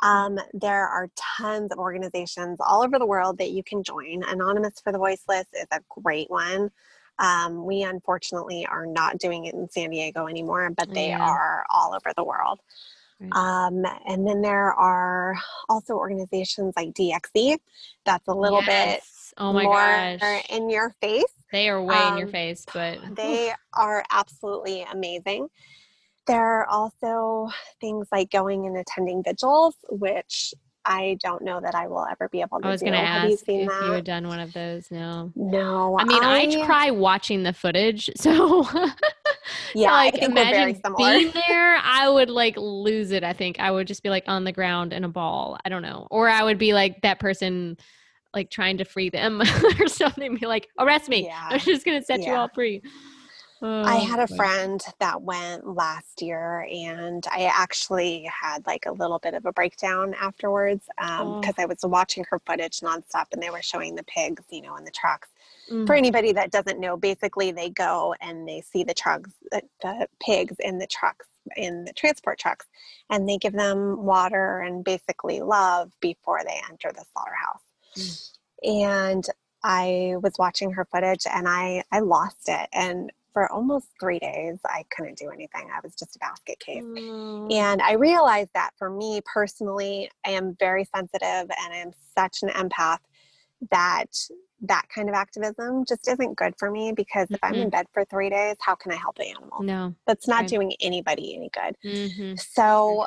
Um, 0.02 0.38
there 0.52 0.86
are 0.86 1.08
tons 1.16 1.72
of 1.72 1.78
organizations 1.78 2.58
all 2.60 2.82
over 2.82 2.98
the 2.98 3.06
world 3.06 3.38
that 3.38 3.50
you 3.50 3.62
can 3.62 3.82
join. 3.82 4.22
Anonymous 4.24 4.80
for 4.80 4.92
the 4.92 4.98
Voiceless 4.98 5.46
is 5.52 5.66
a 5.70 5.80
great 5.88 6.30
one. 6.30 6.70
Um, 7.18 7.64
we 7.64 7.82
unfortunately 7.82 8.66
are 8.66 8.86
not 8.86 9.18
doing 9.18 9.46
it 9.46 9.54
in 9.54 9.68
San 9.70 9.90
Diego 9.90 10.26
anymore, 10.26 10.70
but 10.70 10.92
they 10.94 11.08
Yeah. 11.08 11.18
are 11.20 11.64
all 11.70 11.94
over 11.94 12.12
the 12.16 12.24
world. 12.24 12.60
Right. 13.20 13.32
Um, 13.32 13.84
and 14.06 14.26
then 14.26 14.42
there 14.42 14.72
are 14.72 15.36
also 15.68 15.94
organizations 15.94 16.74
like 16.76 16.94
DXE 16.94 17.58
that's 18.04 18.28
a 18.28 18.34
little 18.34 18.62
bit 18.62 19.02
Oh 19.36 19.52
my 19.52 19.64
more 19.64 20.16
gosh, 20.20 20.44
in 20.50 20.70
your 20.70 20.94
face. 21.00 21.24
they 21.52 21.68
are 21.68 21.82
way 21.82 22.08
in 22.08 22.16
your 22.16 22.26
um, 22.26 22.32
face, 22.32 22.64
but 22.72 22.98
They 23.16 23.52
are 23.74 24.04
absolutely 24.10 24.82
amazing. 24.82 25.48
There 26.26 26.44
are 26.60 26.66
also 26.66 27.50
things 27.80 28.06
like 28.12 28.30
going 28.30 28.66
and 28.66 28.76
attending 28.76 29.22
vigils, 29.22 29.74
which 29.88 30.52
I 30.88 31.18
don't 31.22 31.42
know 31.42 31.60
that 31.60 31.74
I 31.74 31.86
will 31.86 32.06
ever 32.10 32.30
be 32.30 32.40
able 32.40 32.60
to 32.60 32.66
I 32.66 32.70
was 32.70 32.80
do. 32.80 32.86
going 32.86 32.98
to 32.98 33.06
Have 33.06 33.28
you 33.28 33.34
ask 33.34 33.44
seen 33.44 33.60
if 33.60 33.68
that? 33.68 33.84
you 33.84 33.92
had 33.92 34.04
done 34.04 34.26
one 34.26 34.40
of 34.40 34.54
those. 34.54 34.90
No. 34.90 35.30
no. 35.36 35.98
I 35.98 36.04
mean, 36.04 36.24
I, 36.24 36.64
cry 36.64 36.90
watching 36.90 37.42
the 37.42 37.52
footage. 37.52 38.10
So, 38.18 38.66
Yeah, 39.74 39.92
like, 39.92 40.14
I 40.14 40.18
think 40.18 40.28
we're 40.34 40.44
very 40.44 40.62
imagine 40.62 40.82
similar. 40.84 41.18
being 41.18 41.32
there, 41.32 41.76
I 41.82 42.08
would 42.08 42.30
like 42.30 42.56
lose 42.56 43.12
it. 43.12 43.22
I 43.22 43.32
think 43.32 43.60
I 43.60 43.70
would 43.70 43.86
just 43.86 44.02
be 44.02 44.08
like 44.10 44.24
on 44.26 44.44
the 44.44 44.52
ground 44.52 44.92
in 44.92 45.04
a 45.04 45.08
ball. 45.08 45.58
I 45.64 45.68
don't 45.68 45.82
know. 45.82 46.06
Or 46.10 46.28
I 46.28 46.42
would 46.42 46.58
be 46.58 46.72
like 46.72 47.02
that 47.02 47.18
person 47.18 47.76
like 48.34 48.50
trying 48.50 48.78
to 48.78 48.84
free 48.84 49.10
them 49.10 49.42
or 49.80 49.86
something. 49.88 50.36
Be 50.36 50.46
like, 50.46 50.68
arrest 50.78 51.08
me. 51.08 51.24
Yeah. 51.26 51.48
I'm 51.50 51.60
just 51.60 51.84
going 51.84 51.98
to 52.00 52.04
set 52.04 52.20
you 52.20 52.32
all 52.32 52.48
free. 52.48 52.82
I 53.62 53.96
Oh, 53.96 53.98
had 53.98 54.20
a 54.20 54.28
friend 54.28 54.82
that 55.00 55.22
went 55.22 55.66
last 55.66 56.22
year, 56.22 56.66
and 56.72 57.26
I 57.30 57.44
actually 57.44 58.24
had 58.24 58.66
like 58.66 58.86
a 58.86 58.92
little 58.92 59.18
bit 59.18 59.34
of 59.34 59.46
a 59.46 59.52
breakdown 59.52 60.14
afterwards 60.14 60.88
Oh. 60.98 61.40
because 61.40 61.54
I 61.58 61.66
was 61.66 61.78
watching 61.84 62.24
her 62.30 62.40
footage 62.40 62.80
nonstop, 62.80 63.26
and 63.32 63.42
they 63.42 63.50
were 63.50 63.62
showing 63.62 63.94
the 63.96 64.04
pigs, 64.04 64.44
you 64.50 64.62
know, 64.62 64.76
in 64.76 64.84
the 64.84 64.90
trucks. 64.92 65.28
Mm. 65.70 65.86
For 65.86 65.94
anybody 65.94 66.32
that 66.32 66.50
doesn't 66.52 66.80
know, 66.80 66.96
basically 66.96 67.52
they 67.52 67.70
go 67.70 68.14
and 68.20 68.48
they 68.48 68.60
see 68.62 68.84
the 68.84 68.94
trucks, 68.94 69.30
the, 69.52 69.62
the 69.82 70.08
pigs 70.20 70.56
in 70.60 70.78
the 70.78 70.86
trucks, 70.88 71.26
in 71.56 71.84
the 71.84 71.92
transport 71.94 72.38
trucks, 72.38 72.66
and 73.10 73.28
they 73.28 73.38
give 73.38 73.54
them 73.54 74.04
water 74.04 74.60
and 74.60 74.84
basically 74.84 75.42
love 75.42 75.92
before 76.00 76.42
they 76.44 76.60
enter 76.70 76.92
the 76.92 77.04
slaughterhouse. 77.12 77.62
And 78.62 79.24
I 79.64 80.14
was 80.22 80.34
watching 80.38 80.72
her 80.72 80.84
footage 80.86 81.26
and 81.32 81.48
I 81.48 81.84
I 81.92 82.00
lost 82.00 82.48
it 82.48 82.68
and 82.72 83.12
for 83.32 83.50
almost 83.52 83.88
3 84.00 84.18
days 84.18 84.58
I 84.64 84.84
couldn't 84.94 85.18
do 85.18 85.30
anything. 85.30 85.68
I 85.74 85.80
was 85.82 85.94
just 85.94 86.16
a 86.16 86.18
basket 86.18 86.58
case. 86.60 86.84
Oh. 86.84 87.48
And 87.50 87.80
I 87.82 87.92
realized 87.92 88.50
that 88.54 88.70
for 88.78 88.90
me 88.90 89.20
personally, 89.32 90.10
I 90.26 90.30
am 90.30 90.56
very 90.58 90.84
sensitive 90.94 91.22
and 91.50 91.72
I 91.72 91.76
am 91.76 91.92
such 92.16 92.42
an 92.42 92.50
empath 92.50 92.98
that 93.70 94.06
that 94.62 94.82
kind 94.92 95.08
of 95.08 95.14
activism 95.14 95.84
just 95.86 96.08
isn't 96.08 96.36
good 96.36 96.52
for 96.58 96.70
me 96.70 96.92
because 96.92 97.28
if 97.30 97.38
I'm 97.44 97.54
in 97.54 97.70
bed 97.70 97.86
for 97.92 98.04
three 98.04 98.28
days, 98.28 98.56
how 98.60 98.74
can 98.74 98.90
I 98.90 98.96
help 98.96 99.16
the 99.16 99.30
animal? 99.30 99.62
No. 99.62 99.94
That's 100.06 100.26
not 100.26 100.40
Right. 100.40 100.48
doing 100.48 100.72
anybody 100.80 101.36
any 101.36 101.48
good. 101.50 101.76
Mm-hmm. 101.84 102.34
So 102.36 103.06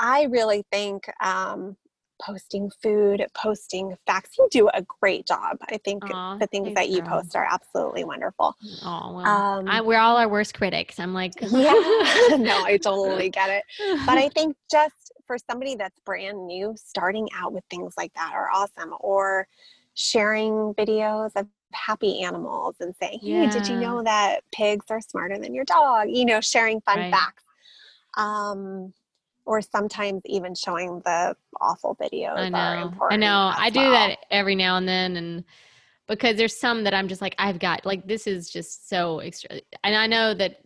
I 0.00 0.24
really 0.24 0.64
think 0.72 1.08
um, 1.22 1.76
posting 2.20 2.70
food, 2.82 3.26
posting 3.34 3.96
facts, 4.06 4.36
you 4.38 4.48
do 4.50 4.68
a 4.74 4.82
great 5.00 5.26
job. 5.26 5.58
I 5.70 5.78
think 5.78 6.02
Aw, 6.04 6.36
the 6.38 6.46
things 6.46 6.74
that 6.74 6.88
you 6.90 7.02
post 7.02 7.34
are 7.36 7.46
absolutely 7.50 8.04
wonderful. 8.04 8.54
Oh, 8.82 9.12
well. 9.14 9.26
Um, 9.26 9.68
I, 9.68 9.80
we're 9.80 9.98
all 9.98 10.16
our 10.16 10.28
worst 10.28 10.54
critics. 10.54 10.98
I'm 11.00 11.14
like, 11.14 11.32
yeah, 11.42 11.74
no, 12.38 12.62
I 12.64 12.78
totally 12.82 13.30
get 13.30 13.50
it. 13.50 13.64
But 14.06 14.18
I 14.18 14.28
think 14.34 14.56
just 14.70 15.12
for 15.26 15.36
somebody 15.50 15.74
that's 15.76 15.98
brand 16.00 16.46
new, 16.46 16.74
starting 16.76 17.28
out 17.36 17.52
with 17.52 17.64
things 17.70 17.94
like 17.96 18.12
that 18.14 18.32
are 18.34 18.48
awesome. 18.52 18.94
Or 19.00 19.46
sharing 19.94 20.74
videos 20.74 21.30
of 21.36 21.46
happy 21.72 22.22
animals 22.22 22.76
and 22.80 22.94
saying, 23.00 23.20
hey, 23.22 23.46
did 23.48 23.68
you 23.68 23.76
know 23.76 24.02
that 24.02 24.40
pigs 24.52 24.86
are 24.90 25.00
smarter 25.00 25.38
than 25.38 25.54
your 25.54 25.64
dog? 25.64 26.08
You 26.08 26.24
know, 26.24 26.40
sharing 26.40 26.80
fun 26.80 26.98
Right. 26.98 27.10
facts. 27.12 27.44
Um, 28.16 28.92
or 29.50 29.60
sometimes 29.60 30.22
even 30.26 30.54
showing 30.54 31.02
the 31.04 31.36
awful 31.60 31.96
videos 32.00 32.36
I 32.36 32.48
know. 32.50 32.94
I 33.10 33.16
know. 33.16 33.52
I 33.52 33.68
do 33.68 33.80
well. 33.80 33.90
that 33.90 34.18
every 34.30 34.54
now 34.54 34.76
and 34.76 34.86
then, 34.86 35.16
and 35.16 35.44
because 36.06 36.36
there's 36.36 36.56
some 36.56 36.84
that 36.84 36.94
I'm 36.94 37.08
just 37.08 37.20
like, 37.20 37.34
I've 37.36 37.58
got 37.58 37.84
like 37.84 38.06
this 38.06 38.28
is 38.28 38.48
just 38.48 38.88
so 38.88 39.18
extra, 39.18 39.60
and 39.82 39.96
I 39.96 40.06
know 40.06 40.34
that 40.34 40.60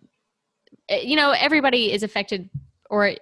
eh, 0.90 1.00
you 1.00 1.16
know 1.16 1.30
everybody 1.30 1.92
is 1.92 2.02
affected 2.02 2.50
or 2.90 3.14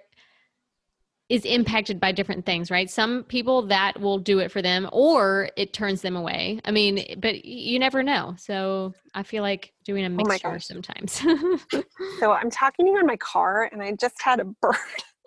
is 1.29 1.45
impacted 1.45 1.97
by 1.97 2.11
different 2.11 2.45
things, 2.45 2.69
right? 2.69 2.89
Some 2.89 3.23
people 3.23 3.61
that 3.67 4.01
will 4.01 4.19
do 4.19 4.39
it 4.39 4.51
for 4.51 4.61
them, 4.61 4.89
or 4.91 5.49
it 5.55 5.71
turns 5.71 6.01
them 6.01 6.17
away. 6.17 6.59
I 6.65 6.71
mean, 6.71 7.05
but 7.19 7.45
you 7.45 7.79
never 7.79 8.03
know. 8.03 8.35
So 8.37 8.93
I 9.15 9.23
feel 9.23 9.43
like 9.43 9.71
doing 9.85 10.03
a 10.03 10.09
Oh 10.09 10.17
mixture 10.17 10.39
gosh. 10.49 10.67
sometimes. 10.67 11.21
So 12.19 12.31
I'm 12.31 12.49
talking 12.49 12.85
to 12.85 12.91
you 12.91 12.99
in 12.99 13.05
my 13.05 13.17
car 13.17 13.69
and 13.71 13.81
I 13.81 13.91
just 13.93 14.21
had 14.21 14.39
a 14.39 14.45
bird 14.61 14.75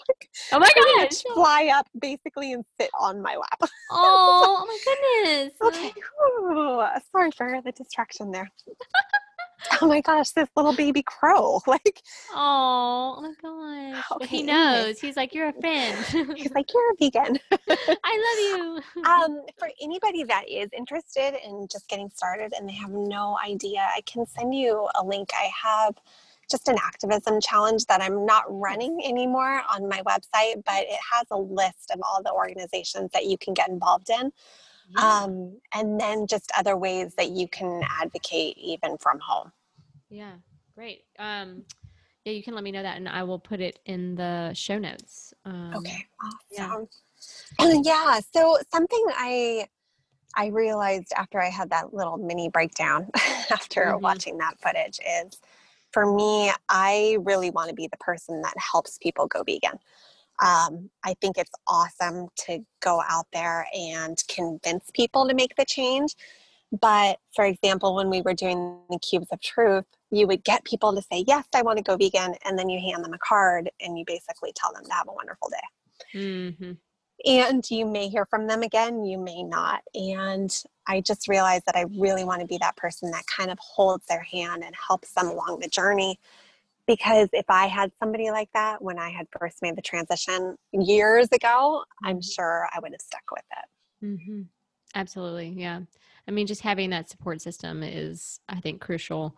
oh 0.53 0.59
my 0.59 0.71
gosh! 0.75 1.23
fly 1.35 1.71
up 1.75 1.89
basically 1.99 2.53
and 2.53 2.65
sit 2.81 2.91
on 2.99 3.21
my 3.23 3.37
lap. 3.37 3.71
Oh, 3.91 4.59
oh 4.61 4.67
my 4.67 4.79
goodness! 4.85 5.53
Okay. 5.63 5.93
Whew. 5.95 6.85
Sorry 7.13 7.31
for 7.31 7.61
the 7.65 7.71
distraction 7.73 8.33
there. 8.33 8.51
oh 9.81 9.87
my 9.87 10.01
gosh, 10.01 10.31
this 10.31 10.49
little 10.57 10.75
baby 10.75 11.03
crow. 11.03 11.61
Like 11.67 12.03
Oh, 12.33 13.17
oh 13.19 13.23
my 13.23 13.93
gosh. 13.93 14.05
Okay, 14.13 14.27
he 14.39 14.43
knows. 14.43 14.99
He's 14.99 15.17
like, 15.17 15.35
you're 15.35 15.49
a 15.49 15.53
friend. 15.53 15.97
he's 16.37 16.53
like, 16.53 16.67
You're 16.73 16.93
a 16.93 16.95
vegan. 16.99 17.39
I 18.05 18.59
love 18.59 18.85
you. 18.97 19.03
um, 19.05 19.43
for 19.59 19.69
anybody 19.81 20.25
that 20.25 20.49
is 20.49 20.69
interested 20.77 21.35
in 21.45 21.67
just 21.71 21.89
getting 21.89 22.11
started 22.11 22.53
and 22.59 22.69
they 22.69 22.75
have 22.75 22.91
no 22.91 23.39
idea, 23.45 23.81
I 23.95 24.01
can 24.03 24.27
send 24.27 24.55
you 24.55 24.89
a 24.99 25.05
link. 25.05 25.31
I 25.35 25.49
have 25.63 25.95
just 26.51 26.69
an 26.69 26.77
activism 26.79 27.41
challenge 27.41 27.87
that 27.87 28.01
I'm 28.01 28.25
not 28.27 28.45
running 28.49 29.01
anymore 29.05 29.63
on 29.73 29.89
my 29.89 30.03
website, 30.03 30.63
but 30.65 30.83
it 30.85 30.99
has 31.13 31.27
a 31.31 31.39
list 31.39 31.91
of 31.93 32.01
all 32.03 32.23
the 32.23 32.33
organizations 32.33 33.11
that 33.13 33.27
you 33.27 33.37
can 33.39 33.55
get 33.55 33.69
involved 33.69 34.11
in. 34.11 34.33
Um, 35.01 35.61
and 35.75 36.01
then 36.01 36.27
just 36.27 36.51
other 36.57 36.77
ways 36.77 37.15
that 37.17 37.31
you 37.31 37.49
can 37.49 37.83
advocate 38.01 38.57
even 38.59 38.97
from 38.99 39.19
home. 39.21 39.53
yeah, 40.09 40.35
great. 40.75 41.05
Um, 41.19 41.65
yeah, 42.25 42.33
you 42.33 42.43
can 42.43 42.55
let 42.55 42.65
me 42.65 42.73
know 42.73 42.83
that, 42.83 42.97
and 42.97 43.09
I 43.09 43.23
will 43.23 43.39
put 43.39 43.61
it 43.61 43.79
in 43.87 44.15
the 44.15 44.53
show 44.55 44.79
notes. 44.79 45.35
Um, 45.45 45.75
Okay, 45.77 46.07
yeah. 46.51 46.69
awesome. 46.71 46.89
Yeah. 47.85 48.21
So 48.35 48.59
something 48.73 49.05
I 49.17 49.69
I 50.37 50.47
realized 50.49 51.13
after 51.17 51.41
I 51.41 51.49
had 51.51 51.71
that 51.71 51.95
little 51.95 52.19
mini 52.19 52.49
breakdown 52.49 53.11
after 53.51 53.97
Mhm. 53.97 54.01
watching 54.03 54.39
that 54.39 54.61
footage 54.61 55.01
is, 55.01 55.41
for 55.97 56.05
me, 56.05 56.53
I 56.69 57.17
really 57.23 57.49
want 57.49 57.71
to 57.71 57.75
be 57.75 57.89
the 57.91 57.97
person 57.97 58.43
that 58.43 58.53
helps 58.59 58.99
people 58.99 59.27
go 59.29 59.43
vegan. 59.43 59.79
Um, 60.45 60.91
I 61.03 61.15
think 61.23 61.39
it's 61.39 61.51
awesome 61.67 62.29
to 62.45 62.59
go 62.83 63.03
out 63.09 63.25
there 63.33 63.67
and 63.75 64.23
convince 64.29 64.91
people 64.93 65.27
to 65.27 65.33
make 65.33 65.57
the 65.57 65.65
change. 65.65 66.15
But 66.71 67.19
for 67.35 67.47
example, 67.47 67.95
when 67.95 68.11
we 68.11 68.21
were 68.21 68.35
doing 68.35 68.79
the 68.91 68.99
cubes 68.99 69.29
of 69.33 69.41
truth, 69.41 69.87
you 70.11 70.27
would 70.27 70.45
get 70.45 70.65
people 70.65 70.95
to 70.95 71.01
say, 71.01 71.25
Yes, 71.27 71.47
I 71.55 71.63
want 71.63 71.79
to 71.79 71.83
go 71.83 71.97
vegan. 71.97 72.35
And 72.45 72.59
then 72.59 72.69
you 72.69 72.79
hand 72.79 73.03
them 73.03 73.15
a 73.15 73.19
card 73.27 73.71
and 73.81 73.99
you 73.99 74.05
basically 74.07 74.53
tell 74.55 74.75
them 74.75 74.85
to 74.85 74.93
have 74.93 75.09
a 75.09 75.15
wonderful 75.15 75.49
day 75.49 75.57
mhm. 76.15 76.77
And 77.25 77.69
you 77.71 77.87
may 77.87 78.09
hear 78.09 78.27
from 78.27 78.47
them 78.47 78.63
again 78.63 79.05
you 79.05 79.19
may 79.19 79.43
not 79.43 79.81
and 79.95 80.63
i 80.87 81.01
just 81.01 81.29
realized 81.29 81.65
that 81.67 81.77
i 81.77 81.85
really 81.99 82.25
want 82.25 82.41
to 82.41 82.47
be 82.47 82.59
that 82.59 82.77
person 82.77 83.11
that 83.11 83.27
kind 83.27 83.51
of 83.51 83.59
holds 83.59 84.05
their 84.07 84.23
hand 84.23 84.63
and 84.65 84.75
helps 84.75 85.13
them 85.13 85.29
along 85.29 85.59
the 85.61 85.69
journey 85.69 86.19
because 86.87 87.29
if 87.33 87.47
i 87.49 87.67
had 87.67 87.91
somebody 87.99 88.31
like 88.31 88.51
that 88.53 88.83
when 88.83 88.99
i 88.99 89.09
had 89.09 89.27
first 89.39 89.63
made 89.63 89.77
the 89.77 89.83
transition 89.83 90.57
years 90.73 91.29
ago 91.33 91.83
i'm 92.05 92.21
sure 92.21 92.69
i 92.75 92.81
would 92.81 92.93
have 92.93 93.01
stuck 93.01 93.25
with 93.31 93.45
it 93.53 94.27
hmm 94.27 94.43
Absolutely. 94.97 95.49
Yeah. 95.51 95.81
I 96.27 96.31
mean, 96.31 96.47
just 96.47 96.63
having 96.63 96.91
that 96.91 97.11
support 97.11 97.41
system 97.41 97.83
is, 97.83 98.41
I 98.49 98.61
think, 98.61 98.81
crucial 98.81 99.37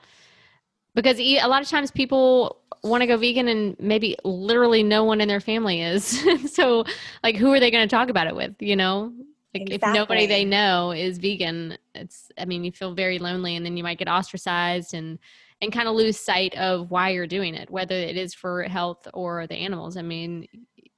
because 0.95 1.19
a 1.21 1.47
lot 1.47 1.63
of 1.63 1.69
times 1.69 1.91
people 1.91 2.59
want 2.83 3.03
to 3.03 3.07
go 3.07 3.17
vegan 3.17 3.49
and 3.49 3.77
maybe 3.81 4.17
literally 4.25 4.83
no 4.83 5.05
one 5.05 5.21
in 5.21 5.29
their 5.29 5.41
family 5.41 5.83
is. 5.83 6.23
so, 6.53 6.85
like, 7.23 7.37
who 7.37 7.53
are 7.53 7.61
they 7.61 7.71
going 7.71 7.87
to 7.89 7.95
talk 7.95 8.09
about 8.09 8.27
it 8.27 8.35
with? 8.37 8.55
You 8.61 8.77
know? 8.77 9.13
Like, 9.55 9.71
if 9.71 9.83
nobody 9.83 10.27
they 10.27 10.45
know 10.45 10.93
is 10.93 11.19
vegan, 11.19 11.77
it's, 11.95 12.31
I 12.39 12.45
mean, 12.45 12.65
you 12.65 12.73
feel 12.73 12.95
very 12.95 13.19
lonely 13.19 13.57
and 13.57 13.65
then 13.65 13.77
you 13.77 13.83
might 13.83 13.99
get 13.99 14.09
ostracized 14.09 14.93
and, 14.95 15.19
and 15.63 15.73
kind 15.73 15.89
of 15.89 15.95
lose 15.95 16.19
sight 16.19 16.55
of 16.57 16.91
why 16.91 17.11
you're 17.11 17.27
doing 17.27 17.55
it, 17.55 17.71
whether 17.71 17.95
it 17.95 18.17
is 18.17 18.35
for 18.35 18.63
health 18.65 19.09
or 19.15 19.47
the 19.47 19.57
animals. 19.57 19.97
I 19.97 20.03
mean, 20.03 20.47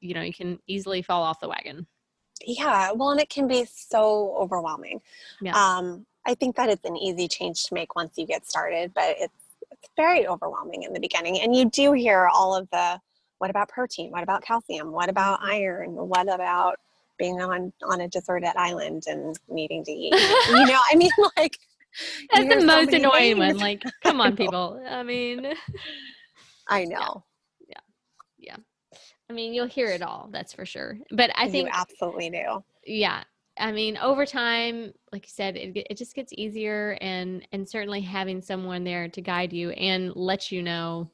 you 0.00 0.14
know, 0.14 0.22
you 0.22 0.32
can 0.34 0.58
easily 0.66 1.00
fall 1.00 1.22
off 1.22 1.40
the 1.40 1.48
wagon. 1.48 1.86
yeah 2.44 2.90
well 2.92 3.10
and 3.10 3.20
it 3.20 3.28
can 3.28 3.46
be 3.46 3.64
so 3.66 4.34
overwhelming 4.38 5.00
Yeah. 5.42 5.52
um, 5.54 6.06
i 6.26 6.34
think 6.34 6.56
that 6.56 6.70
it's 6.70 6.84
an 6.86 6.96
easy 6.96 7.28
change 7.28 7.64
to 7.64 7.74
make 7.74 7.94
once 7.94 8.16
you 8.16 8.26
get 8.26 8.46
started 8.48 8.92
but 8.94 9.16
it's 9.18 9.39
it's 9.82 9.90
very 9.96 10.26
overwhelming 10.26 10.82
in 10.82 10.92
the 10.92 11.00
beginning 11.00 11.40
and 11.40 11.54
you 11.54 11.68
do 11.70 11.92
hear 11.92 12.28
all 12.32 12.54
of 12.54 12.68
the 12.70 12.98
what 13.38 13.50
about 13.50 13.68
protein 13.68 14.10
what 14.10 14.22
about 14.22 14.42
calcium 14.42 14.92
what 14.92 15.08
about 15.08 15.40
mm-hmm. 15.40 15.50
iron 15.50 15.90
what 15.94 16.32
about 16.32 16.76
being 17.18 17.40
on 17.40 17.72
on 17.82 18.02
a 18.02 18.08
deserted 18.08 18.52
island 18.56 19.04
and 19.06 19.38
needing 19.48 19.84
to 19.84 19.92
eat 19.92 20.12
you 20.48 20.66
know 20.66 20.80
i 20.90 20.94
mean 20.96 21.10
like 21.36 21.58
you 21.98 22.28
That's 22.32 22.60
the 22.60 22.66
most 22.66 22.92
many 22.92 23.04
annoying 23.04 23.38
one. 23.38 23.56
Like, 23.58 23.82
come 24.02 24.20
on, 24.20 24.36
people. 24.36 24.82
I 24.88 25.02
mean, 25.02 25.54
i 26.68 26.84
know 26.84 27.24
Yeah. 27.68 27.76
yeah. 28.38 28.56
yeah. 28.56 28.98
I 29.28 29.32
mean, 29.32 29.54
you'll 29.54 29.66
hear 29.66 29.88
it 29.88 30.02
all. 30.02 30.28
That's 30.32 30.52
for 30.52 30.66
sure. 30.66 30.98
But 31.10 31.30
I 31.36 31.44
you 31.46 31.50
think, 31.52 31.70
absolutely 31.72 32.30
do 32.30 32.64
yeah. 32.84 33.22
I 33.58 33.72
mean, 33.72 33.96
over 33.98 34.24
time, 34.24 34.92
like 35.12 35.26
you 35.26 35.32
said, 35.32 35.56
it, 35.56 35.76
it 35.90 35.96
just 35.96 36.14
gets 36.14 36.32
easier, 36.36 36.96
and 37.00 37.46
and 37.52 37.68
certainly 37.68 38.00
having 38.00 38.40
someone 38.40 38.84
there 38.84 39.08
to 39.08 39.20
guide 39.20 39.52
you 39.52 39.70
and 39.70 40.14
let 40.16 40.50
you 40.50 40.62
know, 40.62 41.10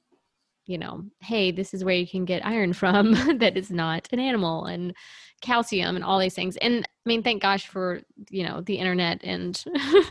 you 0.66 0.78
know, 0.78 1.04
hey, 1.20 1.50
this 1.50 1.74
is 1.74 1.84
where 1.84 1.94
you 1.94 2.06
can 2.06 2.24
get 2.24 2.46
iron 2.46 2.72
from 2.74 3.12
that 3.38 3.56
is 3.56 3.70
not 3.70 4.08
an 4.12 4.20
animal, 4.20 4.66
and 4.66 4.94
calcium 5.40 5.96
and 5.96 6.04
all 6.04 6.18
these 6.18 6.34
things. 6.34 6.56
And 6.58 6.84
I 6.84 7.08
mean, 7.08 7.22
thank 7.22 7.42
gosh 7.42 7.66
for, 7.66 8.00
you 8.30 8.44
know, 8.44 8.60
the 8.60 8.78
internet 8.78 9.20
and 9.22 9.62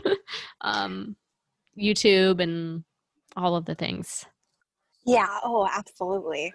um, 0.60 1.16
YouTube 1.78 2.40
and 2.40 2.84
all 3.36 3.56
of 3.56 3.64
the 3.64 3.74
things. 3.74 4.24
Yeah. 5.04 5.38
Oh, 5.44 5.68
absolutely. 5.72 6.52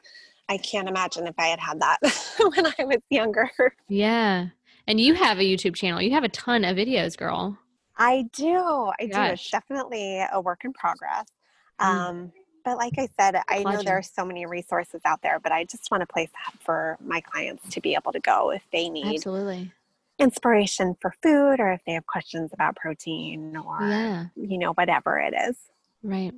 I 0.50 0.58
can't 0.58 0.90
imagine 0.90 1.28
if 1.28 1.36
I 1.38 1.48
had 1.48 1.60
had 1.60 1.80
that 1.80 1.98
when 2.40 2.66
I 2.66 2.84
was 2.84 3.02
younger. 3.10 3.50
Yeah. 3.88 4.48
And 4.88 5.00
you 5.00 5.14
have 5.14 5.40
a 5.40 5.44
YouTube 5.44 5.76
channel. 5.76 6.02
You 6.02 6.12
have 6.12 6.24
a 6.24 6.30
ton 6.30 6.64
of 6.66 6.78
videos, 6.78 7.18
girl. 7.18 7.58
I 7.98 8.26
do. 8.34 8.58
I 9.00 9.06
Gosh. 9.06 9.28
do. 9.28 9.34
It's 9.34 9.50
definitely 9.52 10.24
a 10.32 10.42
work 10.42 10.62
in 10.64 10.74
progress. 10.74 11.26
Mm. 11.80 11.86
Um, 11.86 12.32
but 12.64 12.78
like 12.78 12.94
I 12.98 13.08
said, 13.20 13.42
I 13.48 13.64
know 13.64 13.82
there 13.84 13.98
are 13.98 14.04
so 14.04 14.24
many 14.24 14.46
resources 14.46 15.02
out 15.06 15.22
there, 15.22 15.40
but 15.40 15.52
I 15.52 15.64
just 15.64 15.90
want 15.92 16.02
to 16.02 16.08
place 16.08 16.30
that 16.46 16.60
for 16.64 16.98
my 17.04 17.22
clients 17.22 17.68
to 17.70 17.82
be 17.82 17.96
able 17.96 18.12
to 18.12 18.20
go 18.20 18.52
if 18.52 18.62
they 18.72 18.88
need 18.90 19.16
Absolutely. 19.16 19.72
inspiration 20.20 20.96
for 21.02 21.14
food 21.24 21.60
or 21.60 21.72
if 21.72 21.82
they 21.86 21.94
have 21.94 22.06
questions 22.06 22.52
about 22.54 22.76
protein 22.76 23.58
or 23.58 23.80
Yeah. 23.82 24.26
you 24.36 24.60
know 24.60 24.74
whatever 24.74 25.18
it 25.18 25.34
is. 25.36 25.58
Right. 26.04 26.34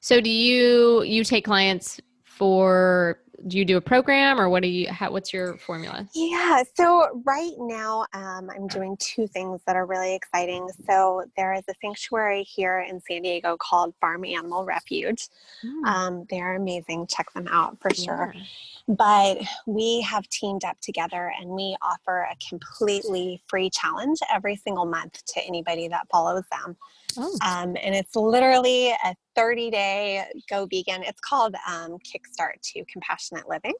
So 0.00 0.20
do 0.20 0.28
you 0.30 1.02
you 1.04 1.24
take 1.24 1.44
clients 1.44 2.00
for 2.24 3.20
do 3.46 3.58
you 3.58 3.64
do 3.64 3.76
a 3.76 3.80
program 3.80 4.40
or 4.40 4.48
what 4.48 4.62
do 4.62 4.68
you 4.68 4.88
how, 4.90 5.10
what's 5.10 5.32
your 5.32 5.56
formula? 5.58 6.06
Yeah, 6.14 6.62
so 6.74 7.22
right 7.24 7.54
now 7.58 8.06
um, 8.12 8.50
I'm 8.50 8.66
doing 8.68 8.96
two 8.98 9.26
things 9.26 9.60
that 9.66 9.76
are 9.76 9.86
really 9.86 10.14
exciting. 10.14 10.68
So 10.86 11.24
there 11.36 11.54
is 11.54 11.62
a 11.68 11.74
sanctuary 11.80 12.42
here 12.42 12.80
in 12.88 13.00
San 13.00 13.22
Diego 13.22 13.56
called 13.58 13.94
Farm 14.00 14.24
Animal 14.24 14.64
Refuge. 14.64 15.28
Mm, 15.64 15.84
Um, 15.86 16.26
they're 16.30 16.56
amazing. 16.56 17.06
Check 17.06 17.32
them 17.32 17.48
out 17.48 17.78
for 17.80 17.90
sure. 17.94 18.32
yeah. 18.34 18.42
But 18.88 19.38
we 19.66 20.00
have 20.02 20.28
teamed 20.28 20.64
up 20.64 20.80
together 20.80 21.32
and 21.40 21.50
we 21.50 21.76
offer 21.82 22.28
a 22.30 22.36
completely 22.48 23.42
free 23.46 23.70
challenge 23.70 24.18
every 24.32 24.56
single 24.56 24.84
month 24.86 25.24
to 25.26 25.40
anybody 25.44 25.88
that 25.88 26.08
follows 26.10 26.44
them. 26.50 26.76
Oh, 27.16 27.36
Um, 27.44 27.76
and 27.82 27.94
it's 27.94 28.14
literally 28.16 28.90
a 28.90 29.14
30 29.34 29.70
day 29.70 30.24
go 30.48 30.66
vegan. 30.66 31.02
It's 31.02 31.20
called 31.20 31.54
um, 31.68 31.96
Kickstart 31.98 32.60
to 32.72 32.84
Compassionate 32.92 33.48
Living, 33.48 33.74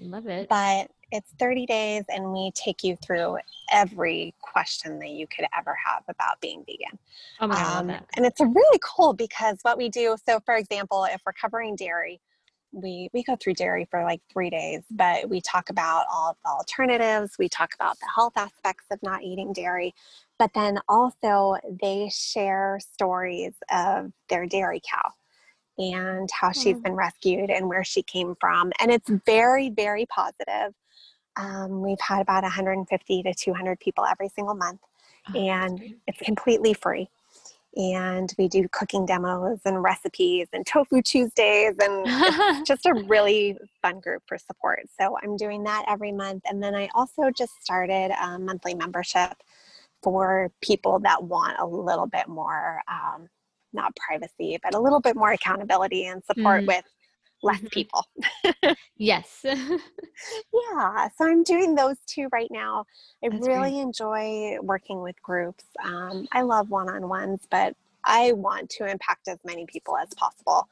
love 0.00 0.26
it. 0.26 0.48
but 0.48 0.90
it's 1.10 1.32
30 1.38 1.64
days 1.66 2.04
and 2.08 2.32
we 2.32 2.52
take 2.54 2.84
you 2.84 2.96
through 2.96 3.38
every 3.72 4.34
question 4.40 4.98
that 4.98 5.08
you 5.10 5.26
could 5.26 5.46
ever 5.56 5.74
have 5.84 6.02
about 6.08 6.40
being 6.40 6.64
vegan. 6.66 6.98
Oh 7.40 7.46
my 7.46 7.54
god, 7.54 7.78
Um, 7.78 7.90
and 8.16 8.26
it's 8.26 8.40
really 8.40 8.80
cool 8.82 9.14
because 9.14 9.58
what 9.62 9.78
we 9.78 9.88
do, 9.88 10.16
so 10.26 10.40
for 10.44 10.54
example, 10.56 11.04
if 11.04 11.22
we're 11.24 11.32
covering 11.32 11.76
dairy, 11.76 12.20
we, 12.72 13.08
we 13.14 13.22
go 13.22 13.34
through 13.36 13.54
dairy 13.54 13.88
for 13.90 14.02
like 14.04 14.20
three 14.30 14.50
days, 14.50 14.82
but 14.90 15.28
we 15.30 15.40
talk 15.40 15.70
about 15.70 16.04
all 16.12 16.30
of 16.30 16.36
the 16.44 16.50
alternatives. 16.50 17.36
We 17.38 17.48
talk 17.48 17.74
about 17.74 17.98
the 17.98 18.06
health 18.14 18.34
aspects 18.36 18.84
of 18.90 19.02
not 19.02 19.22
eating 19.22 19.54
dairy, 19.54 19.94
but 20.38 20.52
then 20.54 20.78
also 20.88 21.56
they 21.80 22.10
share 22.12 22.78
stories 22.80 23.54
of 23.72 24.12
their 24.28 24.46
dairy 24.46 24.80
cow 24.88 25.12
and 25.78 26.28
how 26.32 26.50
she's 26.50 26.78
been 26.80 26.94
rescued 26.94 27.50
and 27.50 27.68
where 27.68 27.84
she 27.84 28.02
came 28.02 28.34
from. 28.40 28.72
And 28.80 28.90
it's 28.90 29.08
very, 29.26 29.70
very 29.70 30.06
positive. 30.06 30.74
Um, 31.36 31.82
we've 31.82 32.00
had 32.00 32.20
about 32.20 32.42
150 32.42 33.22
to 33.22 33.34
200 33.34 33.78
people 33.78 34.04
every 34.04 34.28
single 34.28 34.54
month 34.54 34.80
Oh, 35.34 35.38
and 35.38 35.94
it's 36.06 36.18
completely 36.20 36.74
free. 36.74 37.08
And 37.76 38.32
we 38.38 38.48
do 38.48 38.66
cooking 38.72 39.06
demos 39.06 39.60
and 39.64 39.82
recipes 39.82 40.48
and 40.52 40.66
tofu 40.66 41.02
Tuesdays, 41.02 41.74
and 41.80 42.06
it's 42.06 42.62
just 42.68 42.86
a 42.86 43.04
really 43.06 43.56
fun 43.82 44.00
group 44.00 44.22
for 44.26 44.38
support. 44.38 44.80
So 44.98 45.16
I'm 45.22 45.36
doing 45.36 45.62
that 45.64 45.84
every 45.86 46.10
month. 46.10 46.42
And 46.46 46.62
then 46.62 46.74
I 46.74 46.88
also 46.94 47.30
just 47.30 47.62
started 47.62 48.10
a 48.20 48.38
monthly 48.38 48.74
membership 48.74 49.34
for 50.02 50.50
people 50.60 50.98
that 51.00 51.24
want 51.24 51.58
a 51.58 51.66
little 51.66 52.06
bit 52.06 52.28
more, 52.28 52.80
um, 52.88 53.28
not 53.72 53.94
privacy, 53.96 54.58
but 54.62 54.74
a 54.74 54.80
little 54.80 55.00
bit 55.00 55.16
more 55.16 55.32
accountability 55.32 56.06
and 56.06 56.22
support 56.24 56.62
Mm. 56.62 56.66
with 56.66 56.84
less 57.42 57.60
Mhm. 57.60 57.70
people. 57.70 58.04
yes. 58.96 59.44
Yeah, 60.52 61.08
so 61.16 61.26
I'm 61.26 61.44
doing 61.44 61.74
those 61.74 61.96
two 62.06 62.28
right 62.32 62.50
now. 62.50 62.84
I 63.24 63.28
That's 63.28 63.46
great. 63.46 63.56
really 63.56 63.78
enjoy 63.80 64.58
working 64.62 65.00
with 65.00 65.20
groups. 65.22 65.64
Um, 65.84 66.26
I 66.32 66.42
love 66.42 66.70
one 66.70 66.88
on 66.88 67.08
ones, 67.08 67.46
but 67.50 67.76
I 68.04 68.32
want 68.32 68.70
to 68.70 68.86
impact 68.86 69.28
as 69.28 69.38
many 69.44 69.66
people 69.66 69.96
as 69.96 70.08
possible 70.14 70.68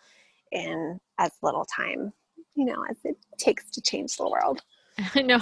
in 0.52 0.98
as 1.18 1.30
little 1.42 1.64
time, 1.64 2.12
you 2.54 2.64
know, 2.64 2.84
as 2.90 2.96
it 3.04 3.16
takes 3.38 3.70
to 3.70 3.80
change 3.80 4.16
the 4.16 4.28
world. 4.28 4.62
no. 5.16 5.40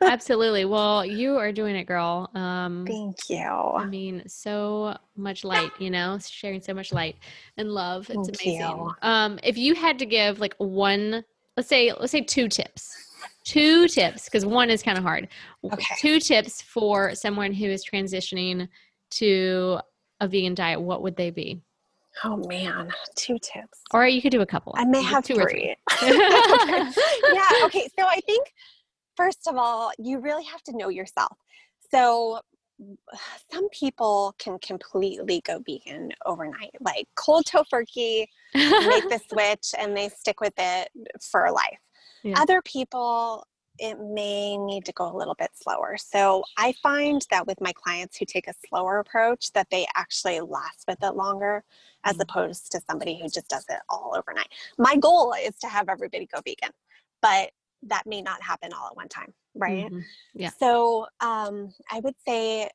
Absolutely. 0.00 0.64
Well, 0.64 1.04
you 1.04 1.36
are 1.36 1.52
doing 1.52 1.76
it, 1.76 1.84
girl. 1.84 2.30
Um 2.34 2.84
Thank 2.86 3.16
you. 3.28 3.42
I 3.42 3.86
mean, 3.86 4.22
so 4.26 4.96
much 5.16 5.44
light, 5.44 5.70
you 5.78 5.90
know, 5.90 6.18
sharing 6.18 6.60
so 6.60 6.74
much 6.74 6.92
light 6.92 7.16
and 7.56 7.70
love. 7.70 8.08
It's 8.08 8.28
Thank 8.28 8.42
amazing. 8.42 8.60
you. 8.60 8.90
Um, 9.02 9.38
if 9.42 9.58
you 9.58 9.74
had 9.74 9.98
to 9.98 10.06
give 10.06 10.40
like 10.40 10.54
one, 10.58 11.24
let's 11.56 11.68
say, 11.68 11.92
let's 11.92 12.12
say 12.12 12.22
two 12.22 12.48
tips, 12.48 12.96
two 13.44 13.88
tips, 13.88 14.24
because 14.24 14.46
one 14.46 14.70
is 14.70 14.82
kind 14.82 14.96
of 14.96 15.04
hard. 15.04 15.28
Okay. 15.64 15.84
Two 15.98 16.18
tips 16.20 16.62
for 16.62 17.14
someone 17.14 17.52
who 17.52 17.66
is 17.66 17.84
transitioning 17.84 18.68
to 19.12 19.78
a 20.20 20.28
vegan 20.28 20.54
diet, 20.54 20.80
what 20.80 21.02
would 21.02 21.16
they 21.16 21.30
be? 21.30 21.60
Oh 22.24 22.36
man, 22.48 22.90
two 23.16 23.38
tips. 23.40 23.80
Or 23.92 24.06
you 24.06 24.20
could 24.22 24.32
do 24.32 24.42
a 24.42 24.46
couple. 24.46 24.74
I 24.76 24.84
may 24.84 25.02
have 25.02 25.24
two 25.24 25.34
or 25.34 25.48
three. 25.48 25.74
yeah, 26.02 27.48
okay. 27.64 27.88
So 27.98 28.06
I 28.06 28.20
think, 28.26 28.52
first 29.16 29.46
of 29.48 29.56
all, 29.56 29.92
you 29.98 30.20
really 30.20 30.44
have 30.44 30.62
to 30.64 30.76
know 30.76 30.88
yourself. 30.88 31.36
So 31.90 32.40
some 33.52 33.68
people 33.70 34.34
can 34.38 34.58
completely 34.58 35.40
go 35.44 35.60
vegan 35.66 36.10
overnight, 36.26 36.70
like 36.80 37.06
cold 37.16 37.44
tofurkey, 37.46 38.26
make 38.54 39.08
the 39.08 39.20
switch, 39.30 39.74
and 39.78 39.96
they 39.96 40.08
stick 40.08 40.40
with 40.40 40.54
it 40.58 40.88
for 41.20 41.50
life. 41.50 41.78
Yeah. 42.22 42.34
Other 42.38 42.62
people, 42.62 43.44
it 43.82 43.98
may 43.98 44.56
need 44.56 44.84
to 44.84 44.92
go 44.92 45.12
a 45.12 45.16
little 45.16 45.34
bit 45.34 45.50
slower. 45.54 45.96
So 45.98 46.44
I 46.56 46.72
find 46.84 47.20
that 47.32 47.48
with 47.48 47.60
my 47.60 47.72
clients 47.72 48.16
who 48.16 48.24
take 48.24 48.46
a 48.46 48.54
slower 48.68 49.00
approach, 49.00 49.50
that 49.54 49.68
they 49.70 49.86
actually 49.96 50.38
last 50.40 50.84
with 50.86 51.02
it 51.02 51.16
longer 51.16 51.64
as 52.04 52.16
Mhm. 52.16 52.22
opposed 52.22 52.70
to 52.72 52.80
somebody 52.88 53.18
who 53.20 53.28
just 53.28 53.48
does 53.48 53.66
it 53.68 53.80
all 53.88 54.14
overnight. 54.16 54.48
My 54.78 54.94
goal 54.96 55.34
is 55.34 55.58
to 55.58 55.68
have 55.68 55.88
everybody 55.88 56.26
go 56.26 56.40
vegan, 56.44 56.70
but 57.20 57.50
that 57.82 58.06
may 58.06 58.22
not 58.22 58.40
happen 58.40 58.72
all 58.72 58.86
at 58.86 58.94
one 58.96 59.08
time, 59.08 59.34
right? 59.56 59.90
Mhm. 59.90 60.04
Yeah. 60.34 60.50
So 60.50 61.08
um, 61.18 61.74
I 61.90 61.98
would 61.98 62.14
say 62.24 62.70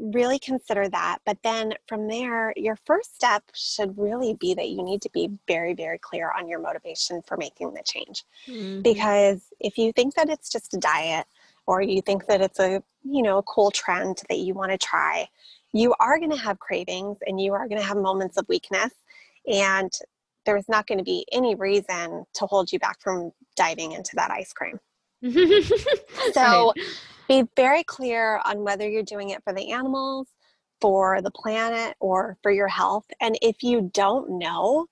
really 0.00 0.38
consider 0.38 0.88
that. 0.88 1.18
But 1.24 1.38
then 1.42 1.74
from 1.86 2.08
there, 2.08 2.52
your 2.56 2.76
first 2.86 3.14
step 3.14 3.42
should 3.54 3.96
really 3.98 4.34
be 4.34 4.54
that 4.54 4.68
you 4.68 4.82
need 4.82 5.02
to 5.02 5.10
be 5.10 5.30
very, 5.46 5.74
very 5.74 5.98
clear 5.98 6.32
on 6.36 6.48
your 6.48 6.60
motivation 6.60 7.22
for 7.22 7.36
making 7.36 7.74
the 7.74 7.82
change. 7.84 8.24
Mhm. 8.48 8.82
Because 8.82 9.42
if 9.60 9.78
you 9.78 9.92
think 9.92 10.14
that 10.14 10.28
it's 10.28 10.50
just 10.50 10.74
a 10.74 10.78
diet 10.78 11.26
or 11.66 11.82
you 11.82 12.02
think 12.02 12.26
that 12.26 12.40
it's 12.40 12.58
a, 12.58 12.82
you 13.04 13.22
know, 13.22 13.38
a 13.38 13.42
cool 13.42 13.70
trend 13.70 14.22
that 14.28 14.38
you 14.38 14.54
want 14.54 14.72
to 14.72 14.78
try, 14.78 15.28
you 15.72 15.94
are 16.00 16.18
going 16.18 16.30
to 16.30 16.36
have 16.36 16.58
cravings 16.58 17.18
and 17.26 17.40
you 17.40 17.52
are 17.52 17.68
going 17.68 17.80
to 17.80 17.86
have 17.86 17.96
moments 17.96 18.36
of 18.36 18.48
weakness. 18.48 18.92
And 19.46 19.92
there's 20.46 20.68
not 20.68 20.86
going 20.86 20.98
to 20.98 21.04
be 21.04 21.26
any 21.32 21.54
reason 21.54 22.24
to 22.34 22.46
hold 22.46 22.72
you 22.72 22.78
back 22.78 23.00
from 23.00 23.32
diving 23.56 23.92
into 23.92 24.16
that 24.16 24.30
ice 24.30 24.52
cream. 24.52 24.80
So 26.32 26.42
Right. 26.42 26.72
Be 27.30 27.44
very 27.54 27.84
clear 27.84 28.40
on 28.44 28.64
whether 28.64 28.88
you're 28.88 29.04
doing 29.04 29.30
it 29.30 29.42
for 29.44 29.52
the 29.54 29.70
animals, 29.70 30.26
for 30.80 31.22
the 31.22 31.30
planet, 31.30 31.96
or 32.00 32.36
for 32.42 32.50
your 32.50 32.66
health. 32.66 33.06
And 33.20 33.38
if 33.40 33.62
you 33.62 33.88
don't 33.94 34.38
know, 34.38 34.86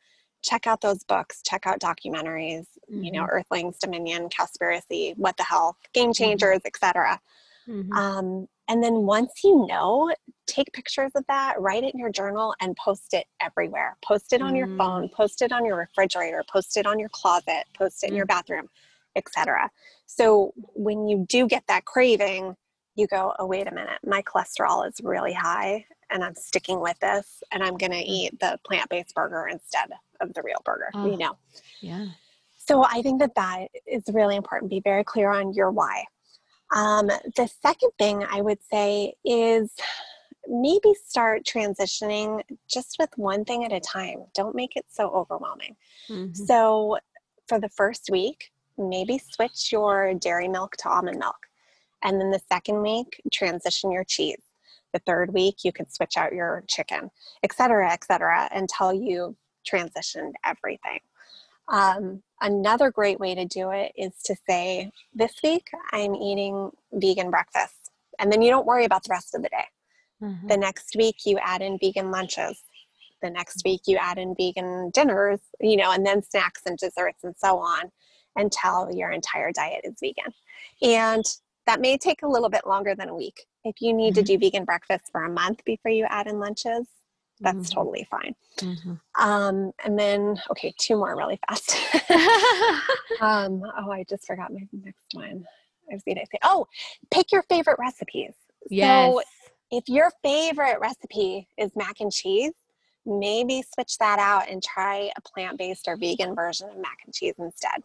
check 0.44 0.68
out 0.68 0.80
those 0.80 1.02
books, 1.02 1.42
check 1.44 1.66
out 1.66 1.80
documentaries, 1.80 2.66
you 2.88 3.10
know, 3.10 3.26
Earthlings, 3.28 3.78
Dominion, 3.78 4.28
Cowspiracy, 4.28 5.16
What 5.16 5.36
the 5.36 5.42
Health, 5.42 5.78
Game 5.92 6.12
Changers, 6.12 6.60
etc. 6.64 7.20
Mhm. 7.68 7.92
Um, 7.96 8.48
and 8.68 8.84
then 8.84 8.94
once 9.04 9.42
you 9.42 9.66
know, 9.66 10.14
take 10.46 10.72
pictures 10.72 11.10
of 11.16 11.24
that, 11.26 11.60
write 11.60 11.82
it 11.82 11.92
in 11.92 11.98
your 11.98 12.12
journal, 12.12 12.54
and 12.60 12.76
post 12.76 13.14
it 13.14 13.26
everywhere. 13.40 13.96
Post 14.04 14.32
it 14.32 14.42
on 14.42 14.54
your 14.54 14.68
Mm. 14.68 14.76
phone, 14.78 15.08
post 15.08 15.42
it 15.42 15.50
on 15.52 15.64
your 15.64 15.76
refrigerator, 15.76 16.44
post 16.52 16.76
it 16.76 16.86
on 16.86 17.00
your 17.00 17.08
closet, 17.08 17.64
post 17.74 18.04
it 18.04 18.10
in 18.10 18.14
your 18.16 18.26
Mm. 18.26 18.28
bathroom, 18.28 18.70
etc. 19.18 19.70
So 20.06 20.52
when 20.56 21.08
you 21.08 21.26
do 21.28 21.46
get 21.46 21.64
that 21.68 21.84
craving, 21.84 22.56
you 22.94 23.06
go, 23.06 23.34
oh, 23.38 23.46
wait 23.46 23.66
a 23.66 23.70
minute, 23.70 23.98
my 24.04 24.22
cholesterol 24.22 24.86
is 24.88 24.94
really 25.02 25.32
high 25.32 25.84
and 26.10 26.24
I'm 26.24 26.34
sticking 26.34 26.80
with 26.80 26.98
this 27.00 27.42
and 27.52 27.62
I'm 27.62 27.76
going 27.76 27.92
to 27.92 27.98
Mm. 27.98 28.06
eat 28.06 28.40
the 28.40 28.58
plant 28.64 28.88
based 28.88 29.14
burger 29.14 29.46
instead 29.48 29.90
of 30.20 30.32
the 30.34 30.42
real 30.42 30.60
burger, 30.64 30.90
Oh. 30.94 31.06
you 31.06 31.16
know? 31.18 31.36
yeah. 31.80 32.06
So 32.56 32.84
I 32.84 33.00
think 33.02 33.20
that 33.20 33.34
that 33.36 33.68
is 33.86 34.02
really 34.12 34.36
important. 34.36 34.70
Be 34.70 34.80
very 34.80 35.04
clear 35.04 35.30
on 35.30 35.52
your 35.54 35.70
why. 35.70 36.04
Um, 36.74 37.06
the 37.06 37.48
second 37.62 37.90
thing 37.98 38.24
I 38.28 38.42
would 38.42 38.58
say 38.70 39.14
is 39.24 39.70
maybe 40.46 40.92
start 41.06 41.44
transitioning 41.44 42.42
just 42.68 42.96
with 42.98 43.10
one 43.16 43.44
thing 43.44 43.64
at 43.64 43.72
a 43.72 43.80
time. 43.80 44.24
Don't 44.34 44.54
make 44.54 44.76
it 44.76 44.86
so 44.90 45.08
overwhelming. 45.10 45.76
Mhm. 46.08 46.36
So 46.36 46.98
for 47.46 47.58
the 47.60 47.68
first 47.70 48.08
week, 48.10 48.50
maybe 48.78 49.18
switch 49.18 49.72
your 49.72 50.14
dairy 50.14 50.48
milk 50.48 50.76
to 50.78 50.88
almond 50.88 51.18
milk. 51.18 51.36
And 52.02 52.20
then 52.20 52.30
the 52.30 52.40
second 52.48 52.82
week, 52.82 53.20
transition 53.32 53.90
your 53.90 54.04
cheese. 54.04 54.40
The 54.92 55.00
third 55.00 55.34
week, 55.34 55.64
you 55.64 55.72
could 55.72 55.92
switch 55.92 56.16
out 56.16 56.32
your 56.32 56.64
chicken, 56.68 57.10
et 57.42 57.52
cetera, 57.52 57.92
et 57.92 58.04
cetera, 58.04 58.48
until 58.52 58.92
you 58.92 59.36
transitioned 59.70 60.32
everything. 60.44 61.00
Um, 61.68 62.22
another 62.40 62.90
great 62.90 63.20
way 63.20 63.34
to 63.34 63.44
do 63.44 63.70
it 63.70 63.92
is 63.96 64.12
to 64.24 64.36
say, 64.48 64.90
This 65.14 65.34
week 65.42 65.68
I'm 65.92 66.14
eating 66.14 66.70
vegan 66.92 67.30
breakfast. 67.30 67.90
And 68.18 68.32
then 68.32 68.40
you 68.40 68.50
don't 68.50 68.66
worry 68.66 68.84
about 68.84 69.04
the 69.04 69.10
rest 69.10 69.34
of 69.34 69.42
the 69.42 69.48
day. 69.48 69.66
Mm-hmm. 70.22 70.48
The 70.48 70.56
next 70.56 70.96
week 70.96 71.16
you 71.26 71.38
add 71.42 71.60
in 71.60 71.78
vegan 71.78 72.10
lunches. 72.10 72.62
The 73.20 73.30
next 73.30 73.62
week 73.64 73.82
you 73.86 73.98
add 73.98 74.16
in 74.16 74.34
vegan 74.36 74.90
dinners, 74.90 75.40
you 75.60 75.76
know, 75.76 75.92
and 75.92 76.06
then 76.06 76.22
snacks 76.22 76.62
and 76.64 76.78
desserts 76.78 77.24
and 77.24 77.34
so 77.36 77.58
on 77.58 77.90
until 78.38 78.90
your 78.92 79.10
entire 79.10 79.52
diet 79.52 79.82
is 79.84 79.96
vegan. 80.00 80.32
And 80.82 81.24
that 81.66 81.80
may 81.80 81.98
take 81.98 82.22
a 82.22 82.28
little 82.28 82.48
bit 82.48 82.66
longer 82.66 82.94
than 82.94 83.10
a 83.10 83.14
week. 83.14 83.44
If 83.64 83.82
you 83.82 83.92
need 83.92 84.14
mm-hmm. 84.14 84.24
to 84.24 84.38
do 84.38 84.38
vegan 84.38 84.64
breakfast 84.64 85.10
for 85.12 85.24
a 85.24 85.30
month 85.30 85.62
before 85.66 85.90
you 85.90 86.06
add 86.08 86.26
in 86.26 86.40
lunches, 86.40 86.86
that's 87.40 87.56
mm-hmm. 87.56 87.78
totally 87.78 88.08
fine. 88.10 88.34
Mm-hmm. 88.56 88.94
Um, 89.22 89.72
and 89.84 89.98
then, 89.98 90.40
okay, 90.50 90.74
two 90.78 90.96
more 90.96 91.16
really 91.16 91.38
fast. 91.48 91.76
um, 93.20 93.62
oh, 93.78 93.90
I 93.90 94.04
just 94.08 94.26
forgot 94.26 94.52
my 94.52 94.66
next 94.72 95.06
one. 95.12 95.44
I 95.90 95.94
was 95.94 96.02
going 96.04 96.16
to 96.16 96.26
say, 96.30 96.38
oh, 96.42 96.66
pick 97.10 97.32
your 97.32 97.42
favorite 97.42 97.78
recipes. 97.78 98.32
Yes. 98.70 99.12
So 99.12 99.22
if 99.70 99.88
your 99.88 100.10
favorite 100.22 100.78
recipe 100.80 101.48
is 101.56 101.70
mac 101.76 102.00
and 102.00 102.12
cheese, 102.12 102.52
maybe 103.06 103.62
switch 103.74 103.98
that 103.98 104.18
out 104.18 104.48
and 104.50 104.62
try 104.62 105.10
a 105.16 105.20
plant-based 105.20 105.86
or 105.88 105.96
vegan 105.96 106.34
version 106.34 106.68
of 106.68 106.76
mac 106.76 106.98
and 107.04 107.14
cheese 107.14 107.34
instead. 107.38 107.82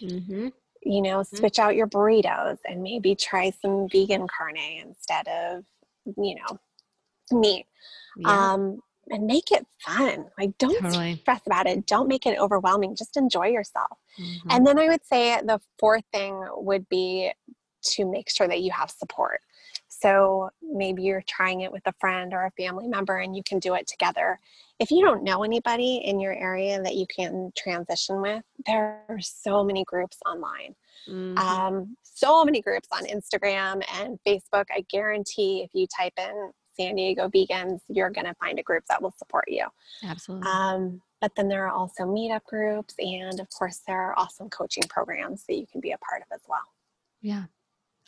Mm-hmm. 0.00 0.48
You 0.84 1.02
know, 1.02 1.20
mm-hmm. 1.20 1.36
switch 1.36 1.58
out 1.58 1.76
your 1.76 1.86
burritos 1.86 2.58
and 2.68 2.82
maybe 2.82 3.14
try 3.14 3.50
some 3.50 3.88
vegan 3.90 4.26
carne 4.26 4.56
instead 4.80 5.28
of, 5.28 5.64
you 6.16 6.36
know, 6.36 6.58
meat. 7.38 7.66
Yeah. 8.16 8.52
Um, 8.52 8.80
and 9.10 9.26
make 9.26 9.50
it 9.50 9.66
fun. 9.80 10.26
Like, 10.38 10.56
don't 10.58 10.80
totally. 10.80 11.16
stress 11.16 11.40
about 11.46 11.66
it. 11.66 11.86
Don't 11.86 12.08
make 12.08 12.24
it 12.24 12.38
overwhelming. 12.38 12.94
Just 12.96 13.16
enjoy 13.16 13.48
yourself. 13.48 13.98
Mm-hmm. 14.20 14.48
And 14.50 14.66
then 14.66 14.78
I 14.78 14.88
would 14.88 15.04
say 15.04 15.40
the 15.44 15.60
fourth 15.78 16.04
thing 16.12 16.44
would 16.52 16.88
be 16.88 17.32
to 17.84 18.10
make 18.10 18.30
sure 18.30 18.46
that 18.46 18.60
you 18.60 18.70
have 18.70 18.90
support. 18.90 19.40
So 20.02 20.50
maybe 20.60 21.02
you're 21.02 21.22
trying 21.28 21.60
it 21.60 21.70
with 21.70 21.82
a 21.86 21.92
friend 22.00 22.34
or 22.34 22.44
a 22.44 22.50
family 22.62 22.88
member 22.88 23.18
and 23.18 23.36
you 23.36 23.42
can 23.44 23.60
do 23.60 23.74
it 23.74 23.86
together. 23.86 24.40
If 24.80 24.90
you 24.90 25.04
don't 25.04 25.22
know 25.22 25.44
anybody 25.44 26.02
in 26.04 26.18
your 26.18 26.34
area 26.34 26.82
that 26.82 26.96
you 26.96 27.06
can 27.14 27.52
transition 27.56 28.20
with, 28.20 28.42
there 28.66 29.04
are 29.08 29.20
so 29.20 29.62
many 29.62 29.84
groups 29.84 30.18
online. 30.26 30.74
Mm-hmm. 31.08 31.38
Um, 31.38 31.96
so 32.02 32.44
many 32.44 32.60
groups 32.60 32.88
on 32.90 33.06
Instagram 33.06 33.82
and 34.00 34.18
Facebook. 34.26 34.64
I 34.74 34.84
guarantee 34.90 35.62
if 35.62 35.70
you 35.72 35.86
type 35.86 36.14
in 36.18 36.50
San 36.76 36.96
Diego 36.96 37.28
vegans, 37.28 37.80
you're 37.88 38.10
going 38.10 38.26
to 38.26 38.34
find 38.34 38.58
a 38.58 38.62
group 38.62 38.84
that 38.88 39.00
will 39.00 39.14
support 39.16 39.44
you. 39.46 39.66
Absolutely. 40.04 40.48
Um, 40.50 41.00
but 41.20 41.32
then 41.36 41.48
there 41.48 41.66
are 41.66 41.72
also 41.72 42.02
meetup 42.02 42.42
groups, 42.44 42.94
and 42.98 43.38
of 43.38 43.48
course, 43.50 43.82
there 43.86 44.00
are 44.00 44.18
awesome 44.18 44.50
coaching 44.50 44.82
programs 44.88 45.44
that 45.46 45.54
you 45.54 45.66
can 45.70 45.80
be 45.80 45.92
a 45.92 45.98
part 45.98 46.22
of 46.22 46.26
as 46.34 46.42
well. 46.48 46.64
Yeah. 47.20 47.44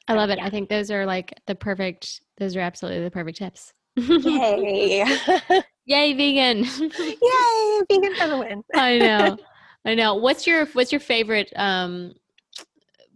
I 0.08 0.14
love 0.14 0.30
it. 0.30 0.38
Yeah. 0.38 0.46
I 0.46 0.50
think 0.50 0.68
those 0.68 0.90
are 0.90 1.06
like 1.06 1.32
the 1.46 1.54
perfect, 1.54 2.20
those 2.38 2.56
are 2.56 2.60
absolutely 2.60 3.02
the 3.04 3.10
perfect 3.10 3.38
tips. 3.38 3.72
Yay. 3.96 5.04
Yay, 5.86 6.12
vegan. 6.14 6.64
Yay, 6.98 7.80
vegan 7.90 8.14
for 8.16 8.28
the 8.28 8.38
win. 8.38 8.64
I 8.74 8.98
know. 8.98 9.36
I 9.84 9.94
know. 9.94 10.14
What's 10.14 10.46
your 10.46 10.64
what's 10.66 10.90
your 10.92 11.00
favorite 11.00 11.52
um 11.56 12.14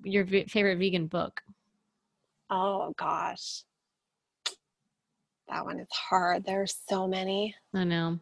your 0.05 0.25
v- 0.25 0.45
favorite 0.45 0.79
vegan 0.79 1.07
book? 1.07 1.41
Oh 2.51 2.93
gosh. 2.97 3.65
That 5.49 5.65
one 5.65 5.81
is 5.81 5.89
hard. 5.91 6.45
There's 6.45 6.77
so 6.89 7.09
many. 7.09 7.55
I 7.75 7.85
know. 7.85 8.19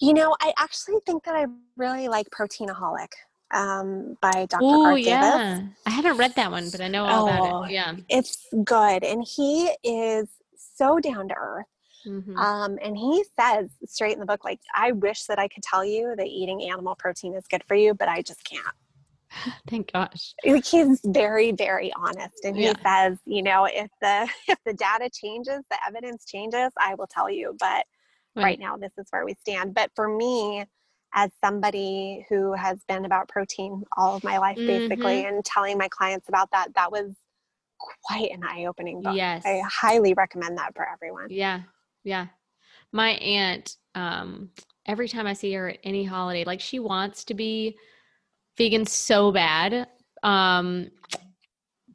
You 0.00 0.12
know, 0.12 0.36
I 0.40 0.52
actually 0.58 1.00
think 1.06 1.24
that 1.24 1.34
I 1.34 1.46
really 1.76 2.08
like 2.08 2.28
Proteinaholic 2.30 3.08
um, 3.50 4.16
by 4.20 4.46
Dr. 4.48 4.58
Oh, 4.62 4.84
Garth 4.84 4.98
yeah. 5.00 5.58
Davis. 5.58 5.68
I 5.86 5.90
haven't 5.90 6.16
read 6.16 6.34
that 6.36 6.50
one, 6.50 6.70
but 6.70 6.80
I 6.80 6.88
know 6.88 7.04
all 7.04 7.24
oh, 7.24 7.28
about 7.28 7.44
it. 7.44 7.52
Oh, 7.52 7.64
yeah. 7.66 7.96
It's 8.08 8.46
good. 8.64 9.04
And 9.04 9.24
he 9.26 9.70
is 9.82 10.28
so 10.76 10.98
down 10.98 11.28
to 11.28 11.34
earth. 11.34 11.66
Mm-hmm. 12.06 12.36
Um, 12.36 12.78
and 12.82 12.96
he 12.96 13.24
says 13.38 13.70
straight 13.86 14.14
in 14.14 14.20
the 14.20 14.26
book, 14.26 14.44
like, 14.44 14.60
I 14.74 14.92
wish 14.92 15.24
that 15.24 15.38
I 15.38 15.48
could 15.48 15.62
tell 15.62 15.84
you 15.84 16.14
that 16.16 16.26
eating 16.26 16.62
animal 16.70 16.94
protein 16.94 17.34
is 17.34 17.46
good 17.48 17.64
for 17.66 17.74
you, 17.74 17.94
but 17.94 18.08
I 18.08 18.22
just 18.22 18.44
can't. 18.44 18.64
Thank 19.68 19.92
gosh. 19.92 20.34
Like 20.44 20.64
he's 20.64 21.00
very, 21.04 21.52
very 21.52 21.92
honest. 21.94 22.44
And 22.44 22.56
he 22.56 22.64
yeah. 22.64 22.72
says, 22.82 23.18
you 23.26 23.42
know, 23.42 23.66
if 23.66 23.90
the 24.00 24.28
if 24.48 24.58
the 24.64 24.72
data 24.72 25.10
changes, 25.12 25.64
the 25.70 25.78
evidence 25.86 26.24
changes, 26.24 26.70
I 26.78 26.94
will 26.94 27.06
tell 27.06 27.30
you. 27.30 27.54
But 27.58 27.84
right, 28.34 28.44
right 28.44 28.58
now 28.58 28.76
this 28.76 28.92
is 28.98 29.06
where 29.10 29.24
we 29.24 29.34
stand. 29.34 29.74
But 29.74 29.90
for 29.94 30.08
me, 30.08 30.64
as 31.14 31.30
somebody 31.42 32.26
who 32.28 32.52
has 32.52 32.78
been 32.88 33.04
about 33.04 33.28
protein 33.28 33.82
all 33.96 34.16
of 34.16 34.24
my 34.24 34.38
life 34.38 34.56
basically 34.56 35.22
mm-hmm. 35.22 35.36
and 35.36 35.44
telling 35.44 35.78
my 35.78 35.88
clients 35.88 36.28
about 36.28 36.50
that, 36.50 36.68
that 36.74 36.92
was 36.92 37.14
quite 37.78 38.30
an 38.30 38.42
eye-opening 38.44 39.02
book. 39.02 39.16
Yes. 39.16 39.42
I 39.46 39.62
highly 39.66 40.14
recommend 40.14 40.58
that 40.58 40.74
for 40.74 40.86
everyone. 40.88 41.28
Yeah. 41.30 41.62
Yeah. 42.04 42.26
My 42.92 43.10
aunt, 43.10 43.76
um, 43.94 44.50
every 44.86 45.08
time 45.08 45.26
I 45.26 45.32
see 45.32 45.52
her 45.52 45.70
at 45.70 45.78
any 45.84 46.04
holiday, 46.04 46.44
like 46.44 46.60
she 46.60 46.78
wants 46.78 47.24
to 47.24 47.34
be 47.34 47.76
vegan 48.56 48.86
so 48.86 49.30
bad. 49.30 49.88
Um, 50.22 50.90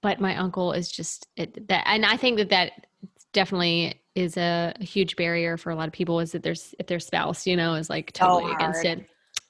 but 0.01 0.19
my 0.19 0.37
uncle 0.37 0.73
is 0.73 0.91
just 0.91 1.27
it, 1.35 1.67
that, 1.67 1.83
and 1.87 2.05
I 2.05 2.17
think 2.17 2.37
that 2.37 2.49
that 2.49 2.87
definitely 3.33 4.01
is 4.15 4.37
a, 4.37 4.73
a, 4.79 4.83
huge 4.83 5.15
barrier 5.15 5.57
for 5.57 5.71
a 5.71 5.75
lot 5.75 5.87
of 5.87 5.93
people 5.93 6.19
is 6.19 6.31
that 6.31 6.43
there's 6.43 6.75
if 6.79 6.87
their 6.87 6.99
spouse, 6.99 7.47
you 7.47 7.55
know, 7.55 7.73
is 7.73 7.89
like 7.89 8.11
totally 8.13 8.51
so 8.51 8.55
against 8.55 8.85
it. 8.85 9.05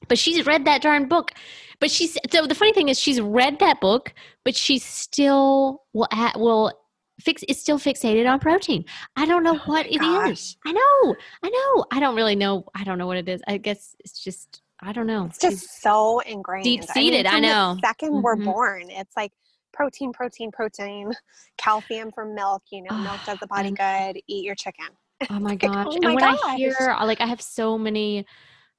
But 0.08 0.18
she's 0.18 0.46
read 0.46 0.66
that 0.66 0.82
darn 0.82 1.08
book. 1.08 1.32
But 1.80 1.92
she's 1.92 2.18
so 2.32 2.48
the 2.48 2.56
funny 2.56 2.74
thing 2.74 2.90
is 2.90 3.00
she's 3.00 3.20
read 3.22 3.60
that 3.60 3.82
book, 3.82 4.14
but 4.44 4.56
she 4.56 4.80
still 4.80 5.84
will 5.94 6.08
at, 6.12 6.40
will 6.40 6.72
fix 7.20 7.44
is 7.44 7.60
still 7.60 7.78
fixated 7.78 8.30
on 8.30 8.40
protein. 8.40 8.86
I 9.16 9.26
don't 9.26 9.44
know 9.44 9.56
oh 9.56 9.66
what 9.66 9.86
it 9.86 10.00
gosh. 10.00 10.32
is. 10.32 10.58
I 10.66 10.72
know. 10.72 11.16
I 11.44 11.50
know. 11.50 11.86
I 11.92 12.00
don't 12.00 12.16
really 12.16 12.36
know. 12.36 12.66
I 12.76 12.84
don't 12.84 12.98
know 12.98 13.08
what 13.08 13.18
it 13.18 13.30
is. 13.30 13.42
I 13.48 13.58
guess 13.58 13.96
it's 14.00 14.24
just 14.24 14.62
I 14.82 14.92
don't 14.92 15.08
know. 15.08 15.26
It's 15.26 15.40
just 15.40 15.62
She's 15.62 15.82
so 15.82 16.20
ingrained. 16.20 16.66
Deep 16.66 16.84
seated, 16.84 17.26
I, 17.26 17.36
mean, 17.36 17.46
I, 17.46 17.48
know. 17.48 17.78
The 17.82 17.88
2nd 17.88 18.10
mm-hmm. 18.10 18.22
we're 18.22 18.36
born, 18.36 18.90
it's 18.90 19.16
like 19.16 19.32
protein, 19.74 20.14
protein, 20.14 20.52
protein, 20.52 21.12
calcium 21.58 22.12
from 22.12 22.36
milk. 22.36 22.64
You 22.72 22.84
know, 22.84 22.98
milk 22.98 23.20
does 23.26 23.40
the 23.40 23.48
body 23.48 23.72
good. 23.72 24.22
Eat 24.28 24.46
your 24.46 24.56
chicken. 24.56 24.88
Oh 25.30 25.40
my 25.40 25.56
gosh. 25.56 25.88
oh 25.90 25.90
my 25.90 25.96
and 25.96 26.06
when 26.06 26.18
gosh. 26.18 26.40
I 26.46 26.56
hear, 26.56 26.96
like, 27.04 27.22
I 27.22 27.26
have 27.26 27.42
so 27.42 27.78
many 27.78 28.26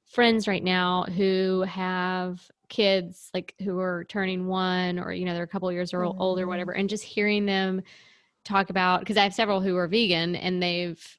friends 0.06 0.46
right 0.46 0.62
now 0.62 1.04
who 1.04 1.62
have 1.62 2.40
kids, 2.68 3.30
like, 3.34 3.54
who 3.62 3.78
are 3.78 4.04
turning 4.04 4.46
one 4.46 4.98
or, 4.98 5.12
you 5.12 5.24
know, 5.24 5.34
they're 5.34 5.42
a 5.42 5.48
couple 5.48 5.70
years 5.72 5.92
mm-hmm. 5.92 6.20
old 6.20 6.40
or 6.40 6.46
whatever. 6.46 6.72
And 6.72 6.88
just 6.88 7.04
hearing 7.04 7.46
them 7.46 7.82
talk 8.44 8.70
about, 8.70 9.00
because 9.00 9.16
I 9.16 9.22
have 9.22 9.34
several 9.34 9.60
who 9.60 9.76
are 9.76 9.88
vegan 9.88 10.36
and 10.36 10.62
they've, 10.62 11.18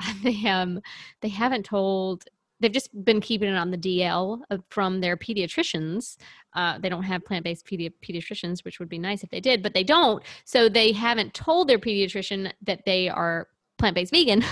they 0.22 0.48
um 0.48 0.80
they 1.20 1.28
haven't 1.28 1.64
told 1.64 2.24
they've 2.60 2.72
just 2.72 3.04
been 3.04 3.20
keeping 3.20 3.48
it 3.48 3.56
on 3.56 3.70
the 3.70 3.78
DL 3.78 4.42
from 4.68 5.00
their 5.00 5.16
pediatricians. 5.16 6.16
Uh, 6.54 6.78
they 6.78 6.88
don't 6.88 7.02
have 7.02 7.24
plant 7.24 7.44
based 7.44 7.66
pedi- 7.66 7.92
pediatricians, 8.02 8.64
which 8.64 8.78
would 8.78 8.88
be 8.88 8.98
nice 8.98 9.22
if 9.22 9.30
they 9.30 9.40
did, 9.40 9.62
but 9.62 9.74
they 9.74 9.84
don't. 9.84 10.22
So 10.44 10.68
they 10.68 10.92
haven't 10.92 11.34
told 11.34 11.68
their 11.68 11.78
pediatrician 11.78 12.52
that 12.62 12.84
they 12.84 13.08
are 13.08 13.48
plant 13.78 13.94
based 13.94 14.12
vegan. 14.12 14.44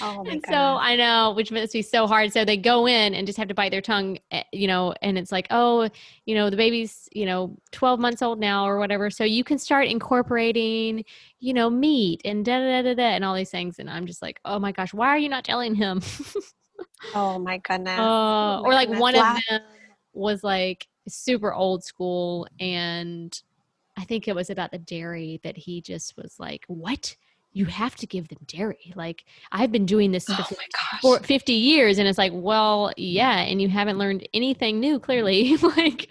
Oh 0.00 0.24
and 0.28 0.42
so 0.48 0.54
I 0.54 0.96
know, 0.96 1.32
which 1.36 1.52
must 1.52 1.72
be 1.72 1.82
so 1.82 2.06
hard. 2.06 2.32
So 2.32 2.44
they 2.44 2.56
go 2.56 2.86
in 2.86 3.14
and 3.14 3.26
just 3.26 3.38
have 3.38 3.48
to 3.48 3.54
bite 3.54 3.70
their 3.70 3.80
tongue, 3.80 4.18
eh, 4.30 4.42
you 4.52 4.66
know, 4.66 4.94
and 5.02 5.16
it's 5.16 5.30
like, 5.30 5.46
oh, 5.50 5.88
you 6.26 6.34
know, 6.34 6.50
the 6.50 6.56
baby's, 6.56 7.08
you 7.12 7.26
know, 7.26 7.56
12 7.72 8.00
months 8.00 8.22
old 8.22 8.40
now 8.40 8.66
or 8.66 8.78
whatever. 8.78 9.10
So 9.10 9.24
you 9.24 9.44
can 9.44 9.58
start 9.58 9.86
incorporating, 9.86 11.04
you 11.38 11.54
know, 11.54 11.70
meat 11.70 12.22
and 12.24 12.44
da 12.44 12.58
da 12.58 12.82
da 12.82 12.94
da 12.94 13.02
and 13.02 13.24
all 13.24 13.34
these 13.34 13.50
things. 13.50 13.78
And 13.78 13.88
I'm 13.88 14.06
just 14.06 14.22
like, 14.22 14.40
oh 14.44 14.58
my 14.58 14.72
gosh, 14.72 14.92
why 14.92 15.08
are 15.08 15.18
you 15.18 15.28
not 15.28 15.44
telling 15.44 15.74
him? 15.74 16.02
Oh 17.14 17.38
my 17.38 17.58
goodness. 17.58 17.98
Uh, 17.98 18.02
oh 18.02 18.62
my 18.62 18.68
or 18.68 18.72
like 18.72 18.88
goodness. 18.88 19.00
one 19.00 19.14
of 19.16 19.22
them 19.48 19.60
was 20.12 20.42
like 20.42 20.86
super 21.08 21.52
old 21.52 21.84
school 21.84 22.46
and 22.60 23.42
I 23.96 24.04
think 24.04 24.28
it 24.28 24.34
was 24.34 24.50
about 24.50 24.72
the 24.72 24.78
dairy 24.78 25.40
that 25.44 25.56
he 25.56 25.80
just 25.80 26.16
was 26.16 26.36
like, 26.38 26.64
"What? 26.66 27.16
You 27.52 27.66
have 27.66 27.94
to 27.96 28.06
give 28.06 28.28
them 28.28 28.40
dairy." 28.46 28.92
Like 28.96 29.24
I've 29.52 29.70
been 29.70 29.86
doing 29.86 30.10
this 30.10 30.26
oh 30.28 30.46
for 31.00 31.20
50 31.20 31.52
years 31.52 31.98
and 31.98 32.08
it's 32.08 32.18
like, 32.18 32.32
"Well, 32.34 32.92
yeah, 32.96 33.40
and 33.40 33.62
you 33.62 33.68
haven't 33.68 33.98
learned 33.98 34.28
anything 34.34 34.80
new 34.80 34.98
clearly." 34.98 35.56
like 35.76 36.08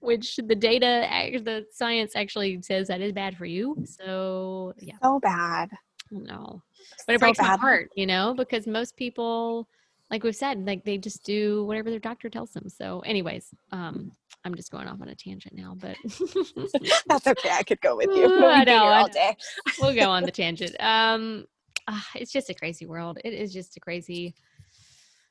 which 0.00 0.36
the 0.36 0.54
data 0.54 1.06
the 1.42 1.66
science 1.70 2.16
actually 2.16 2.62
says 2.62 2.88
that 2.88 3.00
is 3.00 3.12
bad 3.12 3.36
for 3.36 3.44
you. 3.44 3.76
So, 3.84 4.72
yeah. 4.78 4.94
So 5.02 5.20
bad. 5.20 5.70
No. 6.10 6.62
But 7.06 7.14
it 7.14 7.18
so 7.18 7.24
breaks 7.24 7.38
bad. 7.38 7.48
my 7.48 7.56
heart, 7.56 7.90
you 7.96 8.06
know, 8.06 8.34
because 8.34 8.66
most 8.66 8.96
people 8.96 9.68
like 10.10 10.22
we've 10.22 10.36
said, 10.36 10.66
like 10.66 10.84
they 10.84 10.98
just 10.98 11.24
do 11.24 11.64
whatever 11.64 11.90
their 11.90 11.98
doctor 11.98 12.28
tells 12.28 12.52
them. 12.52 12.68
So, 12.68 13.00
anyways, 13.00 13.48
um, 13.72 14.12
I'm 14.44 14.54
just 14.54 14.70
going 14.70 14.86
off 14.86 15.00
on 15.00 15.08
a 15.08 15.14
tangent 15.14 15.54
now, 15.56 15.74
but 15.78 15.96
that's 17.08 17.26
okay. 17.26 17.50
I 17.50 17.62
could 17.62 17.80
go 17.80 17.96
with 17.96 18.10
you. 18.14 18.26
Uh, 18.36 18.58
We'd 18.58 18.66
be 18.66 18.72
know, 18.72 18.84
I 18.84 19.00
all 19.00 19.08
day. 19.08 19.36
we'll 19.80 19.94
go 19.94 20.10
on 20.10 20.24
the 20.24 20.30
tangent. 20.30 20.76
Um, 20.80 21.46
ah, 21.88 22.06
it's 22.14 22.30
just 22.30 22.50
a 22.50 22.54
crazy 22.54 22.84
world. 22.86 23.18
It 23.24 23.32
is 23.32 23.52
just 23.52 23.76
a 23.76 23.80
crazy, 23.80 24.34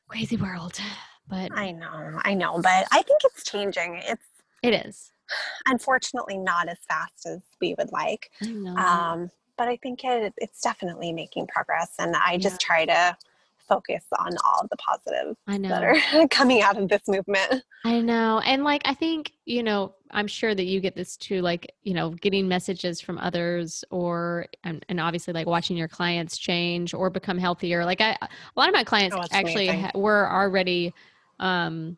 crazy 0.08 0.36
world. 0.38 0.80
But 1.30 1.52
I 1.54 1.72
know, 1.72 2.20
I 2.26 2.34
know, 2.34 2.60
but 2.62 2.86
I 2.92 3.02
think 3.04 3.22
it's 3.24 3.44
changing. 3.44 4.02
It's 4.04 4.26
it 4.62 4.86
is. 4.86 5.12
unfortunately 5.68 6.38
not 6.38 6.68
as 6.68 6.78
fast 6.90 7.26
as 7.26 7.40
we 7.62 7.76
would 7.78 7.92
like. 7.92 8.32
I 8.42 8.48
know. 8.48 8.76
Um, 8.76 9.32
but 9.58 9.68
I 9.68 9.78
think 9.78 10.04
it, 10.04 10.34
it's 10.38 10.62
definitely 10.62 11.14
making 11.14 11.48
progress, 11.48 11.92
and 12.00 12.16
I 12.16 12.38
just 12.38 12.62
Yeah. 12.62 12.68
try 12.68 12.86
to 12.86 13.18
focus 13.68 14.04
on 14.20 14.36
all 14.46 14.62
of 14.62 14.70
the 14.70 14.78
positives 14.78 15.38
I 15.48 15.58
know. 15.58 15.70
that 15.70 15.84
are 15.84 16.28
coming 16.30 16.62
out 16.62 16.78
of 16.78 16.90
this 16.90 17.02
movement. 17.08 17.64
I 17.86 18.00
know. 18.00 18.40
And 18.46 18.64
like, 18.64 18.82
I 18.86 18.94
think, 18.94 19.34
you 19.46 19.62
know, 19.62 19.94
I'm 20.12 20.28
sure 20.28 20.56
that 20.56 20.64
you 20.66 20.80
get 20.80 20.96
this 20.96 21.18
too, 21.18 21.42
like, 21.42 21.74
you 21.84 21.94
know, 21.94 22.12
getting 22.12 22.48
messages 22.48 23.02
from 23.02 23.18
others 23.18 23.84
or, 23.92 24.48
and, 24.64 24.86
and 24.88 25.00
obviously 25.02 25.34
like 25.34 25.48
watching 25.48 25.76
your 25.76 25.90
clients 25.90 26.38
change 26.38 26.94
or 26.94 27.10
become 27.10 27.38
healthier. 27.38 27.84
Like, 27.84 28.00
I, 28.00 28.12
a 28.22 28.30
lot 28.56 28.70
of 28.70 28.74
my 28.74 28.86
clients 28.86 29.16
Oh, 29.18 29.26
actually 29.32 29.68
ha- 29.68 29.92
were 29.96 30.32
already, 30.32 30.94
um, 31.40 31.98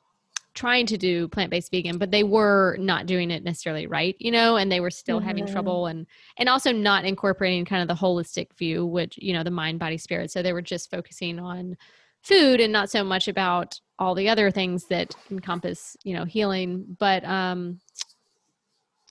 trying 0.55 0.85
to 0.85 0.97
do 0.97 1.27
plant-based 1.27 1.69
vegan 1.69 1.97
but 1.97 2.11
they 2.11 2.23
were 2.23 2.77
not 2.79 3.05
doing 3.05 3.29
it 3.29 3.43
necessarily 3.43 3.85
right 3.87 4.15
you 4.19 4.31
know 4.31 4.55
and 4.55 4.71
they 4.71 4.79
were 4.79 4.89
still 4.89 5.19
having 5.19 5.45
Mhm. 5.45 5.51
trouble 5.51 5.85
and 5.87 6.07
and 6.37 6.49
also 6.49 6.71
not 6.71 7.05
incorporating 7.05 7.65
kind 7.65 7.81
of 7.81 7.87
the 7.87 8.01
holistic 8.01 8.53
view 8.57 8.85
which 8.85 9.19
you 9.21 9.33
know 9.33 9.43
the 9.43 9.51
mind 9.51 9.79
body 9.79 9.97
spirit 9.97 10.31
so 10.31 10.41
they 10.41 10.53
were 10.53 10.61
just 10.61 10.89
focusing 10.89 11.37
on 11.39 11.75
food 12.23 12.59
and 12.59 12.73
not 12.73 12.89
so 12.89 13.03
much 13.03 13.27
about 13.27 13.79
all 13.99 14.15
the 14.15 14.29
other 14.29 14.49
things 14.49 14.85
that 14.85 15.13
encompass 15.29 15.95
you 16.03 16.15
know 16.15 16.25
healing 16.25 16.85
but 16.99 17.23
um 17.25 17.79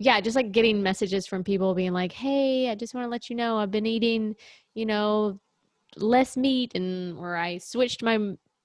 yeah 0.00 0.20
just 0.20 0.34
like 0.36 0.50
getting 0.50 0.82
messages 0.82 1.26
from 1.26 1.44
people 1.44 1.74
being 1.74 1.92
like 1.92 2.12
hey 2.12 2.70
i 2.70 2.74
just 2.74 2.94
want 2.94 3.04
to 3.04 3.10
let 3.10 3.30
you 3.30 3.36
know 3.36 3.58
i've 3.58 3.70
been 3.70 3.86
eating 3.86 4.34
you 4.74 4.84
know 4.86 5.38
less 5.96 6.36
meat 6.36 6.72
and 6.74 7.16
or 7.18 7.36
i 7.36 7.58
switched 7.58 8.02
my 8.02 8.18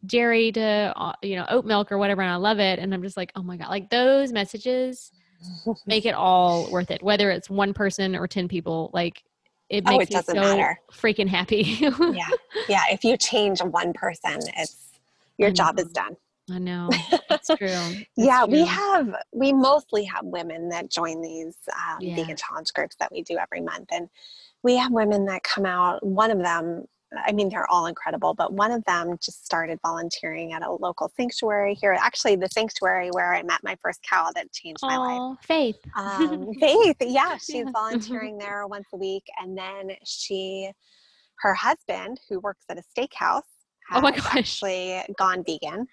dairy 0.06 0.52
to 0.52 0.94
uh, 0.96 1.14
you 1.22 1.36
know 1.36 1.46
oat 1.50 1.66
milk 1.66 1.92
or 1.92 1.98
whatever 1.98 2.22
and 2.22 2.32
i 2.32 2.36
love 2.36 2.60
it 2.60 2.80
and 2.80 2.94
i'm 2.94 3.04
just 3.04 3.18
like 3.18 3.32
oh 3.36 3.44
my 3.44 3.58
god 3.58 3.70
like 3.70 3.90
those 3.90 4.32
messages 4.32 5.12
make 5.86 6.06
it 6.06 6.14
all 6.14 6.70
worth 6.72 6.90
it 6.92 7.04
whether 7.04 7.32
it's 7.32 7.50
one 7.50 7.74
person 7.74 8.16
or 8.16 8.28
10 8.28 8.48
people 8.48 8.90
like 8.94 9.24
it 9.70 9.86
Oh, 9.86 9.92
makes 9.92 10.06
it 10.06 10.12
doesn't 10.12 10.36
me 10.36 10.42
so 10.42 10.58
matter. 10.58 10.80
freaking 10.92 11.28
happy 11.28 11.80
yeah, 12.16 12.34
yeah. 12.68 12.84
If 12.92 13.04
you 13.04 13.18
change 13.18 13.62
one 13.62 13.94
person, 13.94 14.40
it's 14.58 15.00
your 15.38 15.52
job 15.52 15.80
is 15.80 15.92
done. 15.92 16.16
i 16.52 16.58
know 16.58 16.90
that's 17.30 17.50
true 17.58 17.96
It's 18.18 18.18
yeah, 18.18 18.46
we 18.46 18.66
have 18.66 19.16
we 19.34 19.54
mostly 19.54 20.04
have 20.06 20.26
women 20.26 20.70
that 20.70 20.90
join 20.90 21.22
these 21.22 21.56
um, 21.74 22.00
Yeah. 22.02 22.16
vegan 22.16 22.36
challenge 22.38 22.74
groups 22.74 22.96
that 23.00 23.12
we 23.12 23.22
do 23.22 23.38
every 23.38 23.62
month, 23.62 23.90
and 23.92 24.10
we 24.64 24.76
have 24.78 24.92
women 24.92 25.26
that 25.26 25.44
come 25.44 25.66
out. 25.66 26.06
One 26.06 26.32
of 26.32 26.40
them, 26.40 26.86
I 27.26 27.32
mean, 27.32 27.50
they're 27.50 27.70
all 27.72 27.88
incredible, 27.88 28.34
but 28.34 28.54
one 28.54 28.72
of 28.72 28.84
them 28.86 29.18
just 29.22 29.46
started 29.46 29.80
volunteering 29.82 30.54
at 30.54 30.62
a 30.62 30.72
local 30.72 31.12
sanctuary 31.18 31.74
here. 31.74 31.98
Actually, 32.00 32.36
the 32.36 32.48
sanctuary 32.50 33.10
where 33.12 33.34
I 33.34 33.42
met 33.44 33.64
my 33.64 33.76
first 33.82 34.02
cow 34.04 34.30
that 34.36 34.52
changed 34.52 34.84
my 34.84 34.98
life. 34.98 35.38
Faith 35.42 35.78
Um, 35.98 36.54
Faith, 36.60 36.98
yeah, 37.02 37.38
she's 37.42 37.66
Yeah. 37.66 37.72
volunteering 37.74 38.38
there 38.38 38.68
once 38.68 38.88
a 38.94 38.98
week, 38.98 39.24
and 39.42 39.58
then 39.58 39.92
she, 40.06 40.72
her 41.40 41.54
husband, 41.56 42.20
who 42.30 42.40
works 42.40 42.66
at 42.70 42.78
a 42.78 42.84
steakhouse, 42.84 43.42
Oh 43.92 44.02
my 44.02 44.12
has 44.12 44.24
gosh. 44.24 44.38
actually 44.38 45.02
gone 45.18 45.44
vegan. 45.44 45.88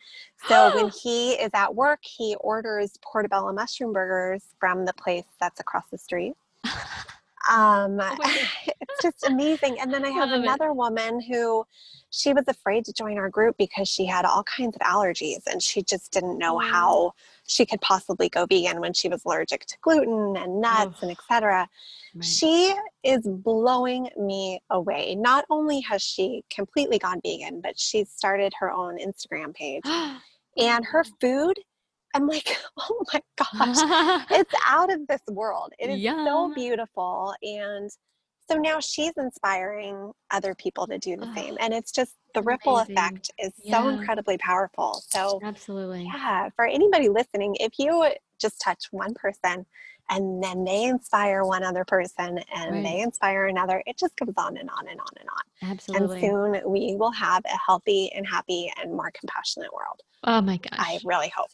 So 0.49 0.75
when 0.75 0.91
he 1.03 1.33
is 1.33 1.51
at 1.55 1.75
work, 1.75 2.01
he 2.03 2.37
orders 2.41 2.99
portobello 3.03 3.53
mushroom 3.55 3.95
burgers 3.95 4.43
from 4.61 4.85
the 4.85 4.93
place 4.93 5.25
that's 5.41 5.61
across 5.61 5.85
the 5.91 5.97
street. 5.99 6.35
Um, 7.51 7.99
Oh 8.01 8.17
it's 8.67 9.03
just 9.03 9.27
amazing. 9.27 9.79
And 9.81 9.93
then 9.93 10.05
I 10.05 10.11
have 10.11 10.31
Love 10.31 10.41
it. 10.41 10.43
another 10.43 10.73
woman 10.73 11.21
who 11.21 11.65
she 12.11 12.33
was 12.33 12.45
afraid 12.49 12.85
to 12.87 12.93
join 12.93 13.19
our 13.19 13.29
group 13.29 13.57
because 13.59 13.89
she 13.89 14.07
had 14.07 14.25
all 14.25 14.43
kinds 14.45 14.77
of 14.77 14.81
allergies 14.83 15.43
and 15.51 15.63
she 15.63 15.83
just 15.83 16.13
didn't 16.13 16.39
know 16.39 16.57
Oh. 16.57 16.59
how 16.61 17.13
she 17.47 17.67
could 17.67 17.81
possibly 17.81 18.29
go 18.29 18.47
vegan 18.47 18.81
when 18.81 18.93
she 18.93 19.09
was 19.09 19.23
allergic 19.25 19.67
to 19.67 19.77
gluten 19.83 20.37
and 20.37 20.61
nuts 20.61 21.03
and 21.03 21.11
etc. 21.11 21.69
Right. 22.15 22.25
She 22.25 22.75
is 23.05 23.21
blowing 23.27 24.09
me 24.17 24.61
away. 24.71 25.15
Not 25.17 25.45
only 25.51 25.81
has 25.81 26.03
she 26.03 26.43
completely 26.51 26.99
gone 26.99 27.21
vegan, 27.25 27.61
but 27.61 27.79
she's 27.79 28.11
started 28.11 28.53
her 28.59 28.71
own 28.73 28.99
Instagram 28.99 29.55
page. 29.55 29.83
And 30.59 30.87
her 30.87 31.05
food, 31.21 31.59
I'm 32.17 32.27
like, 32.27 32.57
oh 32.79 33.05
my 33.13 33.21
gosh, 33.37 34.25
it's 34.31 34.55
out 34.67 34.93
of 34.93 35.07
this 35.07 35.21
world. 35.29 35.73
It 35.79 35.91
is 35.91 36.01
Yum. 36.01 36.25
so 36.27 36.53
beautiful. 36.55 37.35
And 37.43 37.91
so 38.51 38.57
now 38.57 38.81
she's 38.81 39.13
inspiring 39.17 40.13
other 40.31 40.55
people 40.55 40.87
to 40.87 40.99
do 40.99 41.17
the 41.17 41.27
Oh, 41.27 41.35
same. 41.35 41.57
Ah, 41.61 41.65
and 41.65 41.75
it's 41.75 41.93
just 41.93 42.15
the 42.35 42.43
ripple 42.43 42.77
amazing. 42.79 42.97
effect 42.97 43.31
is 43.39 43.53
so 43.71 43.89
incredibly 43.89 44.39
powerful. 44.39 45.03
So, 45.09 45.41
Absolutely. 45.43 46.05
yeah, 46.05 46.49
for 46.57 46.67
anybody 46.67 47.09
listening, 47.09 47.57
if 47.61 47.73
you 47.79 48.09
just 48.41 48.61
touch 48.61 48.87
one 48.91 49.15
person 49.15 49.67
and 50.09 50.41
then 50.43 50.63
they 50.65 50.85
inspire 50.85 51.43
one 51.45 51.65
other 51.65 51.85
person 51.85 52.39
and 52.55 52.71
Right. 52.73 52.85
they 52.85 53.01
inspire 53.01 53.47
another, 53.47 53.83
it 53.87 53.99
just 53.99 54.17
goes 54.17 54.35
on 54.37 54.57
and 54.57 54.71
on 54.71 54.87
and 54.89 55.01
on 55.01 55.07
and 55.19 55.29
on. 55.29 55.71
Absolutely. 55.73 56.21
And 56.25 56.61
soon 56.63 56.71
we 56.71 56.95
will 56.97 57.11
have 57.11 57.43
a 57.45 57.57
healthy 57.67 58.13
and 58.15 58.25
happy 58.27 58.73
and 58.81 58.93
more 58.93 59.11
compassionate 59.19 59.73
world. 59.73 60.01
oh 60.23 60.41
my 60.41 60.59
gosh. 60.59 60.79
I 60.79 60.99
really 61.05 61.33
hope. 61.37 61.51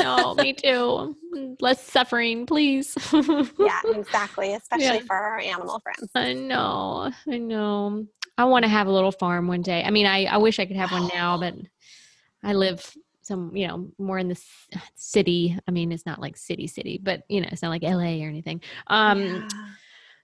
Know, 0.00 0.34
me 0.38 0.52
too. 0.52 1.16
Less 1.60 1.82
suffering, 1.82 2.46
please. 2.46 2.96
yeah, 3.12 3.80
exactly. 3.94 4.54
Especially 4.54 4.84
Yeah. 4.84 4.98
for 5.06 5.16
our 5.16 5.38
animal 5.40 5.80
friends. 5.80 6.10
I 6.14 6.32
know. 6.32 7.10
I 7.28 7.38
know. 7.38 8.06
I 8.38 8.44
want 8.44 8.64
to 8.64 8.68
have 8.68 8.86
a 8.86 8.92
little 8.92 9.12
farm 9.12 9.48
one 9.48 9.62
day. 9.62 9.82
I 9.82 9.90
mean, 9.90 10.06
I, 10.06 10.26
I 10.26 10.36
wish 10.36 10.60
I 10.60 10.66
could 10.66 10.76
have 10.76 10.92
one 10.92 11.08
now, 11.12 11.38
but 11.40 11.54
I 12.44 12.52
live 12.52 12.94
some, 13.26 13.54
you 13.54 13.66
know, 13.66 13.88
more 13.98 14.18
in 14.18 14.28
the 14.28 14.40
city. 14.94 15.58
I 15.66 15.70
mean, 15.70 15.92
it's 15.92 16.06
not 16.06 16.20
like 16.20 16.36
city 16.36 16.66
city, 16.66 17.00
but 17.02 17.22
you 17.28 17.40
know, 17.40 17.48
it's 17.50 17.62
not 17.62 17.70
like 17.70 17.82
LA 17.82 18.22
or 18.24 18.28
anything. 18.28 18.60
Um, 18.86 19.22
Yeah. 19.22 19.48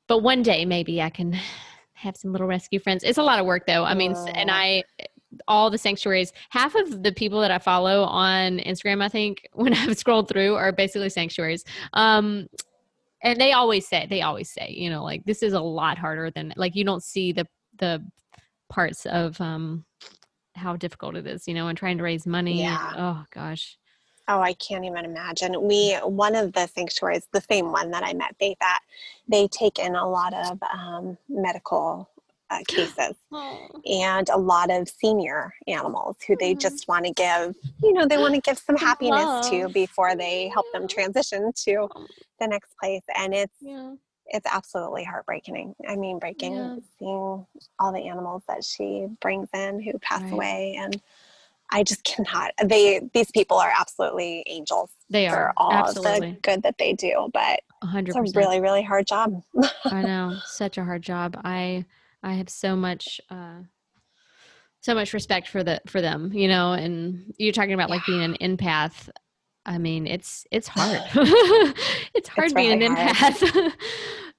but 0.09 0.23
one 0.23 0.43
day 0.43 0.65
maybe 0.65 1.03
I 1.03 1.11
can 1.11 1.37
have 1.95 2.17
some 2.17 2.33
little 2.33 2.47
rescue 2.47 2.79
friends. 2.81 3.05
It's 3.05 3.19
a 3.19 3.23
lot 3.23 3.39
of 3.39 3.47
work 3.47 3.67
though. 3.67 3.85
I 3.85 3.95
mean, 3.95 4.15
and. 4.35 4.51
I 4.51 4.85
all 5.49 5.71
the 5.71 5.79
sanctuaries, 5.79 6.31
half 6.51 6.75
of 6.75 7.03
the 7.03 7.11
people 7.11 7.41
that 7.41 7.51
I 7.51 7.59
follow 7.59 8.03
on 8.03 8.59
Instagram, 8.59 9.03
I 9.03 9.09
think, 9.09 9.49
when 9.55 9.73
I've 9.73 9.97
scrolled 9.97 10.29
through 10.29 10.57
are 10.57 10.73
basically 10.73 11.09
sanctuaries. 11.09 11.65
Um 11.95 12.49
and 13.23 13.41
they 13.41 13.53
always 13.53 13.87
say 13.87 14.07
they 14.11 14.21
always 14.23 14.51
say, 14.51 14.75
you 14.77 14.91
know, 14.91 15.03
like 15.03 15.25
this 15.25 15.43
is 15.43 15.55
a 15.55 15.61
lot 15.61 15.97
harder 15.97 16.31
than 16.31 16.53
like 16.57 16.75
you 16.77 16.85
don't 16.85 17.03
see 17.03 17.33
the 17.33 17.47
the 17.79 18.05
parts 18.69 19.07
of 19.07 19.41
um 19.41 19.85
how 20.55 20.77
difficult 20.77 21.17
it 21.17 21.27
is, 21.27 21.49
you 21.49 21.55
know, 21.55 21.69
and 21.69 21.77
trying 21.79 21.99
to 21.99 22.05
raise 22.05 22.27
money. 22.27 22.63
Yeah. 22.63 22.93
oh 22.97 23.25
gosh. 23.31 23.79
Oh, 24.29 24.41
I 24.41 24.53
can't 24.55 24.85
even 24.85 25.05
imagine. 25.05 25.61
We 25.63 25.95
one 26.05 26.35
of 26.37 26.53
the 26.53 26.67
sanctuaries, 26.69 27.27
the 27.33 27.41
same 27.41 27.73
one 27.73 27.91
that 27.91 28.05
I 28.05 28.15
met 28.15 28.37
Faith 28.39 28.59
at, 28.63 28.81
they 29.29 29.49
take 29.49 29.79
in 29.79 29.95
a 29.97 30.09
lot 30.09 30.33
of 30.33 30.59
um, 30.73 31.19
medical 31.29 32.09
uh, 32.51 32.61
cases 32.69 33.15
Oh, 33.33 33.69
and 33.87 34.29
a 34.29 34.37
lot 34.39 34.71
of 34.71 34.89
senior 34.89 35.55
animals 35.67 36.17
who 36.27 36.37
they 36.37 36.55
Mhm. 36.55 36.61
just 36.61 36.87
want 36.87 37.07
to 37.07 37.13
give, 37.13 37.57
you 37.83 37.93
know, 37.95 38.07
they 38.07 38.19
want 38.19 38.35
to 38.35 38.41
give 38.41 38.59
some 38.59 38.77
happiness 38.77 39.49
to 39.49 39.69
before 39.71 40.15
they 40.15 40.49
help 40.49 40.67
them 40.73 40.87
transition 40.87 41.53
to 41.65 41.89
Um, 41.97 42.07
the 42.39 42.47
next 42.47 42.77
place. 42.79 43.03
And 43.17 43.35
it's 43.35 43.57
yeah. 43.61 43.95
It's 44.33 44.47
absolutely 44.51 45.05
heartbreaking. 45.05 45.75
I 45.89 45.97
mean, 45.97 46.19
breaking 46.19 46.55
Yeah. 46.55 46.77
seeing 46.99 47.47
all 47.79 47.93
the 47.93 48.09
animals 48.09 48.43
that 48.49 48.65
she 48.65 49.07
brings 49.21 49.49
in 49.55 49.81
who 49.81 49.99
pass 49.99 50.23
Right. 50.23 50.33
away, 50.33 50.77
and 50.79 51.01
I 51.71 51.83
just 51.85 52.05
cannot. 52.05 52.53
They 52.65 53.01
these 53.15 53.31
people 53.31 53.59
are 53.59 53.73
absolutely 53.79 54.43
angels 54.47 54.91
They 55.11 55.27
for 55.29 55.39
are. 55.39 55.55
all 55.57 55.73
Absolutely. 55.85 56.33
the 56.33 56.41
good 56.43 56.63
that 56.65 56.79
they 56.79 56.93
do, 56.93 57.31
but 57.33 57.61
A 57.83 57.87
hundred 57.87 58.17
it's 58.17 58.35
a 58.35 58.39
really 58.39 58.61
really 58.61 58.83
hard 58.83 59.07
job. 59.07 59.43
I 59.91 60.03
know, 60.03 60.39
such 60.45 60.79
a 60.79 60.85
hard 60.85 61.03
job. 61.03 61.41
I 61.45 61.85
I 62.23 62.35
have 62.35 62.49
so 62.49 62.77
much 62.77 63.21
uh 63.31 63.63
so 64.81 64.95
much 64.95 65.13
respect 65.13 65.49
for 65.49 65.63
the 65.63 65.81
for 65.87 66.01
them, 66.01 66.33
you 66.33 66.49
know, 66.49 66.73
and 66.73 67.33
you're 67.39 67.53
talking 67.53 67.73
about 67.75 67.91
like 67.91 68.05
being 68.05 68.23
an 68.23 68.37
empath. 68.41 69.09
I 69.65 69.79
mean, 69.79 70.07
it's 70.07 70.45
it's 70.51 70.69
hard. 70.69 71.09
it's 72.15 72.29
hard 72.29 72.55
being 72.55 72.73
really 72.73 72.87
an 72.87 72.97
empath. 72.97 73.73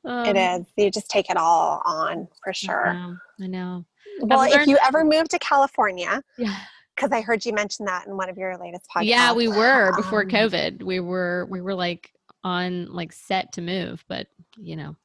Um, 0.05 0.25
it 0.25 0.37
is. 0.37 0.65
You 0.77 0.91
just 0.91 1.09
take 1.09 1.29
it 1.29 1.37
all 1.37 1.81
on 1.85 2.27
for 2.43 2.49
I 2.49 2.53
sure. 2.53 2.93
know. 2.93 3.17
I 3.41 3.47
know. 3.47 3.85
Well, 4.21 4.43
if 4.51 4.67
you 4.67 4.77
ever 4.85 5.03
move 5.03 5.27
to 5.29 5.39
California, 5.39 6.21
Yeah. 6.37 6.55
because 6.95 7.11
I 7.11 7.21
heard 7.21 7.45
you 7.45 7.53
mention 7.53 7.85
that 7.85 8.05
in 8.07 8.15
one 8.15 8.29
of 8.29 8.37
your 8.37 8.57
latest 8.57 8.85
podcasts. 8.95 9.05
Yeah, 9.05 9.33
we 9.33 9.47
were 9.47 9.91
before 9.95 10.21
um, 10.21 10.27
COVID. 10.29 10.83
We 10.83 10.99
were 10.99 11.47
we 11.49 11.61
were 11.61 11.73
like 11.75 12.11
on 12.43 12.93
like 12.93 13.11
set 13.11 13.51
to 13.53 13.61
move, 13.61 14.03
but 14.07 14.27
you 14.57 14.75
know, 14.75 14.95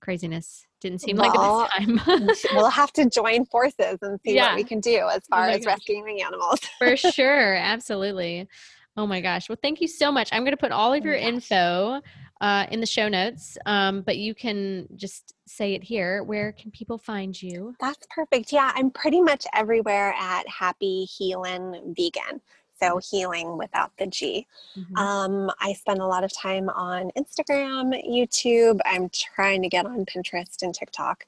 craziness 0.00 0.66
didn't 0.80 1.00
seem 1.00 1.16
like 1.16 1.32
Well, 1.32 1.68
the 1.70 1.98
best 2.20 2.40
time. 2.42 2.54
we'll 2.54 2.70
have 2.70 2.92
to 2.94 3.08
join 3.08 3.44
forces 3.46 3.98
and 4.02 4.18
see 4.24 4.34
Yeah. 4.34 4.48
what 4.48 4.56
we 4.56 4.64
can 4.64 4.80
do 4.80 5.08
as 5.08 5.22
Oh 5.30 5.36
far 5.36 5.46
my 5.46 5.54
as 5.54 5.64
gosh. 5.64 5.74
rescuing 5.74 6.04
the 6.04 6.22
animals. 6.22 6.60
For 6.78 6.96
sure, 6.96 7.54
absolutely. 7.54 8.48
Oh 8.96 9.06
my 9.06 9.20
gosh. 9.20 9.48
Well, 9.48 9.58
thank 9.62 9.80
you 9.80 9.88
so 9.88 10.10
much. 10.10 10.28
I'm 10.32 10.42
going 10.42 10.50
to 10.52 10.56
put 10.58 10.72
all 10.72 10.92
of 10.92 11.02
Oh 11.02 11.04
your 11.06 11.14
gosh. 11.14 11.24
info 11.24 12.00
uh, 12.40 12.66
in 12.70 12.80
the 12.80 12.86
show 12.86 13.08
notes, 13.08 13.58
um, 13.66 14.02
but 14.02 14.16
you 14.16 14.34
can 14.34 14.88
just 14.96 15.34
say 15.46 15.74
it 15.74 15.82
here. 15.82 16.22
Where 16.22 16.52
can 16.52 16.70
people 16.70 16.96
find 16.96 17.40
you? 17.40 17.74
That's 17.80 18.06
perfect. 18.14 18.52
Yeah, 18.52 18.72
I'm 18.74 18.90
pretty 18.90 19.20
much 19.20 19.46
everywhere 19.54 20.14
at 20.18 20.48
Happy 20.48 21.04
Healing 21.04 21.94
Vegan. 21.96 22.40
So 22.80 22.98
healing 23.10 23.58
without 23.58 23.92
the 23.98 24.06
G. 24.06 24.46
Mhm. 24.74 24.96
Um, 24.96 25.50
I 25.60 25.74
spend 25.74 26.00
a 26.00 26.06
lot 26.06 26.24
of 26.24 26.32
time 26.32 26.70
on 26.70 27.10
Instagram, 27.10 27.92
YouTube. 28.08 28.80
I'm 28.86 29.10
trying 29.10 29.60
to 29.60 29.68
get 29.68 29.84
on 29.84 30.06
Pinterest 30.06 30.62
and 30.62 30.74
TikTok. 30.74 31.26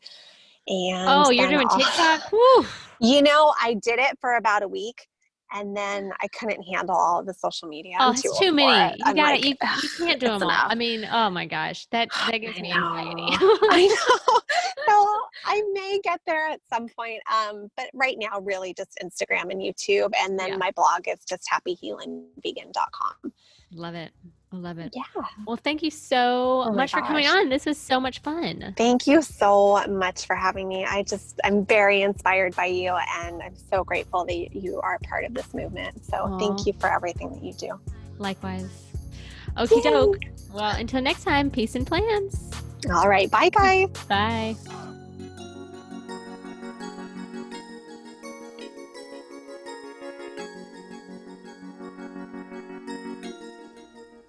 And 0.67 1.09
oh, 1.09 1.31
you're 1.31 1.51
doing 1.51 1.69
TikTok? 1.69 2.23
Whew. 2.31 2.67
You 3.01 3.21
know, 3.21 3.53
I 3.61 3.75
did 3.75 3.99
it 3.99 4.19
for 4.19 4.37
about 4.37 4.63
a 4.63 4.69
week 4.69 5.09
and 5.53 5.77
then 5.77 6.13
I 6.21 6.29
couldn't 6.29 6.63
handle 6.63 6.97
all 6.97 7.23
the 7.25 7.35
social 7.35 7.69
media. 7.69 7.97
Oh, 8.01 8.13
it's 8.13 8.39
too 8.39 8.53
many. 8.53 8.95
it. 8.95 8.99
You 8.99 9.15
got 9.15 9.17
like, 9.17 9.45
You, 9.45 9.51
you 9.83 9.89
can't 9.99 10.21
do 10.21 10.27
them 10.29 10.43
all. 10.43 10.51
I 10.51 10.75
mean, 10.75 11.07
oh 11.11 11.31
my 11.31 11.47
gosh, 11.47 11.87
that 11.93 12.09
that 12.31 12.39
gives 12.39 12.59
me 12.61 12.73
anxiety. 12.73 13.23
I 13.71 13.87
know. 14.27 14.41
So 14.89 15.07
I 15.47 15.63
may 15.73 16.01
get 16.03 16.21
there 16.27 16.49
at 16.49 16.61
some 16.73 16.89
point. 16.89 17.21
Um, 17.33 17.69
but 17.77 17.87
right 17.95 18.17
now, 18.19 18.41
really 18.41 18.75
just 18.75 18.99
Instagram 19.03 19.51
and 19.51 19.61
YouTube. 19.61 20.11
And 20.19 20.39
then 20.39 20.49
Yeah. 20.51 20.57
my 20.57 20.71
blog 20.75 21.07
is 21.09 21.25
just 21.25 21.47
happyhealinvegan.com. 21.53 23.33
love 23.75 23.95
it. 23.95 24.13
I 24.53 24.57
love 24.57 24.79
it. 24.79 24.93
Yeah. 24.95 25.03
Well, 25.47 25.57
thank 25.57 25.83
you 25.83 25.91
so 25.91 26.65
Oh 26.67 26.73
much 26.73 26.93
for 26.93 27.01
coming 27.01 27.27
on. 27.27 27.49
This 27.49 27.65
was 27.65 27.79
so 27.79 27.99
much 27.99 28.21
fun. 28.21 28.75
Thank 28.77 29.07
you 29.07 29.23
so 29.23 29.83
much 29.89 30.27
for 30.27 30.37
having 30.37 30.69
me. 30.69 30.85
I 30.85 31.05
just, 31.05 31.41
I'm 31.43 31.65
very 31.65 32.03
inspired 32.03 32.55
by 32.55 32.67
you 32.67 32.95
and 33.17 33.43
I'm 33.43 33.57
so 33.71 33.83
grateful 33.83 34.27
that 34.27 34.55
you 34.55 34.81
are 34.83 34.99
part 35.09 35.25
of 35.25 35.33
this 35.33 35.55
movement. 35.55 36.05
So 36.05 36.17
Aw. 36.17 36.39
thank 36.39 36.67
you 36.67 36.75
for 36.75 36.93
everything 36.93 37.31
that 37.33 37.43
you 37.43 37.55
do. 37.55 37.81
Likewise. 38.19 38.69
Okie 39.57 39.83
doke. 39.83 40.19
Well, 40.53 40.77
until 40.77 41.01
next 41.01 41.25
time, 41.25 41.51
peace 41.51 41.75
and 41.75 41.87
plans. 41.87 42.51
All 42.93 43.09
right. 43.09 43.31
Bye, 43.31 43.49
guys. 43.49 43.89
Bye. 44.09 44.57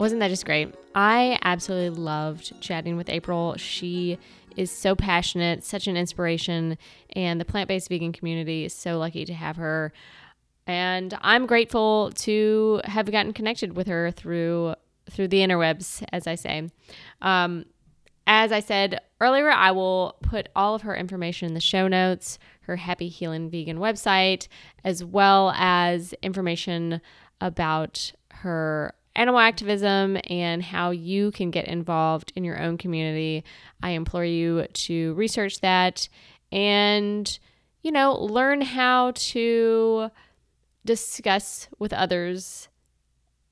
Wasn't 0.04 0.20
that 0.20 0.28
just 0.28 0.46
great? 0.46 0.76
I 0.94 1.40
absolutely 1.44 1.98
loved 1.98 2.60
chatting 2.60 2.98
with 2.98 3.08
April. 3.08 3.56
She 3.56 4.20
is 4.58 4.70
so 4.70 4.98
passionate, 4.98 5.64
such 5.64 5.88
an 5.88 5.96
inspiration, 5.96 6.78
and 7.16 7.40
the 7.40 7.46
plant 7.46 7.70
based 7.70 7.88
vegan 7.88 8.12
community 8.12 8.66
is 8.66 8.74
so 8.74 9.00
lucky 9.00 9.24
to 9.24 9.34
have 9.34 9.56
her. 9.56 9.94
And 10.68 11.18
I'm 11.22 11.46
grateful 11.46 12.12
to 12.16 12.82
have 12.84 13.10
gotten 13.10 13.32
connected 13.32 13.78
with 13.78 13.88
her 13.88 14.12
through 14.12 14.76
through 15.10 15.30
the 15.30 15.40
interwebs, 15.40 16.04
as 16.12 16.28
I 16.28 16.36
say. 16.36 16.70
Um, 17.22 17.64
as 18.28 18.52
I 18.52 18.60
said 18.60 19.00
earlier, 19.22 19.52
I 19.52 19.72
will 19.72 20.18
put 20.22 20.50
all 20.54 20.76
of 20.76 20.82
her 20.82 20.98
information 20.98 21.48
in 21.48 21.54
the 21.54 21.62
show 21.62 21.88
notes, 21.88 22.40
her 22.64 22.76
Happy 22.76 23.08
Healing 23.08 23.50
Vegan 23.50 23.78
website, 23.78 24.50
as 24.84 25.02
well 25.02 25.54
as 25.56 26.14
information 26.22 27.00
about 27.40 28.12
her 28.32 28.96
animal 29.16 29.40
activism 29.40 30.18
and 30.30 30.64
how 30.64 30.92
you 30.92 31.32
can 31.32 31.52
get 31.52 31.66
involved 31.66 32.32
in 32.36 32.44
your 32.44 32.60
own 32.60 32.78
community. 32.78 33.44
I 33.82 33.92
implore 33.92 34.26
you 34.26 34.66
to 34.66 35.14
research 35.14 35.62
that 35.62 36.10
and, 36.52 37.40
you 37.82 37.92
know, 37.92 38.14
learn 38.16 38.62
how 38.62 39.12
to 39.12 40.10
discuss 40.86 41.68
with 41.80 41.94
others 41.94 42.70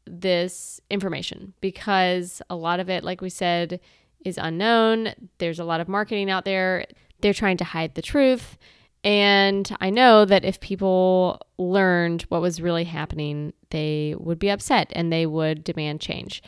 this 0.05 0.81
information 0.89 1.53
because 1.61 2.41
a 2.49 2.55
lot 2.55 2.79
of 2.79 2.89
it, 2.89 3.03
like 3.03 3.21
we 3.21 3.29
said, 3.29 3.79
is 4.25 4.37
unknown. 4.37 5.13
There's 5.37 5.59
a 5.59 5.63
lot 5.63 5.79
of 5.79 5.87
marketing 5.87 6.29
out 6.29 6.45
there. 6.45 6.85
They're 7.21 7.33
trying 7.33 7.57
to 7.57 7.63
hide 7.63 7.95
the 7.95 8.01
truth. 8.01 8.57
And 9.03 9.75
I 9.79 9.89
know 9.89 10.25
that 10.25 10.45
if 10.45 10.59
people 10.59 11.41
learned 11.57 12.23
what 12.23 12.41
was 12.41 12.61
really 12.61 12.83
happening, 12.83 13.53
they 13.71 14.15
would 14.17 14.37
be 14.37 14.49
upset 14.49 14.91
and 14.95 15.11
they 15.11 15.25
would 15.25 15.63
demand 15.63 16.01
change. 16.01 16.43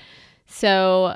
So 0.45 1.15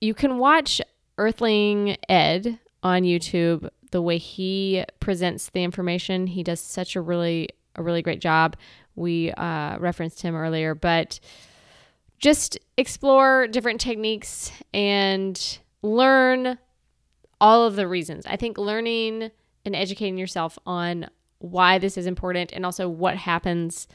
you 0.00 0.12
can 0.14 0.38
watch 0.38 0.80
Earthling 1.18 1.96
Ed 2.08 2.58
on 2.82 3.02
YouTube 3.02 3.68
the 3.90 4.02
way 4.02 4.18
he 4.18 4.84
presents 5.00 5.50
the 5.50 5.62
information. 5.62 6.26
He 6.26 6.42
does 6.42 6.60
such 6.60 6.96
a 6.96 7.00
really 7.00 7.50
a 7.76 7.82
really 7.82 8.02
great 8.02 8.20
job. 8.20 8.56
We 8.94 9.30
uh, 9.32 9.78
referenced 9.78 10.22
him 10.22 10.34
earlier, 10.34 10.74
but 10.74 11.20
just 12.18 12.58
explore 12.76 13.46
different 13.46 13.80
techniques 13.80 14.50
and 14.72 15.58
learn 15.82 16.58
all 17.40 17.64
of 17.64 17.76
the 17.76 17.86
reasons. 17.86 18.24
I 18.26 18.36
think 18.36 18.56
learning 18.56 19.30
and 19.66 19.76
educating 19.76 20.18
yourself 20.18 20.58
on 20.66 21.08
why 21.38 21.78
this 21.78 21.98
is 21.98 22.06
important 22.06 22.52
and 22.52 22.64
also 22.64 22.88
what 22.88 23.16
happens 23.16 23.86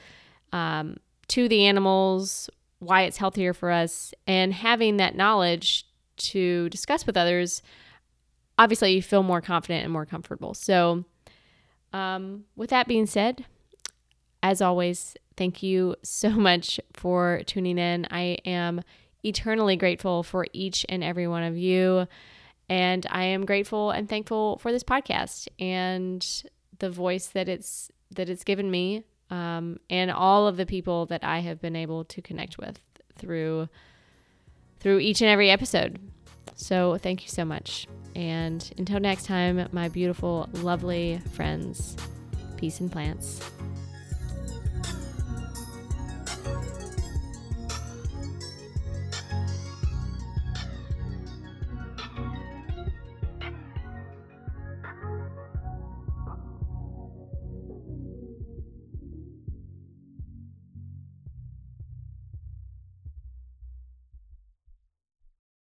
um, 0.53 0.97
to 1.29 1.47
the 1.47 1.65
animals, 1.65 2.49
why 2.79 3.03
it's 3.03 3.17
healthier 3.17 3.53
for 3.53 3.71
us, 3.71 4.13
and 4.27 4.53
having 4.53 4.97
that 4.97 5.15
knowledge 5.15 5.85
to 6.17 6.69
discuss 6.69 7.05
with 7.05 7.17
others, 7.17 7.61
obviously 8.57 8.93
you 8.93 9.01
feel 9.01 9.23
more 9.23 9.41
confident 9.41 9.83
and 9.83 9.93
more 9.93 10.05
comfortable. 10.05 10.53
So, 10.53 11.05
um, 11.93 12.45
with 12.55 12.69
that 12.69 12.87
being 12.87 13.05
said, 13.05 13.45
as 14.43 14.61
always, 14.61 15.15
thank 15.35 15.63
you 15.63 15.95
so 16.03 16.29
much 16.31 16.79
for 16.93 17.41
tuning 17.45 17.77
in. 17.77 18.07
I 18.11 18.37
am 18.45 18.81
eternally 19.23 19.75
grateful 19.75 20.23
for 20.23 20.45
each 20.53 20.85
and 20.89 21.03
every 21.03 21.27
one 21.27 21.43
of 21.43 21.57
you. 21.57 22.07
And 22.71 23.05
I 23.09 23.25
am 23.25 23.45
grateful 23.45 23.91
and 23.91 24.07
thankful 24.07 24.57
for 24.59 24.71
this 24.71 24.81
podcast 24.81 25.49
and 25.59 26.25
the 26.79 26.89
voice 26.89 27.27
that 27.27 27.49
it's 27.49 27.91
that 28.15 28.29
it's 28.29 28.45
given 28.45 28.71
me, 28.71 29.03
um, 29.29 29.77
and 29.89 30.09
all 30.09 30.47
of 30.47 30.55
the 30.55 30.65
people 30.65 31.05
that 31.07 31.21
I 31.21 31.39
have 31.39 31.59
been 31.59 31.75
able 31.75 32.05
to 32.05 32.21
connect 32.21 32.57
with 32.57 32.79
through 33.17 33.67
through 34.79 34.99
each 34.99 35.19
and 35.19 35.29
every 35.29 35.51
episode. 35.51 35.99
So 36.55 36.97
thank 36.97 37.23
you 37.23 37.27
so 37.27 37.43
much. 37.43 37.87
And 38.15 38.71
until 38.77 39.01
next 39.01 39.25
time, 39.25 39.67
my 39.73 39.89
beautiful, 39.89 40.47
lovely 40.53 41.21
friends, 41.33 41.97
peace 42.55 42.79
and 42.79 42.89
plants. 42.89 43.41